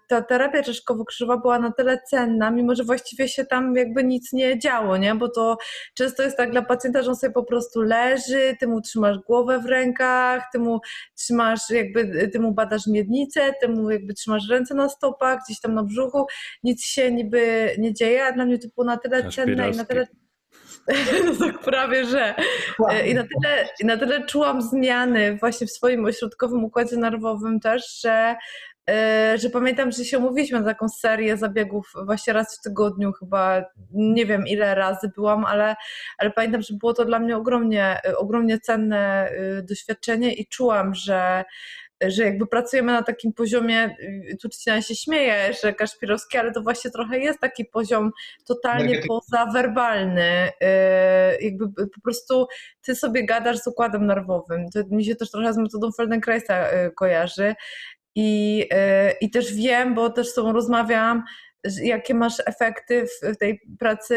ta 0.08 0.22
terapia 0.22 0.64
czaszkowo-krzyżowa 0.64 1.38
była 1.42 1.60
na 1.60 1.72
tyle 1.72 2.00
cenna, 2.10 2.52
mimo 2.52 2.76
że 2.76 2.84
właściwie 2.84 3.28
się 3.28 3.46
tam 3.46 3.76
jakby 3.76 4.04
nic 4.04 4.34
nie 4.34 4.60
działo, 4.60 4.98
nie? 4.98 5.16
Bo 5.24 5.30
to 5.30 5.58
często 5.94 6.24
jest 6.24 6.38
tak 6.38 6.52
dla 6.52 6.62
pacjenta, 6.62 7.02
że 7.02 7.10
on 7.10 7.16
sobie 7.16 7.34
po 7.34 7.44
prostu 7.44 7.82
leży, 7.82 8.56
ty 8.60 8.68
mu 8.68 8.82
trzymasz 8.82 9.18
głowę 9.18 9.60
w 9.60 9.66
rękach, 9.66 10.44
ty 10.54 10.60
mu 10.60 10.80
trzymasz 11.18 11.70
jakby, 11.70 12.30
ty 12.34 12.40
mu 12.40 12.52
badasz 12.52 12.88
miednicę, 12.88 13.54
ty 13.62 13.68
mu 13.68 13.90
jakby 13.90 14.14
trzymasz 14.14 14.50
ręce 14.50 14.76
na 14.76 14.90
stopach, 14.90 15.40
gdzieś 15.46 15.60
tam 15.60 15.74
na 15.74 15.84
brzuchu, 15.84 16.26
nic 16.64 16.86
się 16.86 17.12
niby 17.12 17.76
nie 17.78 17.94
dzieje, 17.94 18.26
a 18.26 18.32
dla 18.32 18.46
mnie 18.46 18.60
to 18.60 18.68
było 18.76 18.86
na 18.86 18.98
tyle 18.98 19.32
cenne 19.32 19.72
i 19.72 19.76
na 19.78 19.86
tyle 19.86 20.08
tak 21.40 21.60
prawie, 21.60 22.06
że. 22.06 22.36
E, 22.90 23.08
I 23.08 23.14
na, 23.14 23.24
tyle, 23.24 23.70
I 23.80 23.86
na 23.86 23.98
tyle 23.98 24.26
czułam 24.26 24.62
zmiany 24.62 25.38
właśnie 25.38 25.68
w 25.68 25.72
swoim 25.72 26.06
ośrodkowym 26.06 26.64
układzie 26.64 26.98
nerwowym 26.98 27.60
też, 27.60 28.02
że, 28.02 28.36
że 29.36 29.50
pamiętam, 29.54 29.92
że 29.92 30.06
się 30.06 30.18
umówiliśmy 30.18 30.60
na 30.60 30.66
taką 30.66 30.90
serię 30.90 31.38
zabiegów 31.38 31.94
właśnie 32.06 32.34
raz 32.34 32.58
w 32.58 32.62
tygodniu, 32.62 33.12
chyba 33.12 33.66
nie 33.92 34.26
wiem 34.26 34.48
ile 34.48 34.76
razy 34.76 35.12
byłam, 35.16 35.46
ale, 35.46 35.76
ale 36.18 36.32
pamiętam, 36.32 36.62
że 36.62 36.74
było 36.74 36.94
to 36.94 37.06
dla 37.06 37.20
mnie 37.20 37.38
ogromnie, 37.38 38.02
ogromnie 38.18 38.60
cenne 38.60 39.32
y, 39.32 39.64
doświadczenie 39.64 40.34
i 40.34 40.48
czułam, 40.48 40.96
że 40.96 41.44
że 42.08 42.24
jakby 42.24 42.48
pracujemy 42.48 42.92
na 42.92 43.04
takim 43.04 43.34
poziomie, 43.34 43.96
y, 44.00 44.38
tu 44.42 44.50
Krystyna 44.50 44.82
się 44.82 44.96
śmieje, 44.96 45.54
że 45.64 45.74
Kaszpirowski, 45.74 46.38
ale 46.38 46.52
to 46.52 46.62
właśnie 46.62 46.92
trochę 46.92 47.20
jest 47.20 47.40
taki 47.40 47.66
poziom 47.66 48.12
totalnie 48.46 49.02
pozawerbalny. 49.08 50.50
y, 50.50 51.44
Jakby 51.44 51.88
po 51.88 52.02
prostu 52.04 52.48
ty 52.82 52.96
sobie 52.96 53.26
gadasz 53.26 53.58
z 53.58 53.68
układem 53.68 54.06
nerwowym. 54.06 54.70
To 54.70 54.80
mi 54.92 55.06
się 55.06 55.16
też 55.16 55.32
trochę 55.32 55.54
z 55.54 55.58
metodą 55.58 55.92
Feldenkraisa 55.92 56.68
kojarzy. 56.96 57.56
I, 58.16 58.62
y, 58.74 59.14
I 59.22 59.30
też 59.30 59.54
wiem, 59.54 59.96
bo 59.96 60.10
też 60.10 60.28
z 60.28 60.34
tobą 60.34 60.54
rozmawiam, 60.54 61.24
jakie 61.82 62.14
masz 62.14 62.34
efekty 62.46 63.06
w 63.24 63.38
tej 63.38 63.60
pracy, 63.80 64.16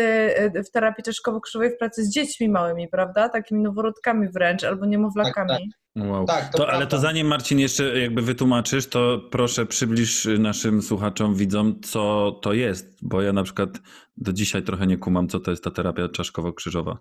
y, 0.56 0.62
w 0.62 0.70
terapii 0.70 1.04
czaszkowo-krzyżowej, 1.04 1.70
w 1.70 1.78
pracy 1.78 2.04
z 2.04 2.10
dziećmi 2.10 2.48
małymi, 2.48 2.88
prawda? 2.88 3.28
Takimi 3.28 3.62
noworodkami 3.62 4.28
wręcz, 4.28 4.64
albo 4.64 4.86
niemowlakami. 4.86 5.48
Tak, 5.48 5.60
Wow. 5.96 6.26
Tak, 6.26 6.52
to 6.52 6.58
to, 6.58 6.70
ale 6.70 6.86
to 6.86 6.98
zanim 6.98 7.26
Marcin 7.26 7.58
jeszcze 7.58 7.98
jakby 8.00 8.22
wytłumaczysz, 8.22 8.88
to 8.88 9.20
proszę 9.30 9.66
przybliż 9.66 10.28
naszym 10.38 10.82
słuchaczom, 10.82 11.34
widzom, 11.34 11.80
co 11.80 12.32
to 12.42 12.52
jest, 12.52 12.98
bo 13.02 13.22
ja 13.22 13.32
na 13.32 13.42
przykład 13.42 13.70
do 14.16 14.32
dzisiaj 14.32 14.62
trochę 14.62 14.86
nie 14.86 14.96
kumam, 14.96 15.28
co 15.28 15.40
to 15.40 15.50
jest 15.50 15.64
ta 15.64 15.70
terapia 15.70 16.08
czaszkowo-krzyżowa. 16.08 16.96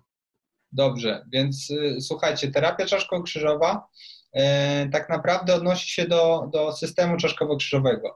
Dobrze, 0.72 1.24
więc 1.32 1.70
y, 1.70 2.00
słuchajcie, 2.00 2.50
terapia 2.50 2.84
czaszkowo-krzyżowa 2.84 3.76
y, 3.76 3.80
tak 4.92 5.08
naprawdę 5.08 5.54
odnosi 5.54 5.88
się 5.88 6.08
do, 6.08 6.48
do 6.52 6.72
systemu 6.72 7.16
czaszkowo-krzyżowego. 7.16 8.10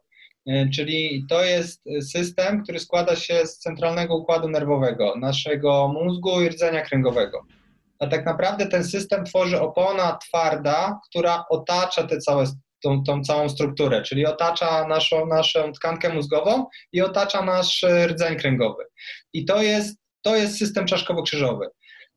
Y, 0.49 0.71
czyli 0.75 1.25
to 1.29 1.45
jest 1.45 1.83
system, 2.13 2.63
który 2.63 2.79
składa 2.79 3.17
się 3.17 3.47
z 3.47 3.59
centralnego 3.59 4.17
układu 4.17 4.49
nerwowego, 4.49 5.15
naszego 5.17 5.89
mózgu 5.89 6.41
i 6.41 6.49
rdzenia 6.49 6.81
kręgowego. 6.81 7.47
A 7.99 8.07
tak 8.07 8.27
naprawdę 8.27 8.67
ten 8.67 8.85
system 8.85 9.25
tworzy 9.25 9.61
opona 9.61 10.19
twarda, 10.27 11.01
która 11.11 11.45
otacza 11.51 12.03
tę 12.03 12.19
całe, 12.19 12.45
tą, 12.83 13.03
tą 13.03 13.23
całą 13.23 13.49
strukturę, 13.49 14.03
czyli 14.03 14.27
otacza 14.27 14.89
naszą, 14.89 15.27
naszą 15.27 15.73
tkankę 15.73 16.15
mózgową 16.15 16.67
i 16.93 17.03
otacza 17.03 17.43
nasz 17.43 17.85
rdzeń 18.07 18.37
kręgowy. 18.37 18.85
I 19.33 19.45
to 19.45 19.63
jest, 19.63 19.99
to 20.23 20.37
jest 20.37 20.59
system 20.59 20.87
czaszkowo-krzyżowy. 20.87 21.67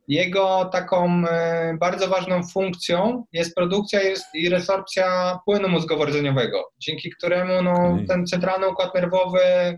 Jego 0.07 0.69
taką 0.71 1.23
e, 1.27 1.77
bardzo 1.79 2.07
ważną 2.07 2.43
funkcją 2.43 3.25
jest 3.33 3.55
produkcja 3.55 3.99
i 4.33 4.49
resorpcja 4.49 5.39
płynu 5.45 5.67
mózgowo-rdzeniowego, 5.67 6.61
dzięki 6.79 7.09
któremu 7.09 7.61
no, 7.61 7.97
ten 8.07 8.27
centralny 8.27 8.69
układ 8.69 8.95
nerwowy 8.95 9.39
e, 9.41 9.77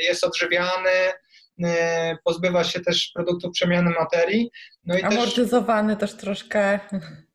jest 0.00 0.24
odżywiany, 0.24 0.90
e, 1.64 2.16
pozbywa 2.24 2.64
się 2.64 2.80
też 2.80 3.10
produktów 3.14 3.52
przemiany 3.52 3.90
materii. 3.90 4.50
No 4.86 4.98
i 4.98 5.02
też, 5.02 5.14
Amortyzowany 5.14 5.96
też 5.96 6.16
troszkę. 6.16 6.80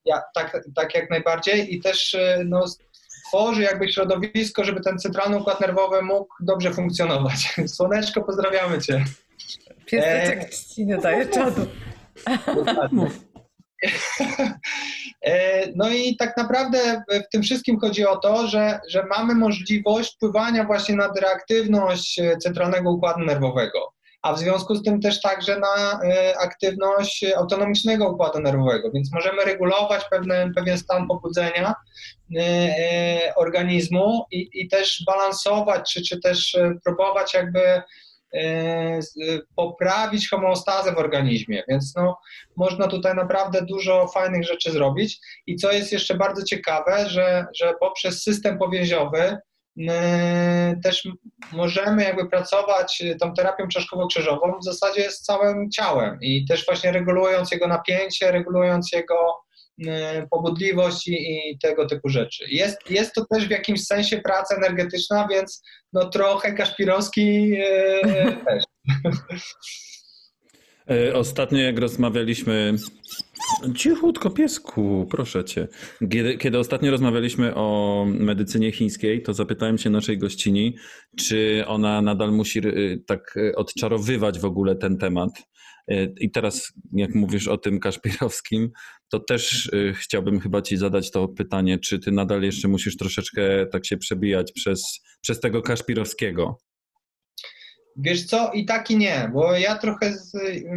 ja, 0.06 0.22
tak, 0.36 0.64
tak 0.76 0.96
jak 0.96 1.10
najbardziej 1.10 1.76
i 1.76 1.82
też 1.82 2.18
no, 2.46 2.66
tworzy 3.28 3.62
jakby 3.62 3.92
środowisko, 3.92 4.64
żeby 4.64 4.82
ten 4.82 5.00
centralny 5.00 5.38
układ 5.38 5.62
nerwowy 5.62 6.02
mógł 6.02 6.34
dobrze 6.40 6.74
funkcjonować. 6.74 7.56
Słoneczko, 7.76 8.22
pozdrawiamy 8.22 8.82
Cię. 8.82 9.06
Pieseczek 9.86 10.56
ci 10.56 10.86
nie 10.86 10.98
daje 10.98 11.26
czadu. 11.26 11.68
E, 15.22 15.68
No 15.76 15.90
i 15.90 16.16
tak 16.16 16.38
naprawdę 16.38 17.04
w 17.10 17.30
tym 17.32 17.42
wszystkim 17.44 17.80
chodzi 17.80 18.06
o 18.06 18.18
to, 18.18 18.48
że, 18.48 18.80
że 18.90 19.06
mamy 19.06 19.36
możliwość 19.36 20.16
wpływania 20.16 20.64
właśnie 20.64 20.96
na 20.96 21.14
reaktywność 21.22 22.20
e, 22.20 22.38
centralnego 22.38 22.92
układu 22.92 23.26
nerwowego. 23.26 23.94
a 24.22 24.34
w 24.34 24.40
związku 24.40 24.76
z 24.76 24.84
tym 24.84 25.02
też 25.02 25.22
także 25.22 25.60
na 25.60 26.02
e, 26.04 26.38
aktywność 26.40 27.26
autonomicznego 27.38 28.10
układu 28.10 28.40
nerwowego, 28.40 28.92
więc 28.92 29.14
możemy 29.14 29.46
regulować 29.46 30.06
pewne, 30.10 30.52
pewien 30.56 30.78
stan 30.78 31.08
pobudzenia 31.08 31.74
organizmu 33.36 34.26
i, 34.32 34.50
i 34.54 34.70
też 34.70 35.04
balansować, 35.06 35.94
czy, 35.94 36.02
czy 36.02 36.20
też 36.20 36.58
próbować 36.84 37.34
jakby 37.34 37.82
poprawić 39.56 40.30
homeostazę 40.30 40.94
w 40.94 40.98
organizmie, 40.98 41.64
więc 41.68 41.94
no, 41.96 42.18
można 42.56 42.88
tutaj 42.88 43.16
naprawdę 43.16 43.62
dużo 43.62 44.08
fajnych 44.08 44.44
rzeczy 44.44 44.72
zrobić. 44.72 45.20
I 45.48 45.56
co 45.56 45.72
jest 45.72 45.92
jeszcze 45.92 46.16
bardzo 46.16 46.44
ciekawe, 46.44 47.10
że, 47.10 47.46
że 47.56 47.74
poprzez 47.80 48.24
system 48.24 48.58
powięziowy 48.58 49.38
też 50.84 51.08
możemy 51.52 52.04
jakby 52.04 52.30
pracować 52.30 53.04
tą 53.20 53.34
terapią 53.34 53.68
czaszkowo-krzyżową 53.68 54.60
w 54.62 54.66
zasadzie 54.66 55.12
z 55.12 55.22
całym 55.22 55.72
ciałem 55.72 56.18
i 56.22 56.46
też 56.46 56.66
właśnie 56.66 56.92
regulując 56.92 57.52
jego 57.52 57.68
napięcie, 57.68 58.32
regulując 58.32 58.92
jego 58.92 59.16
pobudliwość 60.32 61.08
i, 61.08 61.14
i, 61.14 61.60
tego 61.60 61.86
typu 61.86 62.10
rzeczy. 62.10 62.46
Jest, 62.50 62.78
jest 62.90 63.14
to 63.14 63.26
też 63.26 63.48
w 63.48 63.52
jakimś 63.52 63.86
sensie 63.86 64.18
praca 64.18 64.56
energetyczna, 64.56 65.28
więc 65.32 65.64
no 65.94 66.10
trochę 66.10 66.54
Kaszpirowski 66.54 67.54
e, 67.56 68.02
też. 68.46 68.64
E, 70.90 71.16
ostatnio 71.16 71.60
jak 71.60 71.80
rozmawialiśmy, 71.80 72.74
cichutko 73.76 74.30
piesku, 74.30 75.08
proszę 75.10 75.46
cię. 75.46 75.68
Kiedy, 76.12 76.38
kiedy, 76.38 76.60
ostatnio 76.60 76.92
rozmawialiśmy 76.92 77.56
o 77.56 78.06
medycynie 78.08 78.72
chińskiej, 78.72 79.22
to 79.22 79.34
zapytałem 79.34 79.78
się 79.78 79.90
naszej 79.90 80.18
gościni, 80.18 80.76
czy 81.18 81.64
ona 81.68 82.02
nadal 82.02 82.32
musi 82.32 82.60
e, 82.60 82.64
tak 83.08 83.36
odczarowywać 83.56 84.40
w 84.40 84.46
ogóle 84.46 84.76
ten 84.76 84.98
temat. 84.98 85.32
I 86.20 86.32
teraz, 86.32 86.74
jak 86.94 87.16
mówisz 87.16 87.48
o 87.48 87.58
tym 87.58 87.80
Kaszpirowskim, 87.80 88.72
to 89.10 89.20
też 89.20 89.72
chciałbym 89.94 90.40
chyba 90.40 90.62
Ci 90.62 90.78
zadać 90.78 91.12
to 91.12 91.28
pytanie, 91.28 91.80
czy 91.80 92.00
Ty 92.00 92.12
nadal 92.12 92.42
jeszcze 92.42 92.68
musisz 92.68 92.98
troszeczkę 92.98 93.42
tak 93.72 93.86
się 93.86 93.98
przebijać 93.98 94.52
przez, 94.52 94.84
przez 95.22 95.40
tego 95.40 95.62
Kaszpirowskiego? 95.62 96.58
Wiesz 97.98 98.26
co, 98.26 98.52
i 98.52 98.66
tak 98.66 98.92
i 98.92 98.98
nie, 98.98 99.30
bo 99.34 99.54
ja 99.54 99.78
trochę 99.78 100.14
z, 100.14 100.34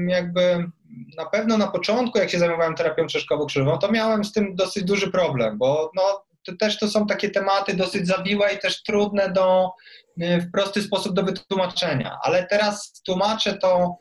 jakby 0.08 0.70
na 1.16 1.26
pewno 1.26 1.58
na 1.58 1.68
początku, 1.68 2.18
jak 2.18 2.30
się 2.30 2.38
zajmowałem 2.38 2.74
terapią 2.74 3.06
czeszkowo-krzyżową, 3.06 3.78
to 3.78 3.92
miałem 3.92 4.24
z 4.24 4.32
tym 4.32 4.54
dosyć 4.54 4.84
duży 4.84 5.10
problem, 5.10 5.58
bo 5.58 5.90
no, 5.96 6.24
to 6.46 6.56
też 6.56 6.78
to 6.78 6.88
są 6.88 7.06
takie 7.06 7.30
tematy 7.30 7.76
dosyć 7.76 8.06
zawiłe 8.06 8.54
i 8.54 8.58
też 8.58 8.82
trudne 8.82 9.32
do, 9.32 9.70
w 10.16 10.50
prosty 10.52 10.82
sposób 10.82 11.14
do 11.14 11.22
wytłumaczenia, 11.22 12.18
ale 12.22 12.46
teraz 12.46 13.02
tłumaczę 13.06 13.58
to 13.58 13.96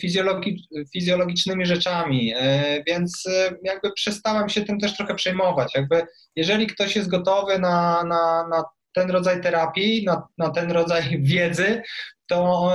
fizjologi, 0.00 0.68
fizjologicznymi 0.92 1.66
rzeczami, 1.66 2.34
y, 2.34 2.84
więc 2.86 3.26
y, 3.26 3.58
jakby 3.62 3.92
przestałem 3.92 4.48
się 4.48 4.64
tym 4.64 4.80
też 4.80 4.96
trochę 4.96 5.14
przejmować. 5.14 5.74
Jakby 5.74 6.06
jeżeli 6.36 6.66
ktoś 6.66 6.96
jest 6.96 7.08
gotowy 7.08 7.58
na, 7.58 8.04
na, 8.04 8.48
na 8.48 8.64
ten 8.94 9.10
rodzaj 9.10 9.40
terapii, 9.40 10.04
na, 10.04 10.28
na 10.38 10.50
ten 10.50 10.72
rodzaj 10.72 11.02
wiedzy, 11.22 11.82
to, 12.28 12.70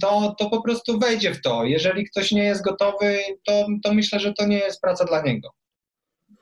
to, 0.00 0.34
to 0.38 0.50
po 0.50 0.62
prostu 0.62 0.98
wejdzie 0.98 1.34
w 1.34 1.42
to. 1.42 1.64
Jeżeli 1.64 2.04
ktoś 2.04 2.32
nie 2.32 2.44
jest 2.44 2.64
gotowy, 2.64 3.18
to, 3.46 3.66
to 3.84 3.94
myślę, 3.94 4.20
że 4.20 4.32
to 4.32 4.46
nie 4.46 4.58
jest 4.58 4.80
praca 4.80 5.04
dla 5.04 5.22
niego. 5.22 5.48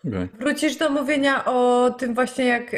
Okay. 0.09 0.29
Wrócisz 0.41 0.77
do 0.77 0.91
mówienia 0.91 1.45
o 1.45 1.91
tym 1.99 2.15
właśnie, 2.15 2.45
jak, 2.45 2.77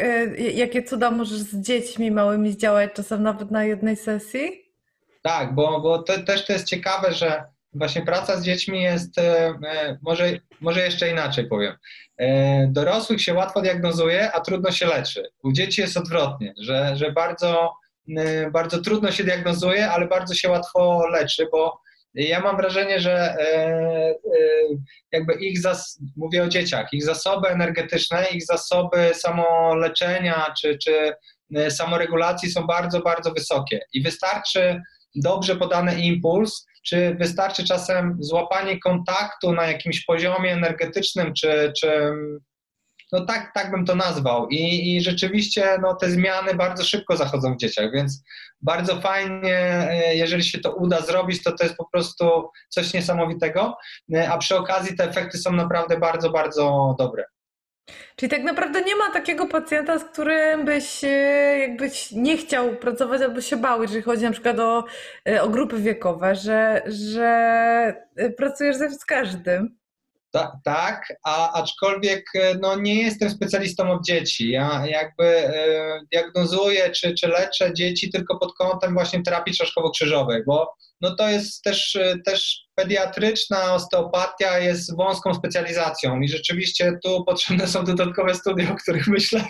jakie 0.55 0.83
cuda 0.83 1.11
możesz 1.11 1.39
z 1.39 1.61
dziećmi 1.61 2.11
małymi 2.11 2.53
zdziałać, 2.53 2.93
czasem 2.93 3.23
nawet 3.23 3.51
na 3.51 3.65
jednej 3.65 3.97
sesji? 3.97 4.68
Tak, 5.29 5.55
bo, 5.55 5.81
bo 5.81 6.03
to, 6.03 6.23
też 6.23 6.45
to 6.45 6.53
jest 6.53 6.67
ciekawe, 6.67 7.13
że 7.13 7.45
właśnie 7.73 8.03
praca 8.03 8.37
z 8.37 8.45
dziećmi 8.45 8.83
jest, 8.83 9.19
e, 9.19 9.47
e, 9.49 9.99
może, 10.03 10.31
może 10.61 10.85
jeszcze 10.85 11.11
inaczej 11.11 11.49
powiem. 11.49 11.75
E, 12.19 12.67
dorosłych 12.67 13.23
się 13.23 13.35
łatwo 13.35 13.63
diagnozuje, 13.63 14.33
a 14.33 14.41
trudno 14.41 14.73
się 14.73 14.87
leczy. 14.87 15.23
U 15.43 15.53
dzieci 15.53 15.81
jest 15.81 15.97
odwrotnie, 15.97 16.55
że, 16.61 16.97
że 16.97 17.13
bardzo, 17.13 17.73
bardzo 18.53 18.83
trudno 18.83 19.13
się 19.13 19.25
diagnozuje, 19.25 19.91
ale 19.91 20.07
bardzo 20.07 20.35
się 20.35 20.51
łatwo 20.51 21.07
leczy, 21.09 21.49
bo 21.53 21.81
ja 22.15 22.41
mam 22.41 22.57
wrażenie, 22.57 23.01
że 23.01 23.37
jakby 25.13 25.35
ich, 25.35 25.61
zas- 25.61 25.99
mówię 26.17 26.43
o 26.45 26.49
dzieciach, 26.49 26.93
ich 26.93 27.05
zasoby 27.05 27.49
energetyczne, 27.49 28.27
ich 28.33 28.47
zasoby 28.47 29.11
samoleczenia 29.15 30.55
czy, 30.61 30.79
czy 30.79 31.13
samoregulacji 31.71 32.51
są 32.51 32.67
bardzo, 32.67 33.01
bardzo 33.01 33.33
wysokie 33.33 33.81
i 33.93 34.03
wystarczy 34.03 34.83
dobrze 35.15 35.57
podany 35.57 36.01
impuls, 36.01 36.67
czy 36.87 37.17
wystarczy 37.21 37.65
czasem 37.65 38.17
złapanie 38.21 38.81
kontaktu 38.81 39.53
na 39.53 39.67
jakimś 39.67 40.05
poziomie 40.05 40.53
energetycznym, 40.53 41.35
czy, 41.35 41.73
czy 41.81 42.13
no 43.13 43.27
tak, 43.27 43.51
tak 43.55 43.71
bym 43.71 43.85
to 43.85 43.95
nazwał. 43.95 44.49
I, 44.49 44.97
I 44.97 45.01
rzeczywiście 45.01 45.79
no, 45.83 45.95
te 45.95 46.11
zmiany 46.11 46.55
bardzo 46.55 46.85
szybko 46.85 47.17
zachodzą 47.17 47.55
w 47.55 47.59
dzieciach, 47.59 47.93
więc 47.93 48.23
bardzo 48.61 49.01
fajnie, 49.01 49.59
e, 49.91 50.15
jeżeli 50.15 50.45
się 50.45 50.59
to 50.59 50.75
uda 50.75 51.01
zrobić, 51.01 51.43
to 51.43 51.53
to 51.53 51.65
jest 51.65 51.77
po 51.77 51.89
prostu 51.93 52.51
coś 52.69 52.95
niesamowitego, 52.95 53.77
e, 54.15 54.33
a 54.33 54.39
przy 54.39 54.57
okazji 54.57 54.97
te 54.97 55.05
efekty 55.05 55.39
są 55.39 55.53
naprawdę 55.53 55.99
bardzo, 55.99 56.31
bardzo 56.31 56.95
dobre. 56.99 57.25
Czyli 58.17 58.31
tak 58.31 58.43
naprawdę 58.43 58.83
nie 58.83 58.97
ma 58.97 59.11
takiego 59.11 59.47
pacjenta, 59.47 59.99
z 59.99 60.05
którym 60.05 60.65
byś 60.65 61.05
e, 61.05 61.09
jakbyś 61.59 62.13
nie 62.13 62.37
chciał 62.37 62.77
pracować 62.77 63.23
albo 63.23 63.41
się 63.41 63.57
bał, 63.57 63.83
jeżeli 63.83 64.03
chodzi 64.03 64.23
na 64.23 64.31
przykład 64.31 64.59
o, 64.59 64.85
e, 65.29 65.43
o 65.43 65.49
grupy 65.49 65.79
wiekowe, 65.79 66.35
że, 66.35 66.83
że 66.87 67.27
e, 68.17 68.31
pracujesz 68.31 68.77
z 68.77 69.05
każdym. 69.05 69.78
Ta, 70.31 70.61
tak, 70.65 71.13
a 71.25 71.53
aczkolwiek 71.53 72.25
no, 72.61 72.77
nie 72.77 73.03
jestem 73.03 73.31
specjalistą 73.31 73.91
od 73.91 74.05
dzieci. 74.05 74.51
Ja 74.51 74.87
jakby 74.87 75.25
e, 75.25 76.01
diagnozuję 76.13 76.91
czy, 76.91 77.15
czy 77.15 77.29
leczę 77.29 77.75
dzieci 77.75 78.11
tylko 78.11 78.39
pod 78.39 78.55
kątem 78.55 78.95
właśnie 78.95 79.23
terapii 79.23 79.55
czaszkowo-krzyżowej, 79.55 80.43
bo 80.47 80.75
no, 81.01 81.17
to 81.17 81.29
jest 81.29 81.63
też, 81.63 81.99
też 82.25 82.65
pediatryczna 82.75 83.75
osteopatia 83.75 84.59
jest 84.59 84.97
wąską 84.97 85.35
specjalizacją 85.35 86.21
i 86.21 86.29
rzeczywiście 86.29 86.99
tu 87.05 87.25
potrzebne 87.25 87.67
są 87.67 87.85
dodatkowe 87.85 88.35
studia, 88.35 88.73
o 88.73 88.75
których 88.75 89.07
myślę. 89.07 89.45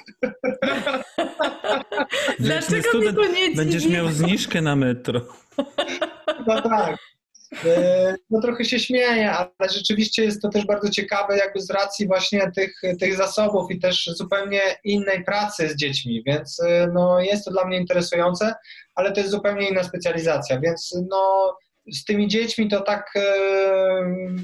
Dlaczego 2.38 2.98
mi 2.98 3.14
to 3.14 3.26
nie 3.26 3.54
Będziesz 3.56 3.86
miał 3.86 4.08
zniżkę 4.08 4.62
na 4.62 4.76
metro. 4.76 5.20
No 6.46 6.62
tak. 6.62 6.96
E, 7.64 8.14
no 8.30 8.40
trochę 8.40 8.64
się 8.64 8.78
śmieję, 8.78 9.32
ale 9.32 9.68
rzeczywiście 9.70 10.24
jest 10.24 10.42
to 10.42 10.48
też 10.48 10.66
bardzo 10.66 10.90
ciekawe 10.90 11.36
jakby 11.36 11.60
z 11.60 11.70
racji 11.70 12.06
właśnie 12.06 12.52
tych, 12.52 12.80
tych 13.00 13.16
zasobów 13.16 13.70
i 13.70 13.78
też 13.78 14.06
zupełnie 14.06 14.60
innej 14.84 15.24
pracy 15.24 15.68
z 15.68 15.76
dziećmi, 15.76 16.22
więc 16.26 16.60
e, 16.60 16.90
no 16.94 17.20
jest 17.20 17.44
to 17.44 17.50
dla 17.50 17.64
mnie 17.64 17.78
interesujące, 17.78 18.54
ale 18.94 19.12
to 19.12 19.20
jest 19.20 19.32
zupełnie 19.32 19.68
inna 19.68 19.84
specjalizacja, 19.84 20.60
więc 20.60 20.98
no 21.10 21.54
z 21.92 22.04
tymi 22.04 22.28
dziećmi 22.28 22.68
to 22.68 22.80
tak 22.80 23.10
e, 23.16 23.22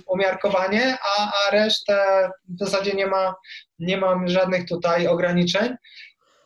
umiarkowanie, 0.06 0.98
a, 1.16 1.32
a 1.32 1.50
resztę 1.50 2.30
w 2.48 2.58
zasadzie 2.58 2.92
nie 2.92 3.06
ma, 3.06 3.34
nie 3.78 3.96
mam 3.96 4.28
żadnych 4.28 4.68
tutaj 4.68 5.06
ograniczeń. 5.06 5.76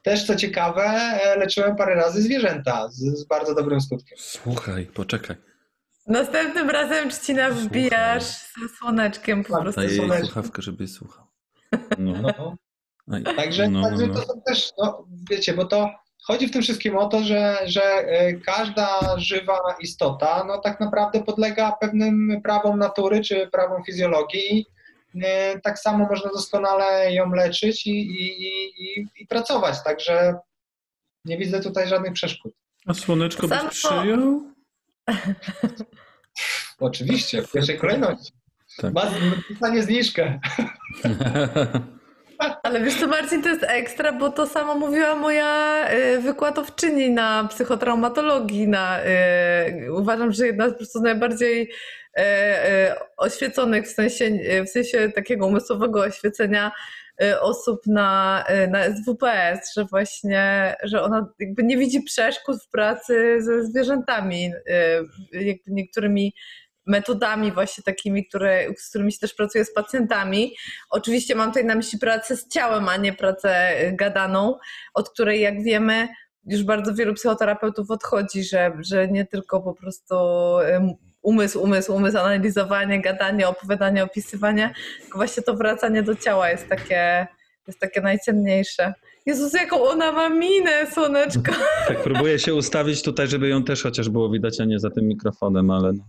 Też 0.03 0.27
co 0.27 0.37
ciekawe, 0.37 1.19
leczyłem 1.37 1.77
parę 1.77 1.95
razy 1.95 2.23
zwierzęta 2.23 2.89
z, 2.89 2.99
z 2.99 3.25
bardzo 3.25 3.55
dobrym 3.55 3.81
skutkiem. 3.81 4.19
Słuchaj, 4.21 4.87
poczekaj. 4.87 5.37
Następnym 6.09 6.71
razem 6.71 7.11
trzcina 7.11 7.51
wbijasz 7.51 8.25
ze 8.25 8.69
słoneczkiem 8.79 9.45
po 9.45 9.63
prostu. 9.63 9.81
Daję 9.81 9.97
jej 9.97 10.25
słuchawkę, 10.25 10.63
żeby 10.63 10.89
słuchał. 10.89 11.27
No. 11.99 12.13
no. 12.23 12.57
Także, 13.37 13.69
no, 13.69 13.83
także 13.83 14.07
no, 14.07 14.15
to 14.15 14.23
są 14.23 14.43
też, 14.47 14.73
no, 14.79 15.07
wiecie, 15.31 15.55
bo 15.55 15.65
to 15.65 15.91
chodzi 16.23 16.49
w 16.49 16.51
tym 16.51 16.63
wszystkim 16.63 16.97
o 16.97 17.09
to, 17.09 17.23
że, 17.23 17.59
że 17.67 17.83
e, 17.83 18.33
każda 18.33 19.01
żywa 19.17 19.59
istota 19.81 20.45
no, 20.49 20.59
tak 20.59 20.81
naprawdę 20.81 21.23
podlega 21.23 21.73
pewnym 21.81 22.41
prawom 22.45 22.79
natury 22.79 23.21
czy 23.21 23.49
prawom 23.53 23.85
fizjologii. 23.85 24.67
E, 25.23 25.61
tak 25.61 25.79
samo 25.79 26.07
można 26.11 26.31
doskonale 26.31 27.13
ją 27.13 27.31
leczyć 27.31 27.87
i, 27.87 28.01
i, 28.01 28.27
i, 28.85 29.07
i 29.17 29.27
pracować, 29.27 29.83
także 29.85 30.35
nie 31.25 31.39
widzę 31.39 31.61
tutaj 31.61 31.89
żadnych 31.89 32.13
przeszkód. 32.13 32.53
A 32.87 32.95
słoneczko 32.95 33.49
byś 33.49 33.59
przyjął? 33.71 34.43
Oczywiście, 36.81 37.43
w 37.43 37.53
pierwszej 37.53 37.79
kolejności. 37.79 38.33
Tak. 38.77 38.93
Ma 38.93 39.03
dostanie 39.51 39.83
zniżkę. 39.83 40.41
Ale 42.63 42.81
wiesz 42.81 43.01
co, 43.01 43.07
Marcin, 43.07 43.43
to 43.43 43.49
jest 43.49 43.65
ekstra, 43.69 44.13
bo 44.13 44.31
to 44.31 44.47
samo 44.47 44.75
mówiła 44.75 45.15
moja 45.15 45.85
y, 45.93 46.21
wykładowczyni 46.21 47.11
na 47.11 47.49
psychotraumatologii. 47.51 48.69
Na, 48.69 49.01
y, 49.05 49.93
uważam, 49.93 50.33
że 50.33 50.47
jedna 50.47 50.69
z 50.69 50.73
po 50.73 50.77
prostu 50.77 51.01
najbardziej 51.01 51.71
y, 52.19 52.23
oświeconych 53.17 53.87
w 53.87 53.93
sensie, 53.93 54.31
w 54.67 54.69
sensie 54.69 55.13
takiego 55.15 55.47
umysłowego 55.47 56.01
oświecenia 56.01 56.73
osób 57.41 57.81
na, 57.87 58.45
y, 58.51 58.69
na 58.69 58.85
SWPS, 58.85 59.75
że 59.77 59.85
właśnie, 59.85 60.75
że 60.83 61.03
ona 61.03 61.29
jakby 61.39 61.65
nie 61.65 61.77
widzi 61.77 62.03
przeszkód 62.03 62.63
w 62.63 62.71
pracy 62.71 63.37
ze 63.43 63.65
zwierzętami, 63.65 64.53
y, 65.33 65.45
jakby 65.45 65.63
niektórymi 65.69 66.35
metodami 66.87 67.53
właśnie 67.53 67.85
takimi, 67.85 68.27
które, 68.27 68.65
z 68.77 68.89
którymi 68.89 69.13
się 69.13 69.19
też 69.19 69.35
pracuje 69.35 69.65
z 69.65 69.75
pacjentami. 69.75 70.55
Oczywiście 70.91 71.35
mam 71.35 71.51
tutaj 71.51 71.65
na 71.65 71.75
myśli 71.75 71.99
pracę 71.99 72.37
z 72.37 72.49
ciałem, 72.49 72.89
a 72.89 72.97
nie 72.97 73.13
pracę 73.13 73.73
gadaną, 73.93 74.59
od 74.95 75.11
której 75.11 75.41
jak 75.41 75.63
wiemy 75.63 76.09
już 76.47 76.63
bardzo 76.63 76.95
wielu 76.95 77.15
psychoterapeutów 77.15 77.91
odchodzi, 77.91 78.45
że, 78.45 78.73
że 78.81 79.09
nie 79.09 79.27
tylko 79.27 79.61
po 79.61 79.75
prostu 79.75 80.15
umysł, 81.23 81.63
umysł, 81.63 81.95
umysł, 81.95 82.19
analizowanie, 82.19 83.01
gadanie, 83.01 83.49
opowiadanie, 83.49 84.05
opisywanie, 84.05 84.75
właśnie 85.15 85.43
to 85.43 85.55
wracanie 85.55 86.03
do 86.03 86.15
ciała 86.15 86.51
jest 86.51 86.69
takie, 86.69 87.27
jest 87.67 87.81
takie 87.81 88.01
najcenniejsze. 88.01 88.95
Jezus, 89.27 89.53
jaką 89.53 89.83
ona 89.83 90.13
ma 90.13 90.29
minę, 90.29 90.87
słoneczko. 90.93 91.53
Tak, 91.89 92.03
próbuję 92.03 92.39
się 92.39 92.55
ustawić 92.55 93.03
tutaj, 93.03 93.29
żeby 93.29 93.49
ją 93.49 93.65
też 93.65 93.83
chociaż 93.83 94.09
było 94.09 94.31
widać, 94.31 94.61
a 94.61 94.65
nie 94.65 94.79
za 94.79 94.91
tym 94.91 95.09
mikrofonem, 95.09 95.71
ale 95.71 95.93
no. 95.93 96.05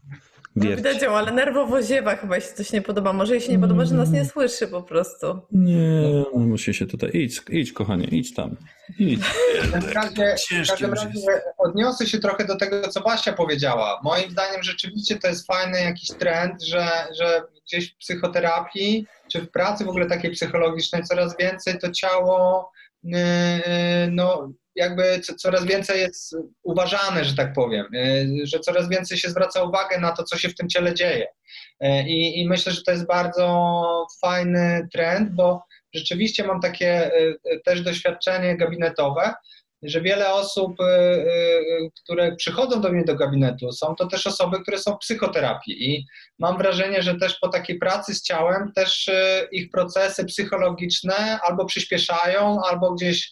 No, 0.56 0.76
widać 0.76 1.02
ją, 1.02 1.12
ale 1.12 1.32
nerwowo 1.32 1.84
ziewa 1.84 2.16
chyba 2.16 2.36
jeśli 2.36 2.54
coś 2.54 2.72
nie 2.72 2.82
podoba. 2.82 3.14
Może 3.14 3.34
jej 3.34 3.42
się 3.42 3.52
nie 3.52 3.60
podoba, 3.60 3.86
że 3.86 3.96
nas 3.96 4.12
nie 4.12 4.26
słyszy 4.26 4.68
po 4.68 4.84
prostu. 4.84 5.40
Nie, 5.52 6.24
musi 6.34 6.74
się 6.74 6.86
tutaj. 6.86 7.10
Idź, 7.14 7.42
idź 7.50 7.74
kochanie, 7.74 8.06
idź 8.06 8.34
tam. 8.34 8.56
Idź. 9.00 9.22
W, 9.64 9.92
razie, 9.92 10.36
w 10.64 10.68
każdym 10.68 10.94
razie 10.94 11.10
odniosę 11.58 12.08
się 12.08 12.20
trochę 12.20 12.46
do 12.46 12.56
tego, 12.56 12.88
co 12.88 13.02
Basia 13.02 13.34
powiedziała. 13.34 14.00
Moim 14.04 14.32
zdaniem 14.32 14.64
rzeczywiście 14.64 15.20
to 15.20 15.28
jest 15.28 15.48
fajny 15.48 15.82
jakiś 15.82 16.12
trend, 16.12 16.64
że, 16.64 16.88
że 17.20 17.44
gdzieś 17.66 17.94
w 17.94 17.98
psychoterapii, 17.98 19.06
czy 19.32 19.42
w 19.42 19.52
pracy 19.52 19.86
w 19.86 19.90
ogóle 19.90 20.06
takiej 20.06 20.32
psychologicznej 20.32 21.04
coraz 21.04 21.38
więcej 21.38 21.80
to 21.80 21.92
ciało 21.92 22.72
yy, 23.04 23.20
no, 24.12 24.52
jakby 24.80 25.20
coraz 25.20 25.66
więcej 25.66 26.00
jest 26.00 26.36
uważane, 26.64 27.26
że 27.26 27.36
tak 27.36 27.54
powiem, 27.54 27.86
y, 27.96 28.42
że 28.44 28.60
coraz 28.60 28.90
więcej 28.90 29.18
się 29.18 29.30
zwraca 29.30 29.64
uwagę 29.64 30.00
na 30.00 30.12
to, 30.12 30.24
co 30.24 30.38
się 30.38 30.50
w 30.50 30.56
tym 30.56 30.70
ciele 30.70 30.94
dzieje. 30.94 31.28
Y, 31.84 31.88
I, 32.08 32.42
i 32.42 32.48
myślę, 32.48 32.72
że 32.72 32.82
to 32.84 32.92
jest 32.92 33.08
bardzo 33.08 34.08
fajny 34.22 34.88
trend, 34.94 35.30
bo 35.32 35.64
rzeczywiście 35.94 36.44
mam 36.44 36.62
takie 36.62 37.16
y, 37.16 37.40
też 37.66 37.82
doświadczenie 37.82 38.58
gabinetowe, 38.58 39.34
że 39.84 40.02
wiele 40.02 40.34
osób, 40.34 40.76
które 42.04 42.36
przychodzą 42.36 42.82
do 42.82 42.92
mnie 42.92 43.04
do 43.04 43.16
gabinetu, 43.16 43.72
są 43.72 43.96
to 43.96 44.08
też 44.08 44.28
osoby, 44.28 44.62
które 44.62 44.78
są 44.78 44.96
w 44.96 45.00
psychoterapii 45.00 45.94
i 45.94 46.06
mam 46.40 46.58
wrażenie, 46.58 47.02
że 47.02 47.16
też 47.16 47.40
po 47.40 47.48
takiej 47.48 47.80
pracy 47.80 48.16
z 48.16 48.24
ciałem 48.24 48.72
też 48.76 49.10
ich 49.52 49.72
procesy 49.72 50.26
psychologiczne 50.26 51.40
albo 51.42 51.66
przyspieszają, 51.66 52.62
albo 52.64 52.94
gdzieś 52.94 53.32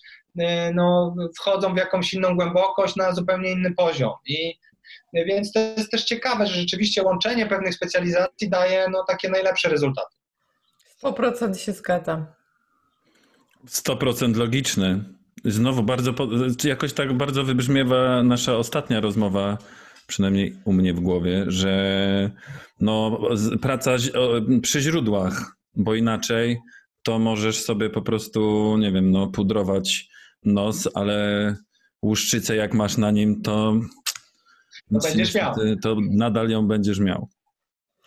no, 0.74 1.16
wchodzą 1.38 1.74
w 1.74 1.78
jakąś 1.78 2.14
inną 2.14 2.36
głębokość 2.36 2.96
na 2.96 3.12
zupełnie 3.12 3.52
inny 3.52 3.74
poziom. 3.74 4.14
I 4.26 4.58
e, 5.14 5.26
więc 5.26 5.52
to 5.52 5.60
jest 5.60 5.92
też 5.92 6.04
ciekawe, 6.04 6.48
że 6.48 6.54
rzeczywiście 6.54 7.04
łączenie 7.04 7.46
pewnych 7.46 7.74
specjalizacji 7.74 8.50
daje 8.50 8.86
no, 8.92 9.04
takie 9.08 9.30
najlepsze 9.30 9.70
rezultaty. 9.70 10.16
100% 11.04 11.56
się 11.56 11.74
zgadzam. 11.74 12.26
100% 13.68 14.36
logiczny. 14.36 15.04
Znowu 15.46 15.84
bardzo, 15.84 16.14
jakoś 16.64 16.94
tak 16.94 17.14
bardzo 17.14 17.44
wybrzmiewa 17.44 18.24
nasza 18.24 18.58
ostatnia 18.58 19.00
rozmowa, 19.00 19.58
przynajmniej 20.08 20.56
u 20.66 20.74
mnie 20.74 20.94
w 20.94 21.00
głowie, 21.00 21.46
że 21.48 22.32
no, 22.80 23.22
praca 23.62 23.96
przy 24.62 24.82
źródłach, 24.82 25.56
bo 25.76 25.96
inaczej 25.96 26.58
to 27.04 27.20
możesz 27.20 27.64
sobie 27.64 27.90
po 27.90 28.02
prostu, 28.02 28.76
nie 28.78 28.92
wiem, 28.92 29.12
no, 29.12 29.28
pudrować 29.28 30.10
nos, 30.46 30.90
ale 30.94 31.56
łuszczycę 32.02 32.56
jak 32.56 32.74
masz 32.74 32.98
na 32.98 33.12
nim, 33.12 33.42
to, 33.42 33.74
to 34.94 35.00
będziesz 35.04 35.36
miał. 35.36 35.56
To 35.82 35.96
nadal 36.12 36.50
ją 36.50 36.68
będziesz 36.68 37.00
miał. 37.00 37.30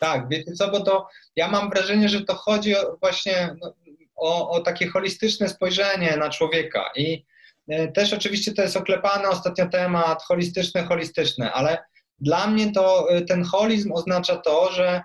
Tak, 0.01 0.29
wiecie 0.29 0.53
co, 0.53 0.71
bo 0.71 0.81
to 0.81 1.09
ja 1.37 1.49
mam 1.49 1.71
wrażenie, 1.71 2.09
że 2.09 2.25
to 2.25 2.35
chodzi 2.35 2.77
o, 2.77 2.97
właśnie 3.01 3.57
no, 3.63 3.75
o, 4.17 4.51
o 4.51 4.61
takie 4.61 4.89
holistyczne 4.89 5.49
spojrzenie 5.49 6.17
na 6.17 6.31
człowieka 6.31 6.91
i 6.97 7.25
e, 7.69 7.93
też 7.93 8.13
oczywiście 8.13 8.53
to 8.53 8.63
jest 8.63 8.77
oklepany 8.77 9.29
ostatnio 9.29 9.69
temat 9.69 10.23
holistyczny, 10.23 10.83
holistyczny, 10.85 11.53
ale 11.53 11.79
dla 12.19 12.47
mnie 12.47 12.73
to 12.73 13.11
e, 13.11 13.23
ten 13.23 13.45
holizm 13.45 13.93
oznacza 13.93 14.37
to, 14.37 14.73
że 14.73 15.03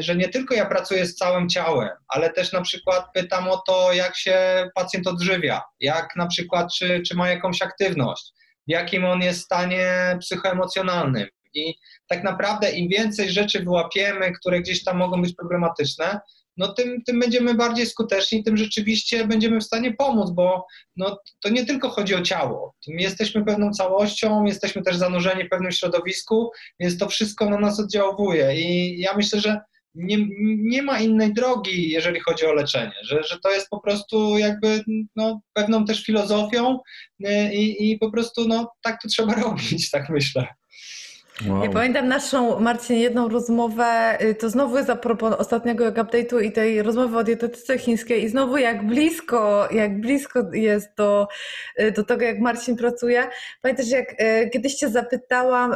że 0.00 0.16
nie 0.16 0.28
tylko 0.28 0.54
ja 0.54 0.66
pracuję 0.66 1.06
z 1.06 1.16
całym 1.16 1.48
ciałem, 1.48 1.88
ale 2.08 2.32
też 2.32 2.52
na 2.52 2.60
przykład 2.60 3.04
pytam 3.14 3.48
o 3.48 3.56
to, 3.66 3.92
jak 3.92 4.16
się 4.16 4.68
pacjent 4.74 5.06
odżywia, 5.06 5.62
jak 5.80 6.16
na 6.16 6.26
przykład, 6.26 6.68
czy, 6.74 7.02
czy 7.06 7.16
ma 7.16 7.28
jakąś 7.28 7.62
aktywność, 7.62 8.32
w 8.68 8.70
jakim 8.70 9.04
on 9.04 9.20
jest 9.20 9.40
stanie 9.40 10.16
psychoemocjonalnym. 10.20 11.28
I 11.54 11.74
tak 12.08 12.24
naprawdę 12.24 12.70
im 12.70 12.88
więcej 12.88 13.30
rzeczy 13.30 13.64
wyłapiemy, 13.64 14.32
które 14.32 14.60
gdzieś 14.60 14.84
tam 14.84 14.96
mogą 14.96 15.22
być 15.22 15.34
problematyczne, 15.34 16.20
no 16.58 16.68
tym, 16.68 17.02
tym 17.02 17.20
będziemy 17.20 17.54
bardziej 17.54 17.86
skuteczni, 17.86 18.44
tym 18.44 18.56
rzeczywiście 18.56 19.26
będziemy 19.26 19.60
w 19.60 19.64
stanie 19.64 19.94
pomóc, 19.94 20.30
bo 20.30 20.66
no, 20.96 21.18
to 21.40 21.48
nie 21.48 21.66
tylko 21.66 21.88
chodzi 21.88 22.14
o 22.14 22.22
ciało. 22.22 22.74
My 22.88 23.02
jesteśmy 23.02 23.44
pewną 23.44 23.70
całością, 23.70 24.44
jesteśmy 24.44 24.82
też 24.82 24.96
zanurzeni 24.96 25.44
w 25.44 25.48
pewnym 25.48 25.72
środowisku, 25.72 26.50
więc 26.80 26.98
to 26.98 27.08
wszystko 27.08 27.50
na 27.50 27.58
nas 27.58 27.80
oddziałuje. 27.80 28.60
I 28.60 28.98
ja 29.00 29.16
myślę, 29.16 29.40
że 29.40 29.60
nie, 29.94 30.16
nie 30.58 30.82
ma 30.82 31.00
innej 31.00 31.34
drogi, 31.34 31.90
jeżeli 31.90 32.20
chodzi 32.20 32.46
o 32.46 32.52
leczenie, 32.52 32.94
że, 33.02 33.22
że 33.22 33.38
to 33.42 33.52
jest 33.52 33.68
po 33.68 33.80
prostu 33.80 34.38
jakby 34.38 34.84
no, 35.16 35.40
pewną 35.52 35.84
też 35.84 36.04
filozofią 36.04 36.78
y, 37.26 37.54
i, 37.54 37.90
i 37.90 37.98
po 37.98 38.10
prostu 38.10 38.48
no, 38.48 38.72
tak 38.82 39.02
to 39.02 39.08
trzeba 39.08 39.34
robić, 39.42 39.90
tak 39.90 40.08
myślę. 40.08 40.46
Wow. 41.46 41.64
Ja 41.64 41.70
pamiętam 41.70 42.08
naszą, 42.08 42.60
Marcin, 42.60 42.96
jedną 42.96 43.28
rozmowę, 43.28 44.18
y, 44.22 44.34
to 44.34 44.50
znowu 44.50 44.76
jest 44.76 44.90
a 44.90 44.96
propos 44.96 45.34
ostatniego 45.34 45.84
update'u 45.84 46.42
i 46.42 46.52
tej 46.52 46.82
rozmowy 46.82 47.18
o 47.18 47.24
dietetyce 47.24 47.78
chińskiej 47.78 48.24
i 48.24 48.28
znowu 48.28 48.56
jak 48.56 48.86
blisko, 48.86 49.68
jak 49.70 50.00
blisko 50.00 50.40
jest 50.52 50.94
do, 50.96 51.28
y, 51.80 51.92
do 51.92 52.04
tego, 52.04 52.24
jak 52.24 52.38
Marcin 52.38 52.76
pracuje. 52.76 53.28
Pamiętasz, 53.62 53.88
jak 53.88 54.22
y, 54.22 54.50
kiedyś 54.52 54.74
cię 54.74 54.88
zapytałam, 54.88 55.74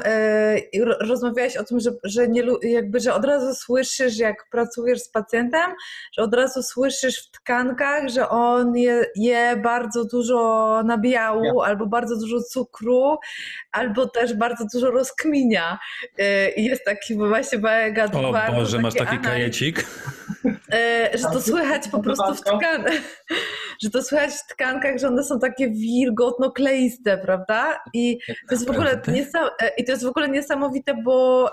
rozmawiałeś 1.00 1.56
o 1.56 1.64
tym, 1.64 1.80
że, 1.80 1.90
że, 2.04 2.28
nie, 2.28 2.42
jakby, 2.62 3.00
że 3.00 3.14
od 3.14 3.24
razu 3.24 3.54
słyszysz, 3.54 4.18
jak 4.18 4.50
pracujesz 4.50 5.00
z 5.00 5.08
pacjentem, 5.08 5.70
że 6.12 6.22
od 6.22 6.34
razu 6.34 6.62
słyszysz 6.62 7.28
w 7.28 7.30
tkankach, 7.30 8.08
że 8.08 8.28
on 8.28 8.76
je, 8.76 9.04
je 9.16 9.56
bardzo 9.56 10.04
dużo 10.04 10.80
nabiału 10.84 11.44
ja. 11.44 11.52
albo 11.64 11.86
bardzo 11.86 12.16
dużo 12.16 12.42
cukru, 12.42 13.16
albo 13.72 14.08
też 14.08 14.34
bardzo 14.34 14.64
dużo 14.74 14.90
rozkminia. 14.90 15.51
Y, 16.20 16.53
I 16.57 16.64
jest 16.64 16.84
taki 16.84 17.14
właśnie 17.14 17.59
mega 17.59 18.05
O 18.05 18.53
Boże, 18.53 18.78
masz 18.78 18.94
taki 18.94 19.09
analiz, 19.09 19.26
kajecik? 19.26 19.86
Y, 20.44 21.18
że 21.18 21.24
to 21.32 21.42
słychać 21.42 21.88
po 21.88 22.03
prostu 22.03 22.34
w 22.34 22.40
tkankach, 22.40 22.92
że 23.83 23.91
to 23.91 24.03
słychać 24.03 24.30
w 24.30 24.47
tkankach, 24.47 24.99
że 24.99 25.09
one 25.09 25.24
są 25.24 25.39
takie 25.39 25.70
wilgotno-kleiste, 25.70 27.18
prawda? 27.18 27.80
I 27.95 28.18
to 28.49 28.55
jest 28.55 28.66
w 28.66 28.70
ogóle 28.70 29.03
y, 29.09 29.68
i 29.78 29.85
to 29.85 29.93
jest 29.93 30.05
w 30.05 30.09
ogóle 30.09 30.28
niesamowite, 30.28 30.95
bo 31.05 31.49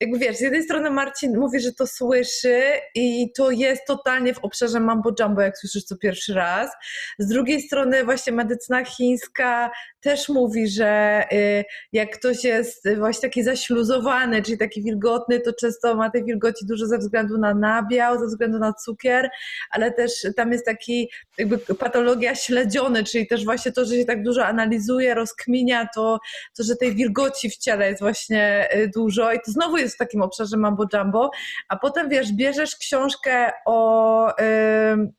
jakby 0.00 0.18
wiesz, 0.18 0.36
z 0.36 0.40
jednej 0.40 0.62
strony 0.62 0.90
Marcin 0.90 1.38
mówi, 1.38 1.60
że 1.60 1.72
to 1.72 1.86
słyszy 1.86 2.62
i 2.94 3.32
to 3.36 3.50
jest 3.50 3.82
totalnie 3.86 4.34
w 4.34 4.38
obszarze 4.38 4.80
mambo 4.80 5.10
jumbo, 5.20 5.40
jak 5.40 5.58
słyszysz 5.58 5.86
to 5.86 5.96
pierwszy 5.96 6.34
raz. 6.34 6.70
Z 7.18 7.28
drugiej 7.28 7.62
strony 7.62 8.04
właśnie 8.04 8.32
medycyna 8.32 8.84
chińska 8.84 9.70
też 10.00 10.28
mówi, 10.28 10.68
że 10.68 11.22
y, 11.32 11.64
jak 11.92 12.18
ktoś 12.18 12.44
jest 12.44 12.88
właśnie 12.98 13.28
taki 13.28 13.42
zaśluzowany, 13.42 14.42
czyli 14.42 14.58
taki 14.58 14.82
wilgotny, 14.82 15.40
to 15.40 15.52
często 15.52 15.94
ma 15.94 16.10
tej 16.10 16.24
wilgoci 16.24 16.66
dużo 16.66 16.86
ze 16.86 16.98
względu 16.98 17.38
na 17.38 17.54
nabiał, 17.54 18.18
ze 18.18 18.26
względu 18.26 18.58
na 18.58 18.72
cukier, 18.72 19.30
ale 19.70 19.92
też 19.92 20.12
tam 20.36 20.52
jest 20.52 20.66
taki 20.66 21.03
jakby 21.38 21.58
patologia 21.58 22.34
śledziony, 22.34 23.04
czyli 23.04 23.26
też 23.26 23.44
właśnie 23.44 23.72
to, 23.72 23.84
że 23.84 23.94
się 23.94 24.04
tak 24.04 24.22
dużo 24.22 24.46
analizuje, 24.46 25.14
rozkminia, 25.14 25.88
to, 25.94 26.18
to 26.56 26.62
że 26.62 26.76
tej 26.76 26.94
wilgoci 26.94 27.50
w 27.50 27.56
ciele 27.56 27.88
jest 27.88 28.00
właśnie 28.00 28.68
y, 28.76 28.90
dużo. 28.94 29.32
I 29.32 29.36
to 29.36 29.52
znowu 29.52 29.76
jest 29.76 29.94
w 29.94 29.98
takim 29.98 30.22
obszarze 30.22 30.56
mambo 30.56 30.84
jumbo, 30.92 31.30
a 31.68 31.76
potem 31.76 32.08
wiesz, 32.08 32.32
bierzesz 32.32 32.76
książkę 32.76 33.52
o, 33.66 34.32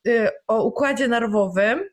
yy, 0.05 0.29
o 0.47 0.63
układzie 0.63 1.07
nerwowym 1.07 1.83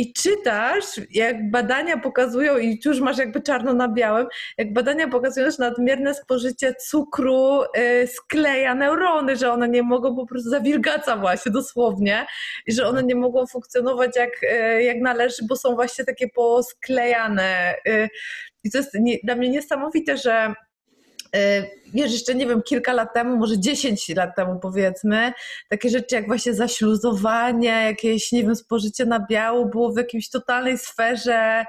i 0.00 0.12
czytasz, 0.12 0.84
jak 1.10 1.50
badania 1.50 1.98
pokazują, 1.98 2.58
i 2.58 2.80
już 2.84 3.00
masz 3.00 3.18
jakby 3.18 3.40
czarno 3.40 3.74
na 3.74 3.88
białym, 3.88 4.26
jak 4.58 4.72
badania 4.72 5.08
pokazują, 5.08 5.50
że 5.50 5.56
nadmierne 5.58 6.14
spożycie 6.14 6.74
cukru 6.74 7.62
y, 7.62 8.06
skleja 8.06 8.74
neurony, 8.74 9.36
że 9.36 9.52
one 9.52 9.68
nie 9.68 9.82
mogą 9.82 10.16
po 10.16 10.26
prostu 10.26 10.50
zawilgaca 10.50 11.16
właśnie 11.16 11.52
dosłownie 11.52 12.26
i 12.66 12.72
że 12.72 12.86
one 12.86 13.02
nie 13.02 13.14
mogą 13.14 13.46
funkcjonować 13.46 14.16
jak, 14.16 14.42
y, 14.42 14.82
jak 14.82 14.96
należy, 15.00 15.36
bo 15.48 15.56
są 15.56 15.74
właśnie 15.74 16.04
takie 16.04 16.28
posklejane. 16.28 17.74
Y, 17.88 18.08
I 18.64 18.70
to 18.70 18.78
jest 18.78 18.94
nie, 18.94 19.16
dla 19.24 19.34
mnie 19.34 19.48
niesamowite, 19.48 20.16
że 20.16 20.54
wiesz, 21.94 22.12
jeszcze 22.12 22.34
nie 22.34 22.46
wiem, 22.46 22.62
kilka 22.62 22.92
lat 22.92 23.14
temu, 23.14 23.36
może 23.36 23.58
10 23.58 24.08
lat 24.08 24.36
temu 24.36 24.60
powiedzmy, 24.60 25.32
takie 25.68 25.90
rzeczy 25.90 26.14
jak 26.14 26.26
właśnie 26.26 26.54
zaśluzowanie, 26.54 27.68
jakieś, 27.68 28.32
nie 28.32 28.42
wiem, 28.42 28.56
spożycie 28.56 29.06
nabiału 29.06 29.66
było 29.66 29.92
w 29.92 29.96
jakiejś 29.96 30.30
totalnej 30.30 30.78
sferze 30.78 31.64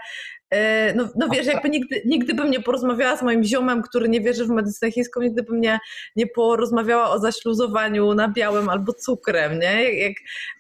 no, 0.96 1.10
no 1.16 1.28
wiesz, 1.30 1.46
jakby 1.46 1.70
nigdy, 1.70 2.02
nigdy 2.06 2.34
bym 2.34 2.52
nie 2.52 2.60
porozmawiała 2.60 3.18
z 3.18 3.22
moim 3.22 3.44
ziomem, 3.44 3.82
który 3.82 4.10
nie 4.10 4.22
wierzy 4.22 4.46
w 4.46 4.50
medycynę 4.50 4.92
chińską, 4.92 5.22
nigdy 5.22 5.44
bym 5.44 5.62
nie, 5.62 5.80
nie 6.16 6.28
porozmawiała 6.28 7.10
o 7.10 7.20
zaśluzowaniu 7.20 8.14
nabiałem 8.14 8.70
albo 8.70 8.94
cukrem, 8.94 9.60
nie? 9.60 9.94
Jak, 9.94 10.14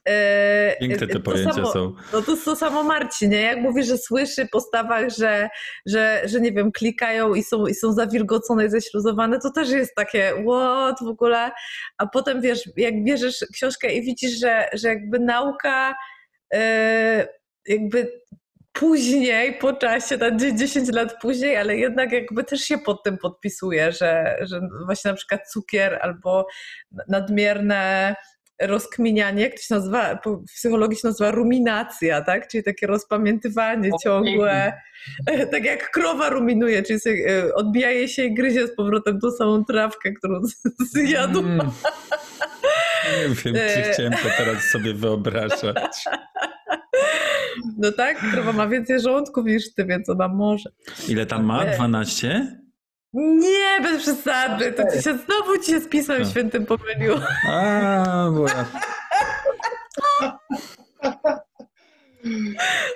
e, 0.05 0.75
Piękne 0.79 1.07
te 1.07 1.19
pojęcia 1.19 1.53
samo, 1.53 1.71
są. 1.71 1.93
No 2.13 2.21
to 2.21 2.37
to 2.45 2.55
samo 2.55 2.83
Marcin, 2.83 3.29
nie? 3.29 3.41
Jak 3.41 3.59
mówi, 3.59 3.83
że 3.83 3.97
słyszy 3.97 4.47
po 4.51 4.61
stawach, 4.61 5.09
że, 5.09 5.49
że, 5.85 6.21
że 6.25 6.41
nie 6.41 6.51
wiem, 6.51 6.71
klikają 6.71 7.33
i 7.33 7.43
są, 7.43 7.67
i 7.67 7.73
są 7.73 7.93
zawilgocone 7.93 8.65
i 8.65 8.69
zaśluzowane, 8.69 9.39
to 9.39 9.51
też 9.51 9.69
jest 9.69 9.95
takie 9.95 10.33
what 10.47 10.99
w 11.01 11.07
ogóle, 11.07 11.51
a 11.97 12.07
potem 12.07 12.41
wiesz, 12.41 12.69
jak 12.77 13.03
bierzesz 13.03 13.45
książkę 13.53 13.93
i 13.93 14.01
widzisz, 14.01 14.39
że, 14.39 14.69
że 14.73 14.87
jakby 14.87 15.19
nauka 15.19 15.95
yy, 16.53 16.59
jakby 17.67 18.21
później, 18.73 19.53
po 19.53 19.73
czasie, 19.73 20.17
tak 20.17 20.37
10 20.55 20.89
lat 20.93 21.21
później, 21.21 21.57
ale 21.57 21.77
jednak 21.77 22.11
jakby 22.11 22.43
też 22.43 22.61
się 22.61 22.77
pod 22.77 23.03
tym 23.03 23.17
podpisuje, 23.17 23.91
że, 23.91 24.37
że 24.41 24.61
właśnie 24.85 25.11
na 25.11 25.17
przykład 25.17 25.49
cukier 25.49 25.99
albo 26.01 26.47
nadmierne 27.07 28.15
rozkminianie, 28.61 29.43
jak 29.43 29.53
to 29.53 29.61
się 29.61 29.75
nazywa, 29.75 30.19
w 30.25 30.53
psychologii 30.55 30.97
się 30.97 31.07
nazywa 31.07 31.31
ruminacja, 31.31 32.21
tak? 32.21 32.47
Czyli 32.47 32.63
takie 32.63 32.87
rozpamiętywanie 32.87 33.89
ciągłe, 34.03 34.73
tak 35.51 35.65
jak 35.65 35.91
krowa 35.91 36.29
ruminuje, 36.29 36.83
czyli 36.83 36.99
sobie 36.99 37.25
e, 37.29 37.53
odbija 37.53 37.91
jej 37.91 38.07
się 38.07 38.23
i 38.23 38.33
gryzie 38.33 38.67
z 38.67 38.75
powrotem 38.75 39.19
tą 39.19 39.31
samą 39.31 39.65
trawkę, 39.65 40.13
którą 40.13 40.41
zjadła. 40.93 41.41
Mm. 41.41 41.71
Nie 43.11 43.21
wiem, 43.21 43.35
czy 43.35 43.91
chciałem 43.91 44.13
to 44.13 44.29
teraz 44.37 44.63
sobie 44.63 44.93
wyobrażać. 44.93 46.03
No 47.77 47.91
tak, 47.91 48.31
krowa 48.31 48.53
ma 48.53 48.67
więcej 48.67 49.01
żołądków 49.01 49.45
niż 49.45 49.73
ty, 49.73 49.85
więc 49.85 50.09
ona 50.09 50.27
może. 50.27 50.69
Ile 51.07 51.25
tam 51.25 51.45
ma? 51.45 51.65
12? 51.65 52.57
Nie, 53.13 53.81
bez 53.83 54.01
przesady. 54.01 54.71
To 54.71 54.83
ci 54.83 55.03
się, 55.03 55.17
znowu 55.17 55.57
ci 55.65 55.71
się 55.71 55.79
z 55.79 55.87
Pismem 55.87 56.25
Świętym 56.25 56.65
pomyliło. 56.65 57.19
A, 57.49 58.29
bo 58.35 58.47
ja... 58.47 58.65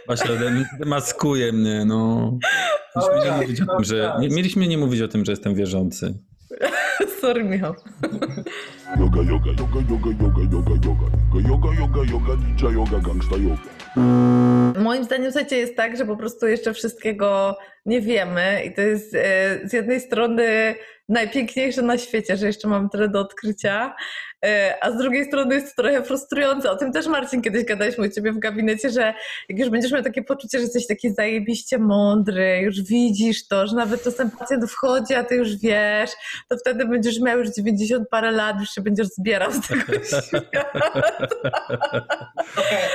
Właśnie 0.08 0.66
maskuje 0.86 1.54
mnie, 1.54 1.86
no. 1.86 2.32
Mieliśmy 2.96 3.32
nie, 3.32 3.32
mówić 3.38 3.62
o 3.62 3.66
tym, 3.66 3.84
że, 3.84 4.16
nie, 4.20 4.30
mieliśmy 4.30 4.68
nie 4.68 4.78
mówić 4.78 5.02
o 5.02 5.08
tym, 5.08 5.26
że 5.26 5.32
jestem 5.32 5.56
wierzący. 5.56 6.14
Sorry, 7.22 7.44
Michał. 7.44 7.76
Yoga, 9.00 9.22
yoga, 9.22 9.52
yoga, 9.60 9.80
yoga, 9.90 10.10
yoga, 10.22 10.42
yoga, 10.52 10.74
yoga, 10.84 11.08
yoga, 11.50 11.70
yoga, 11.80 12.04
yoga, 12.12 12.36
ninja 12.36 12.70
yoga, 12.72 13.00
gangsta 13.00 13.36
yoga. 13.36 13.76
Moim 14.80 15.04
zdaniem, 15.04 15.32
słuchajcie, 15.32 15.58
jest 15.58 15.76
tak, 15.76 15.98
że 15.98 16.06
po 16.06 16.18
prostu 16.18 16.48
jeszcze 16.48 16.74
wszystkiego 16.74 17.58
nie 17.86 18.02
wiemy 18.02 18.64
i 18.66 18.74
to 18.74 18.82
jest 18.82 19.16
e, 19.16 19.60
z 19.64 19.74
jednej 19.74 20.02
strony 20.02 20.76
najpiękniejsze 21.10 21.82
na 21.82 21.98
świecie, 21.98 22.38
że 22.38 22.48
jeszcze 22.48 22.68
mam 22.68 22.90
tyle 22.90 23.10
do 23.10 23.20
odkrycia, 23.20 23.86
e, 23.86 23.96
a 24.82 24.92
z 24.92 24.98
drugiej 24.98 25.26
strony 25.26 25.56
jest 25.56 25.76
to 25.76 25.84
trochę 25.84 26.04
frustrujące. 26.04 26.72
O 26.72 26.76
tym 26.76 26.92
też 26.92 27.08
Marcin 27.08 27.42
kiedyś 27.42 27.66
gadaliśmy 27.66 28.08
u 28.08 28.10
ciebie 28.10 28.32
w 28.32 28.40
gabinecie, 28.40 28.90
że 28.90 29.14
jak 29.50 29.60
już 29.60 29.70
będziesz 29.70 29.92
miał 29.92 30.04
takie 30.04 30.24
poczucie, 30.24 30.58
że 30.58 30.64
jesteś 30.64 30.88
taki 30.88 31.14
zajebiście 31.14 31.78
mądry, 31.78 32.60
już 32.64 32.82
widzisz 32.82 33.48
to, 33.48 33.68
że 33.68 33.76
nawet 33.76 34.04
czasem 34.04 34.32
pacjent 34.32 34.72
wchodzi, 34.72 35.14
a 35.14 35.24
ty 35.24 35.36
już 35.36 35.58
wiesz, 35.58 36.12
to 36.50 36.58
wtedy 36.58 36.86
będziesz 36.86 37.20
miał 37.20 37.40
już 37.40 37.50
90 37.50 38.10
parę 38.10 38.32
lat, 38.32 38.60
już 38.60 38.70
się 38.70 38.82
będziesz 38.82 39.08
zbierał 39.08 39.52
z 39.52 39.68
tego 39.68 39.84
świata. 40.28 40.92
Okay. 42.52 42.90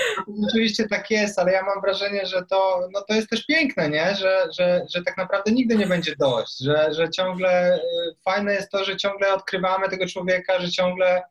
Oczywiście 0.48 0.88
tak 0.88 1.10
jest, 1.10 1.38
ale 1.38 1.52
ja 1.52 1.62
mam 1.62 1.80
wrażenie, 1.80 2.26
że 2.26 2.42
to, 2.50 2.88
no 2.92 3.02
to 3.08 3.14
jest 3.14 3.30
też 3.30 3.46
piękne, 3.46 3.90
nie? 3.90 4.14
Że, 4.14 4.46
że, 4.58 4.82
że 4.94 5.02
tak 5.02 5.16
naprawdę 5.16 5.52
nigdy 5.52 5.76
nie 5.76 5.86
będzie 5.86 6.16
dość, 6.16 6.58
że, 6.58 6.94
że 6.94 7.10
ciągle 7.10 7.76
y, 7.76 7.80
fajne 8.24 8.54
jest 8.54 8.70
to, 8.70 8.84
że 8.84 8.96
ciągle 8.96 9.34
odkrywamy 9.34 9.88
tego 9.88 10.06
człowieka, 10.06 10.60
że 10.60 10.70
ciągle 10.70 11.22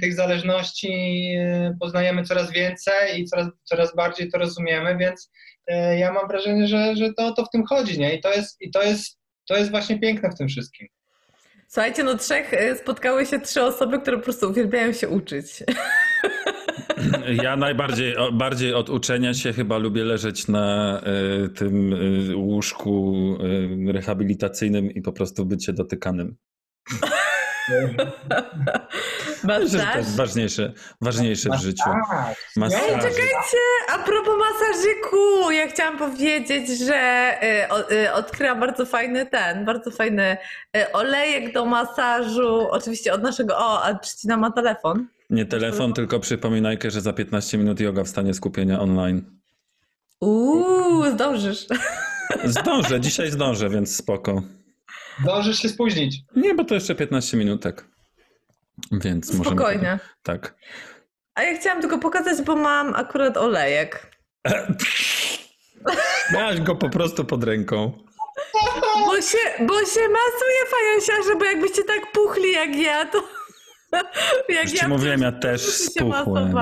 tych 0.00 0.14
zależności 0.14 0.88
y, 1.36 1.76
poznajemy 1.80 2.24
coraz 2.24 2.52
więcej 2.52 3.20
i 3.20 3.24
coraz, 3.24 3.46
coraz 3.64 3.96
bardziej 3.96 4.30
to 4.30 4.38
rozumiemy, 4.38 4.96
więc 4.96 5.30
ja 5.98 6.12
mam 6.12 6.28
wrażenie, 6.28 6.66
że, 6.66 6.96
że 6.96 7.12
to, 7.14 7.32
to 7.32 7.44
w 7.44 7.50
tym 7.50 7.64
chodzi, 7.66 7.98
nie? 7.98 8.14
I 8.14 8.20
to 8.20 8.32
jest, 8.34 8.56
i 8.60 8.70
to 8.70 8.82
jest, 8.82 9.18
to 9.48 9.56
jest 9.56 9.70
właśnie 9.70 9.98
piękne 9.98 10.30
w 10.30 10.38
tym 10.38 10.48
wszystkim. 10.48 10.88
Słuchajcie, 11.68 12.04
no 12.04 12.14
trzech 12.14 12.54
spotkały 12.76 13.26
się 13.26 13.40
trzy 13.40 13.62
osoby, 13.62 14.00
które 14.00 14.16
po 14.16 14.24
prostu 14.24 14.50
uwielbiają 14.50 14.92
się 14.92 15.08
uczyć. 15.08 15.46
Ja 17.42 17.56
najbardziej 17.56 18.14
bardziej 18.32 18.74
od 18.74 18.90
uczenia 18.90 19.34
się 19.34 19.52
chyba 19.52 19.78
lubię 19.78 20.04
leżeć 20.04 20.48
na 20.48 21.00
y, 21.44 21.48
tym 21.48 21.92
y, 21.92 22.36
łóżku 22.36 23.14
y, 23.88 23.92
rehabilitacyjnym 23.92 24.90
i 24.90 25.02
po 25.02 25.12
prostu 25.12 25.46
być 25.46 25.72
dotykanym. 25.72 26.36
Masaż? 29.44 29.92
to 29.92 29.98
jest 29.98 30.16
ważniejsze, 30.16 30.72
ważniejsze 31.00 31.50
w 31.50 31.60
życiu. 31.60 31.90
Masaż. 32.56 32.82
Ej, 32.82 32.94
czekajcie, 32.94 33.58
a 33.94 33.98
propos 33.98 34.34
masażyku, 34.38 35.50
ja 35.50 35.66
chciałam 35.68 35.98
powiedzieć, 35.98 36.78
że 36.78 37.32
y, 37.90 37.94
y, 37.94 38.12
odkryłam 38.12 38.60
bardzo 38.60 38.86
fajny 38.86 39.26
ten, 39.26 39.64
bardzo 39.64 39.90
fajny 39.90 40.36
y, 40.76 40.92
olejek 40.92 41.52
do 41.52 41.64
masażu, 41.64 42.68
oczywiście 42.70 43.12
od 43.12 43.22
naszego, 43.22 43.58
o, 43.58 43.84
a 43.84 43.94
Trzcina 43.94 44.36
ma 44.36 44.52
telefon. 44.52 45.06
Nie 45.30 45.46
telefon, 45.46 45.92
tylko 45.92 46.20
przypominajkę, 46.20 46.90
że 46.90 47.00
za 47.00 47.12
15 47.12 47.58
minut 47.58 47.80
yoga 47.80 48.04
w 48.04 48.08
stanie 48.08 48.34
skupienia 48.34 48.80
online. 48.80 49.38
Uuu, 50.20 51.10
zdążysz. 51.10 51.66
Zdążę, 52.44 53.00
dzisiaj 53.00 53.30
zdążę, 53.30 53.70
więc 53.70 53.96
spoko. 53.96 54.42
Zdążysz 55.22 55.62
się 55.62 55.68
spóźnić. 55.68 56.16
Nie, 56.36 56.54
bo 56.54 56.64
to 56.64 56.74
jeszcze 56.74 56.94
15 56.94 57.36
minutek. 57.36 57.84
Więc 58.92 59.26
Spokojnie. 59.26 59.38
możemy... 59.38 59.56
Spokojnie. 59.56 59.98
Tak. 60.22 60.54
A 61.34 61.42
ja 61.42 61.58
chciałam 61.58 61.80
tylko 61.80 61.98
pokazać, 61.98 62.42
bo 62.42 62.56
mam 62.56 62.94
akurat 62.94 63.36
olejek. 63.36 64.16
Miałaś 66.32 66.60
go 66.60 66.76
po 66.76 66.88
prostu 66.88 67.24
pod 67.24 67.44
ręką. 67.44 67.92
Bo 69.06 69.20
się, 69.20 69.38
bo 69.60 69.74
się 69.74 70.00
masuje 70.00 70.60
fajansiarze, 70.70 71.38
bo 71.38 71.44
jakbyście 71.44 71.84
tak 71.84 72.12
puchli 72.12 72.52
jak 72.52 72.76
ja, 72.76 73.06
to... 73.06 73.22
Jak 74.48 74.70
Już 74.70 74.82
ja 74.82 74.88
mówiłem, 74.88 75.20
ja 75.20 75.32
też 75.32 75.62
spuchłem. 75.62 76.54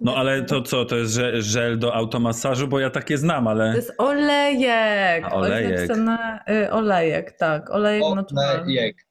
No 0.00 0.16
ale 0.16 0.42
to 0.42 0.62
co, 0.62 0.84
to 0.84 0.96
jest 0.96 1.12
żel 1.38 1.78
do 1.78 1.94
automasażu, 1.94 2.68
bo 2.68 2.78
ja 2.78 2.90
takie 2.90 3.18
znam, 3.18 3.48
ale... 3.48 3.70
To 3.70 3.76
jest 3.76 3.92
olejek. 3.98 5.24
A, 5.24 5.32
olejek. 5.32 5.90
y, 6.50 6.70
olejek, 6.70 7.32
tak. 7.32 7.70
Olejek, 7.70 8.04
olejek. 8.04 9.06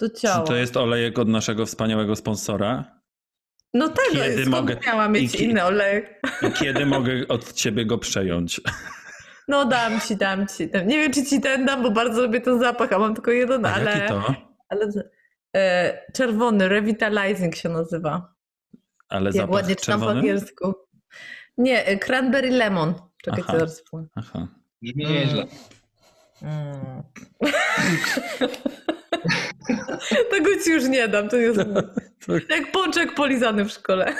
Do 0.00 0.10
ciała. 0.10 0.40
Czy 0.44 0.48
to 0.48 0.56
jest 0.56 0.76
olejek 0.76 1.18
od 1.18 1.28
naszego 1.28 1.66
wspaniałego 1.66 2.16
sponsora? 2.16 3.00
No 3.74 3.88
tak, 3.88 4.04
kiedy 4.12 4.44
no, 4.44 4.50
mogę 4.50 4.76
miała 4.86 5.08
mieć 5.08 5.34
I, 5.34 5.44
inny 5.44 5.64
olejek. 5.64 6.20
I 6.42 6.52
kiedy 6.52 6.86
mogę 6.86 7.12
od 7.28 7.52
ciebie 7.52 7.86
go 7.86 7.98
przejąć? 7.98 8.60
No 9.48 9.64
dam 9.64 10.00
ci, 10.00 10.16
dam 10.16 10.46
ci. 10.46 10.68
Nie 10.86 10.96
wiem, 10.96 11.12
czy 11.12 11.24
ci 11.24 11.40
ten 11.40 11.66
dam, 11.66 11.82
bo 11.82 11.90
bardzo 11.90 12.22
lubię 12.22 12.40
ten 12.40 12.60
zapach, 12.60 12.92
a 12.92 12.98
mam 12.98 13.14
tylko 13.14 13.30
jeden, 13.30 13.66
a 13.66 13.74
ale... 13.74 13.90
Jaki 13.90 14.08
to? 14.08 14.34
Ale 14.68 14.86
E, 15.56 16.12
czerwony, 16.12 16.68
revitalizing 16.68 17.56
się 17.56 17.68
nazywa. 17.68 18.34
Ale 19.10 19.24
Jak 19.24 19.34
zapach 19.34 19.50
ładnie 19.50 19.76
czytam 19.76 20.00
po 20.00 20.10
angielsku. 20.10 20.74
Nie, 21.58 21.86
e, 21.86 21.98
cranberry 21.98 22.50
lemon. 22.50 22.94
Czekaj, 23.24 23.44
Aha. 23.48 23.52
zaraz 23.52 23.82
Aha. 24.14 24.48
Brzmi 24.82 25.04
mm. 25.04 25.16
nieźle. 25.16 25.46
Mm. 26.42 27.02
Tego 30.30 30.50
ci 30.64 30.70
już 30.70 30.84
nie 30.84 31.08
dam, 31.08 31.28
to 31.28 31.36
jest 31.36 31.60
jak 32.50 32.72
pączek 32.72 33.14
polizany 33.14 33.64
w 33.64 33.70
szkole. 33.70 34.14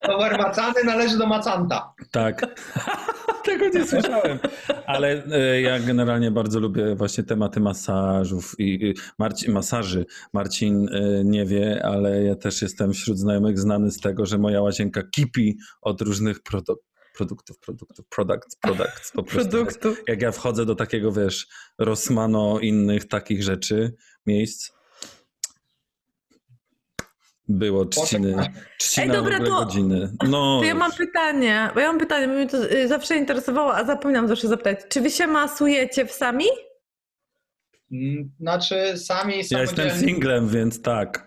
Towar 0.00 0.38
macany 0.38 0.84
należy 0.84 1.18
do 1.18 1.26
macanta. 1.26 1.94
Tak. 2.10 2.46
Tego 3.44 3.68
nie 3.68 3.86
słyszałem. 3.86 4.38
Ale 4.86 5.24
e, 5.32 5.60
ja 5.60 5.78
generalnie 5.78 6.30
bardzo 6.30 6.60
lubię 6.60 6.94
właśnie 6.94 7.24
tematy 7.24 7.60
masażów 7.60 8.54
i 8.58 8.94
Marcin, 9.18 9.52
masaży. 9.52 10.06
Marcin 10.32 10.88
e, 10.88 11.24
nie 11.24 11.46
wie, 11.46 11.80
ale 11.84 12.22
ja 12.22 12.36
też 12.36 12.62
jestem 12.62 12.92
wśród 12.92 13.18
znajomych 13.18 13.58
znany 13.58 13.90
z 13.90 14.00
tego, 14.00 14.26
że 14.26 14.38
moja 14.38 14.62
łazienka 14.62 15.02
kipi 15.02 15.58
od 15.82 16.00
różnych 16.00 16.42
produktów 16.42 16.88
produktów, 17.18 17.58
produktów, 17.58 18.06
products, 18.08 18.56
products. 18.56 19.12
Po 19.12 19.22
prostu 19.22 19.58
Jak, 19.58 20.08
jak 20.08 20.22
ja 20.22 20.32
wchodzę 20.32 20.66
do 20.66 20.74
takiego, 20.74 21.12
wiesz, 21.12 21.46
Rosmano, 21.78 22.60
innych 22.60 23.08
takich 23.08 23.42
rzeczy, 23.42 23.94
miejsc, 24.26 24.70
było 27.48 27.84
trzciny, 27.84 28.52
trzcina 28.78 29.06
Ej, 29.06 29.12
dobra, 29.12 29.38
to, 29.38 29.44
godziny. 29.44 30.12
No. 30.28 30.58
To 30.60 30.64
ja 30.64 30.74
mam 30.74 30.92
pytanie, 30.92 31.70
bo 31.74 31.80
ja 31.80 31.88
mam 31.88 31.98
pytanie, 31.98 32.28
bo 32.28 32.34
mnie 32.34 32.46
to 32.46 32.70
y, 32.70 32.88
zawsze 32.88 33.16
interesowało, 33.16 33.76
a 33.76 33.84
zapominam 33.84 34.28
zawsze 34.28 34.48
zapytać. 34.48 34.78
Czy 34.88 35.00
wy 35.00 35.10
się 35.10 35.26
masujecie 35.26 36.06
w 36.06 36.12
sami? 36.12 36.44
Mm, 37.92 38.30
Znaczy 38.40 38.98
sami 38.98 39.34
Ja 39.50 39.60
jestem 39.60 39.90
singlem, 39.90 40.48
więc 40.48 40.82
tak. 40.82 41.26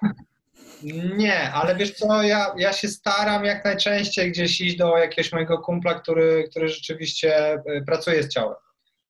Nie, 1.18 1.52
ale 1.52 1.76
wiesz 1.76 1.92
co, 1.92 2.24
ja, 2.24 2.54
ja 2.58 2.74
się 2.74 2.88
staram 2.88 3.46
jak 3.46 3.66
najczęściej 3.66 4.32
gdzieś 4.32 4.62
iść 4.62 4.78
do 4.78 4.98
jakiegoś 4.98 5.32
mojego 5.32 5.58
kumpla, 5.60 5.94
który, 5.94 6.48
który 6.50 6.70
rzeczywiście 6.70 7.54
e, 7.54 7.82
pracuje 7.86 8.24
z 8.24 8.30
ciałem. 8.30 8.56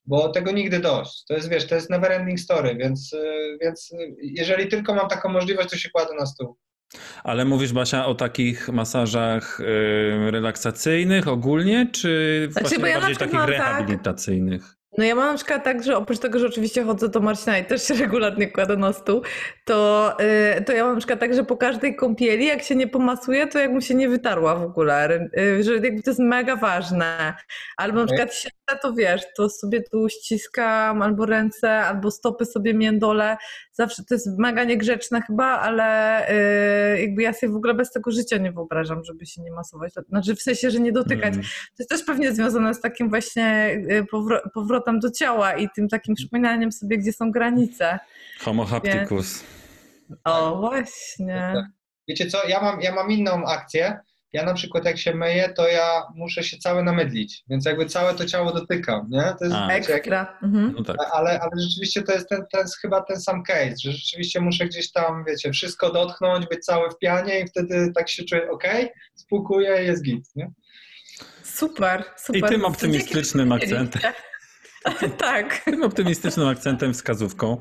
Bo 0.05 0.29
tego 0.29 0.51
nigdy 0.51 0.79
dość. 0.79 1.25
To 1.27 1.33
jest, 1.33 1.49
wiesz, 1.49 1.67
to 1.67 1.75
jest 1.75 1.89
never 1.89 2.11
ending 2.11 2.39
story, 2.39 2.75
więc, 2.75 3.13
e, 3.13 3.57
więc 3.61 3.89
jeżeli 4.21 4.67
tylko 4.67 4.93
mam 4.93 5.07
taką 5.09 5.29
możliwość, 5.29 5.69
to 5.69 5.77
się 5.77 5.89
kładę 5.89 6.13
na 6.19 6.25
stół. 6.25 6.57
Ale 7.23 7.45
mówisz, 7.45 7.73
Basia, 7.73 8.05
o 8.05 8.15
takich 8.15 8.69
masażach 8.69 9.59
y, 9.59 10.31
relaksacyjnych 10.31 11.27
ogólnie, 11.27 11.87
czy 11.91 12.47
Znaczy, 12.51 12.69
właśnie 12.69 12.89
ja 12.89 12.99
bardziej 12.99 13.17
takich 13.17 13.39
tak- 13.39 13.49
rehabilitacyjnych? 13.49 14.81
No 14.97 15.03
ja 15.03 15.15
mam 15.15 15.31
na 15.31 15.37
przykład 15.37 15.63
tak, 15.63 15.83
że 15.83 15.97
oprócz 15.97 16.19
tego, 16.19 16.39
że 16.39 16.47
oczywiście 16.47 16.83
chodzę 16.83 17.09
do 17.09 17.19
Marcina 17.19 17.57
i 17.57 17.65
też 17.65 17.83
się 17.87 17.93
regularnie 17.93 18.51
kładę 18.51 18.77
na 18.77 18.93
stół, 18.93 19.21
to, 19.65 20.13
y, 20.57 20.63
to 20.63 20.73
ja 20.73 20.83
mam 20.83 20.93
na 20.93 20.97
przykład 20.99 21.19
tak, 21.19 21.33
że 21.33 21.43
po 21.43 21.57
każdej 21.57 21.95
kąpieli, 21.95 22.45
jak 22.45 22.63
się 22.63 22.75
nie 22.75 22.87
pomasuje, 22.87 23.47
to 23.47 23.59
jak 23.59 23.71
mu 23.71 23.81
się 23.81 23.95
nie 23.95 24.09
wytarła 24.09 24.55
w 24.55 24.63
ogóle, 24.63 25.29
y, 25.37 25.63
że 25.63 25.73
jakby 25.73 26.03
to 26.03 26.09
jest 26.09 26.19
mega 26.19 26.55
ważne. 26.55 27.33
Albo 27.77 27.99
na 27.99 28.05
przykład 28.05 28.35
siedzę, 28.35 28.79
to 28.81 28.93
wiesz, 28.93 29.21
to 29.37 29.49
sobie 29.49 29.83
tu 29.83 30.09
ściskam 30.09 31.01
albo 31.01 31.25
ręce, 31.25 31.71
albo 31.71 32.11
stopy 32.11 32.45
sobie 32.45 32.73
międole. 32.73 33.37
Zawsze 33.73 34.03
to 34.03 34.15
jest 34.15 34.27
mega 34.37 34.63
niegrzeczne 34.63 35.21
chyba, 35.21 35.45
ale 35.45 36.29
y, 36.95 37.01
jakby 37.01 37.21
ja 37.21 37.33
sobie 37.33 37.53
w 37.53 37.55
ogóle 37.55 37.73
bez 37.73 37.91
tego 37.91 38.11
życia 38.11 38.37
nie 38.37 38.51
wyobrażam, 38.51 39.03
żeby 39.03 39.25
się 39.25 39.41
nie 39.41 39.51
masować. 39.51 39.93
Znaczy 40.09 40.35
w 40.35 40.41
sensie, 40.41 40.71
że 40.71 40.79
nie 40.79 40.91
dotykać. 40.91 41.33
Mm. 41.33 41.43
To 41.43 41.75
jest 41.79 41.89
też 41.89 42.03
pewnie 42.03 42.33
związane 42.33 42.73
z 42.73 42.81
takim 42.81 43.09
właśnie 43.09 43.71
y, 43.91 44.05
powro- 44.13 44.49
powrotem 44.53 44.99
do 44.99 45.11
ciała 45.11 45.53
i 45.53 45.69
tym 45.75 45.87
takim 45.87 46.15
przypominaniem 46.15 46.71
sobie, 46.71 46.97
gdzie 46.97 47.13
są 47.13 47.31
granice. 47.31 47.99
Homo 48.39 48.65
hapticus. 48.65 49.43
O, 50.23 50.59
właśnie. 50.59 51.53
Wiecie 52.07 52.25
co, 52.25 52.47
ja 52.47 52.61
mam, 52.61 52.81
ja 52.81 52.95
mam 52.95 53.11
inną 53.11 53.45
akcję. 53.45 53.99
Ja 54.33 54.45
na 54.45 54.53
przykład 54.53 54.85
jak 54.85 54.97
się 54.97 55.15
myję, 55.15 55.53
to 55.57 55.67
ja 55.67 56.03
muszę 56.15 56.43
się 56.43 56.57
cały 56.57 56.83
namydlić, 56.83 57.43
więc 57.49 57.65
jakby 57.65 57.85
całe 57.85 58.13
to 58.13 58.25
ciało 58.25 58.51
dotykam, 58.51 59.07
nie? 59.09 59.21
To 59.39 59.45
jest, 59.45 59.55
A. 59.55 59.69
Ekstra. 59.69 60.39
Mhm. 60.43 60.73
No 60.77 60.83
tak. 60.83 60.97
ale, 61.13 61.39
ale 61.39 61.51
rzeczywiście 61.61 62.01
to 62.01 62.13
jest 62.13 62.29
ten, 62.29 62.43
ten, 62.51 62.65
chyba 62.81 63.01
ten 63.01 63.21
sam 63.21 63.43
case, 63.43 63.75
że 63.83 63.91
rzeczywiście 63.91 64.41
muszę 64.41 64.65
gdzieś 64.65 64.91
tam, 64.91 65.25
wiecie, 65.27 65.51
wszystko 65.51 65.91
dotknąć, 65.91 66.47
być 66.47 66.65
cały 66.65 66.89
w 66.89 66.97
pianie 66.97 67.39
i 67.39 67.47
wtedy 67.47 67.91
tak 67.95 68.09
się 68.09 68.23
czuję, 68.23 68.49
ok, 68.51 68.63
spłukuję, 69.15 69.83
jest 69.83 70.03
git, 70.03 70.25
nie? 70.35 70.51
Super, 71.43 72.03
super. 72.17 72.41
I 72.41 72.43
tym 72.43 72.65
optymistycznym 72.65 73.51
akcentem. 73.51 74.01
tak. 75.17 75.63
Tym 75.65 75.83
optymistycznym 75.83 76.47
akcentem, 76.47 76.93
wskazówką. 76.93 77.57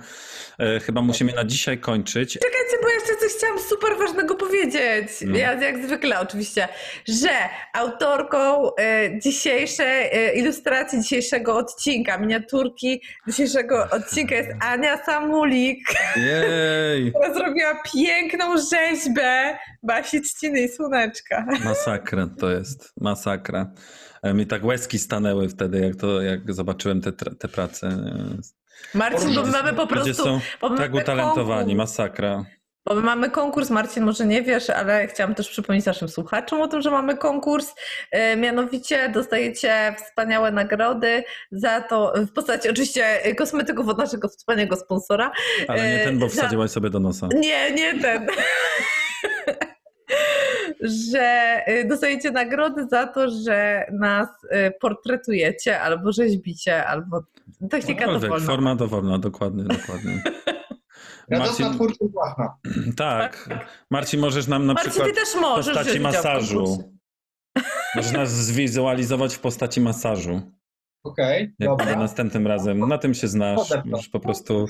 E, 0.58 0.80
chyba 0.80 1.02
musimy 1.02 1.32
na 1.32 1.44
dzisiaj 1.44 1.78
kończyć. 1.78 2.32
Czekajcie, 2.32 2.76
bo 2.82 2.88
jeszcze 2.88 3.19
coś 3.30 3.38
chciałam 3.38 3.58
super 3.58 3.98
ważnego 3.98 4.34
powiedzieć. 4.34 5.08
No. 5.26 5.36
Ja 5.36 5.54
jak 5.54 5.86
zwykle 5.86 6.20
oczywiście, 6.20 6.68
że 7.08 7.30
autorką 7.74 8.74
e, 8.76 9.20
dzisiejszej 9.20 10.10
e, 10.12 10.32
ilustracji 10.34 11.00
dzisiejszego 11.02 11.56
odcinka, 11.56 12.18
miniaturki 12.18 13.02
dzisiejszego 13.28 13.86
odcinka 13.90 14.34
jest 14.34 14.50
Ania 14.60 15.04
Samulik, 15.04 15.78
Jej! 16.16 17.10
która 17.12 17.34
zrobiła 17.34 17.82
piękną 17.94 18.54
rzeźbę 18.70 19.58
Basi 19.82 20.20
Trzciny 20.20 20.60
i 20.60 20.68
Słoneczka. 20.68 21.46
Masakra 21.64 22.28
to 22.38 22.50
jest. 22.50 22.92
Masakra. 23.00 23.72
E, 24.22 24.34
Mi 24.34 24.46
tak 24.46 24.64
łezki 24.64 24.98
stanęły 24.98 25.48
wtedy, 25.48 25.80
jak, 25.80 25.96
to, 25.96 26.22
jak 26.22 26.52
zobaczyłem 26.54 27.00
te, 27.00 27.12
te 27.12 27.48
prace. 27.48 27.98
Marcin, 28.94 29.34
bo 29.34 29.42
my 29.42 29.50
mamy 29.50 29.72
po 29.72 29.82
Ludzie 29.82 29.94
prostu... 29.94 30.24
są 30.24 30.40
bo 30.60 30.68
my 30.68 30.78
tak 30.78 30.94
utalentowani. 30.94 31.76
konkurs. 31.76 31.76
Masakra. 31.76 32.44
Bo 32.90 32.96
my 32.96 33.02
mamy 33.02 33.30
konkurs, 33.30 33.70
Marcin, 33.70 34.04
może 34.04 34.26
nie 34.26 34.42
wiesz, 34.42 34.70
ale 34.70 35.06
chciałam 35.06 35.34
też 35.34 35.48
przypomnieć 35.48 35.86
naszym 35.86 36.08
słuchaczom 36.08 36.60
o 36.60 36.68
tym, 36.68 36.82
że 36.82 36.90
mamy 36.90 37.16
konkurs. 37.16 37.74
E, 38.10 38.36
Mianowicie 38.36 39.08
dostajecie 39.08 39.94
wspaniałe 40.04 40.52
nagrody 40.52 41.24
za 41.52 41.80
to, 41.80 42.12
w 42.16 42.32
postaci 42.32 42.70
oczywiście 42.70 43.34
kosmetyków 43.38 43.88
od 43.88 43.98
naszego 43.98 44.28
wspaniałego 44.28 44.76
sponsora. 44.76 45.32
Ale 45.68 45.82
nie 45.82 46.02
E, 46.02 46.04
ten, 46.04 46.18
bo 46.18 46.28
wsadziłaś 46.28 46.70
sobie 46.70 46.90
do 46.90 47.00
nosa. 47.00 47.28
Nie, 47.34 47.72
nie 47.72 48.00
ten. 48.00 48.26
że 51.10 51.20
e, 51.66 51.84
dostajecie 51.84 52.30
nagrody 52.30 52.86
za 52.90 53.06
to, 53.06 53.30
że 53.44 53.86
nas 53.92 54.28
portretujecie, 54.80 55.80
albo 55.80 56.12
rzeźbicie, 56.12 56.86
albo 56.86 57.22
technika 57.70 58.06
dowolna. 58.06 58.46
Forma 58.46 58.74
dowolna, 58.74 59.18
dokładnie, 59.18 59.64
dokładnie. 59.64 60.22
Radosna 61.30 61.64
Marcin, 61.64 61.74
twórczość 61.74 62.12
własna. 62.12 62.54
tak. 62.96 63.48
Marcin, 63.90 64.20
możesz 64.20 64.46
nam 64.46 64.66
na 64.66 64.74
Marcin, 64.74 64.90
przykład 64.90 65.10
ty 65.10 65.14
też 65.16 65.28
w 65.28 65.40
możesz 65.40 65.74
postaci 65.74 66.00
masażu. 66.00 66.94
Możesz 67.96 68.12
nas 68.12 68.30
zwizualizować 68.30 69.34
w 69.34 69.38
postaci 69.38 69.80
masażu. 69.80 70.42
Okej, 71.04 71.54
Jak 71.58 71.70
dobra. 71.70 71.96
następnym 71.96 72.46
razem. 72.46 72.88
Na 72.88 72.98
tym 72.98 73.14
się 73.14 73.28
znasz. 73.28 73.68
Możesz 73.84 74.08
po 74.08 74.20
prostu. 74.20 74.66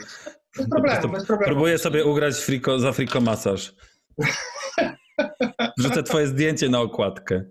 Bez 0.57 0.69
problemu, 0.69 1.09
bez 1.09 1.27
problemu. 1.27 1.53
Próbuję 1.53 1.79
sobie 1.79 2.05
ugrać 2.05 2.35
friko, 2.37 2.79
za 2.79 2.93
friko 2.93 3.21
masaż. 3.21 3.75
Wrzucę 5.79 6.03
twoje 6.03 6.27
zdjęcie 6.27 6.69
na 6.69 6.81
okładkę. 6.81 7.45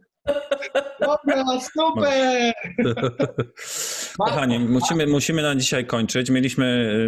Dobra, 1.28 1.60
super! 1.60 2.54
Kochani, 4.26 4.60
musimy, 4.60 5.08
musimy 5.08 5.42
na 5.42 5.56
dzisiaj 5.56 5.86
kończyć. 5.86 6.30
Mieliśmy, 6.30 6.66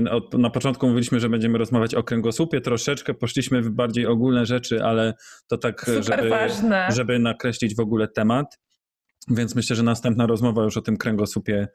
y, 0.08 0.12
od, 0.12 0.34
na 0.34 0.50
początku 0.50 0.88
mówiliśmy, 0.88 1.20
że 1.20 1.30
będziemy 1.30 1.58
rozmawiać 1.58 1.96
o 1.96 2.04
kręgosłupie 2.04 2.62
troszeczkę, 2.62 3.14
poszliśmy 3.14 3.62
w 3.62 3.70
bardziej 3.70 4.06
ogólne 4.06 4.46
rzeczy, 4.46 4.84
ale 4.84 5.14
to 5.48 5.58
tak, 5.58 5.82
Super 5.82 6.04
żeby, 6.04 6.30
ważne. 6.30 6.88
żeby 6.92 7.20
nakreślić 7.20 7.76
w 7.76 7.80
ogóle 7.80 8.08
temat. 8.08 8.60
Więc 9.28 9.56
myślę, 9.56 9.76
że 9.76 9.84
następna 9.84 10.28
rozmowa 10.28 10.64
już 10.64 10.78
o 10.78 10.82
tym 10.82 10.98
kręgosłupie 10.98 11.68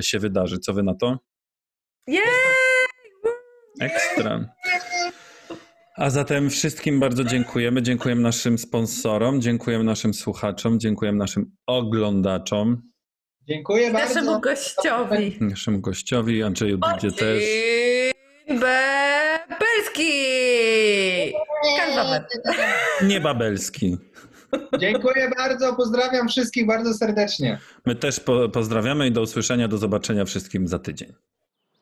się 0.00 0.18
wydarzy. 0.18 0.58
Co 0.58 0.72
wy 0.72 0.82
na 0.82 0.94
to? 0.94 1.18
Jej! 2.06 2.22
Ekstra. 3.80 4.54
A 5.96 6.10
zatem 6.10 6.50
wszystkim 6.50 7.00
bardzo 7.00 7.24
dziękujemy. 7.24 7.82
Dziękujemy 7.82 8.22
naszym 8.22 8.58
sponsorom, 8.58 9.40
dziękujemy 9.40 9.84
naszym 9.84 10.14
słuchaczom, 10.14 10.80
dziękujemy 10.80 11.18
naszym 11.18 11.56
oglądaczom, 11.66 12.82
Dziękuję 13.48 13.92
Naszemu 13.92 14.26
bardzo. 14.26 14.40
gościowi. 14.40 15.36
naszym 15.40 15.80
gościowi, 15.80 16.42
Andrzeju 16.42 16.78
Dudzie 16.78 17.12
też. 17.12 17.42
Bebelski! 18.48 20.12
Nie 23.02 23.20
babelski. 23.20 23.98
Dziękuję 24.78 25.30
bardzo, 25.38 25.76
pozdrawiam 25.76 26.28
wszystkich 26.28 26.66
bardzo 26.66 26.94
serdecznie. 26.94 27.58
My 27.86 27.94
też 27.96 28.20
po, 28.20 28.48
pozdrawiamy 28.48 29.06
i 29.06 29.12
do 29.12 29.20
usłyszenia, 29.22 29.68
do 29.68 29.78
zobaczenia 29.78 30.24
wszystkim 30.24 30.68
za 30.68 30.78
tydzień. 30.78 31.12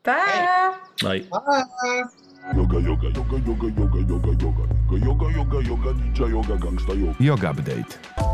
Pa! 0.02 0.16
Bye. 1.02 1.20
Pa! 1.20 1.64
Yoga, 2.50 2.78
yoga, 2.80 3.08
yoga, 3.08 3.36
yoga, 3.46 3.66
yoga, 3.78 4.00
yoga, 4.00 4.32
yoga. 4.42 5.06
Yoga, 5.06 5.26
yoga, 5.30 5.58
yoga, 5.68 5.92
ninja 5.92 6.26
yoga, 6.28 6.56
gangsta 6.56 6.92
yoga. 6.92 7.14
Yoga 7.20 7.48
Update. 7.52 8.31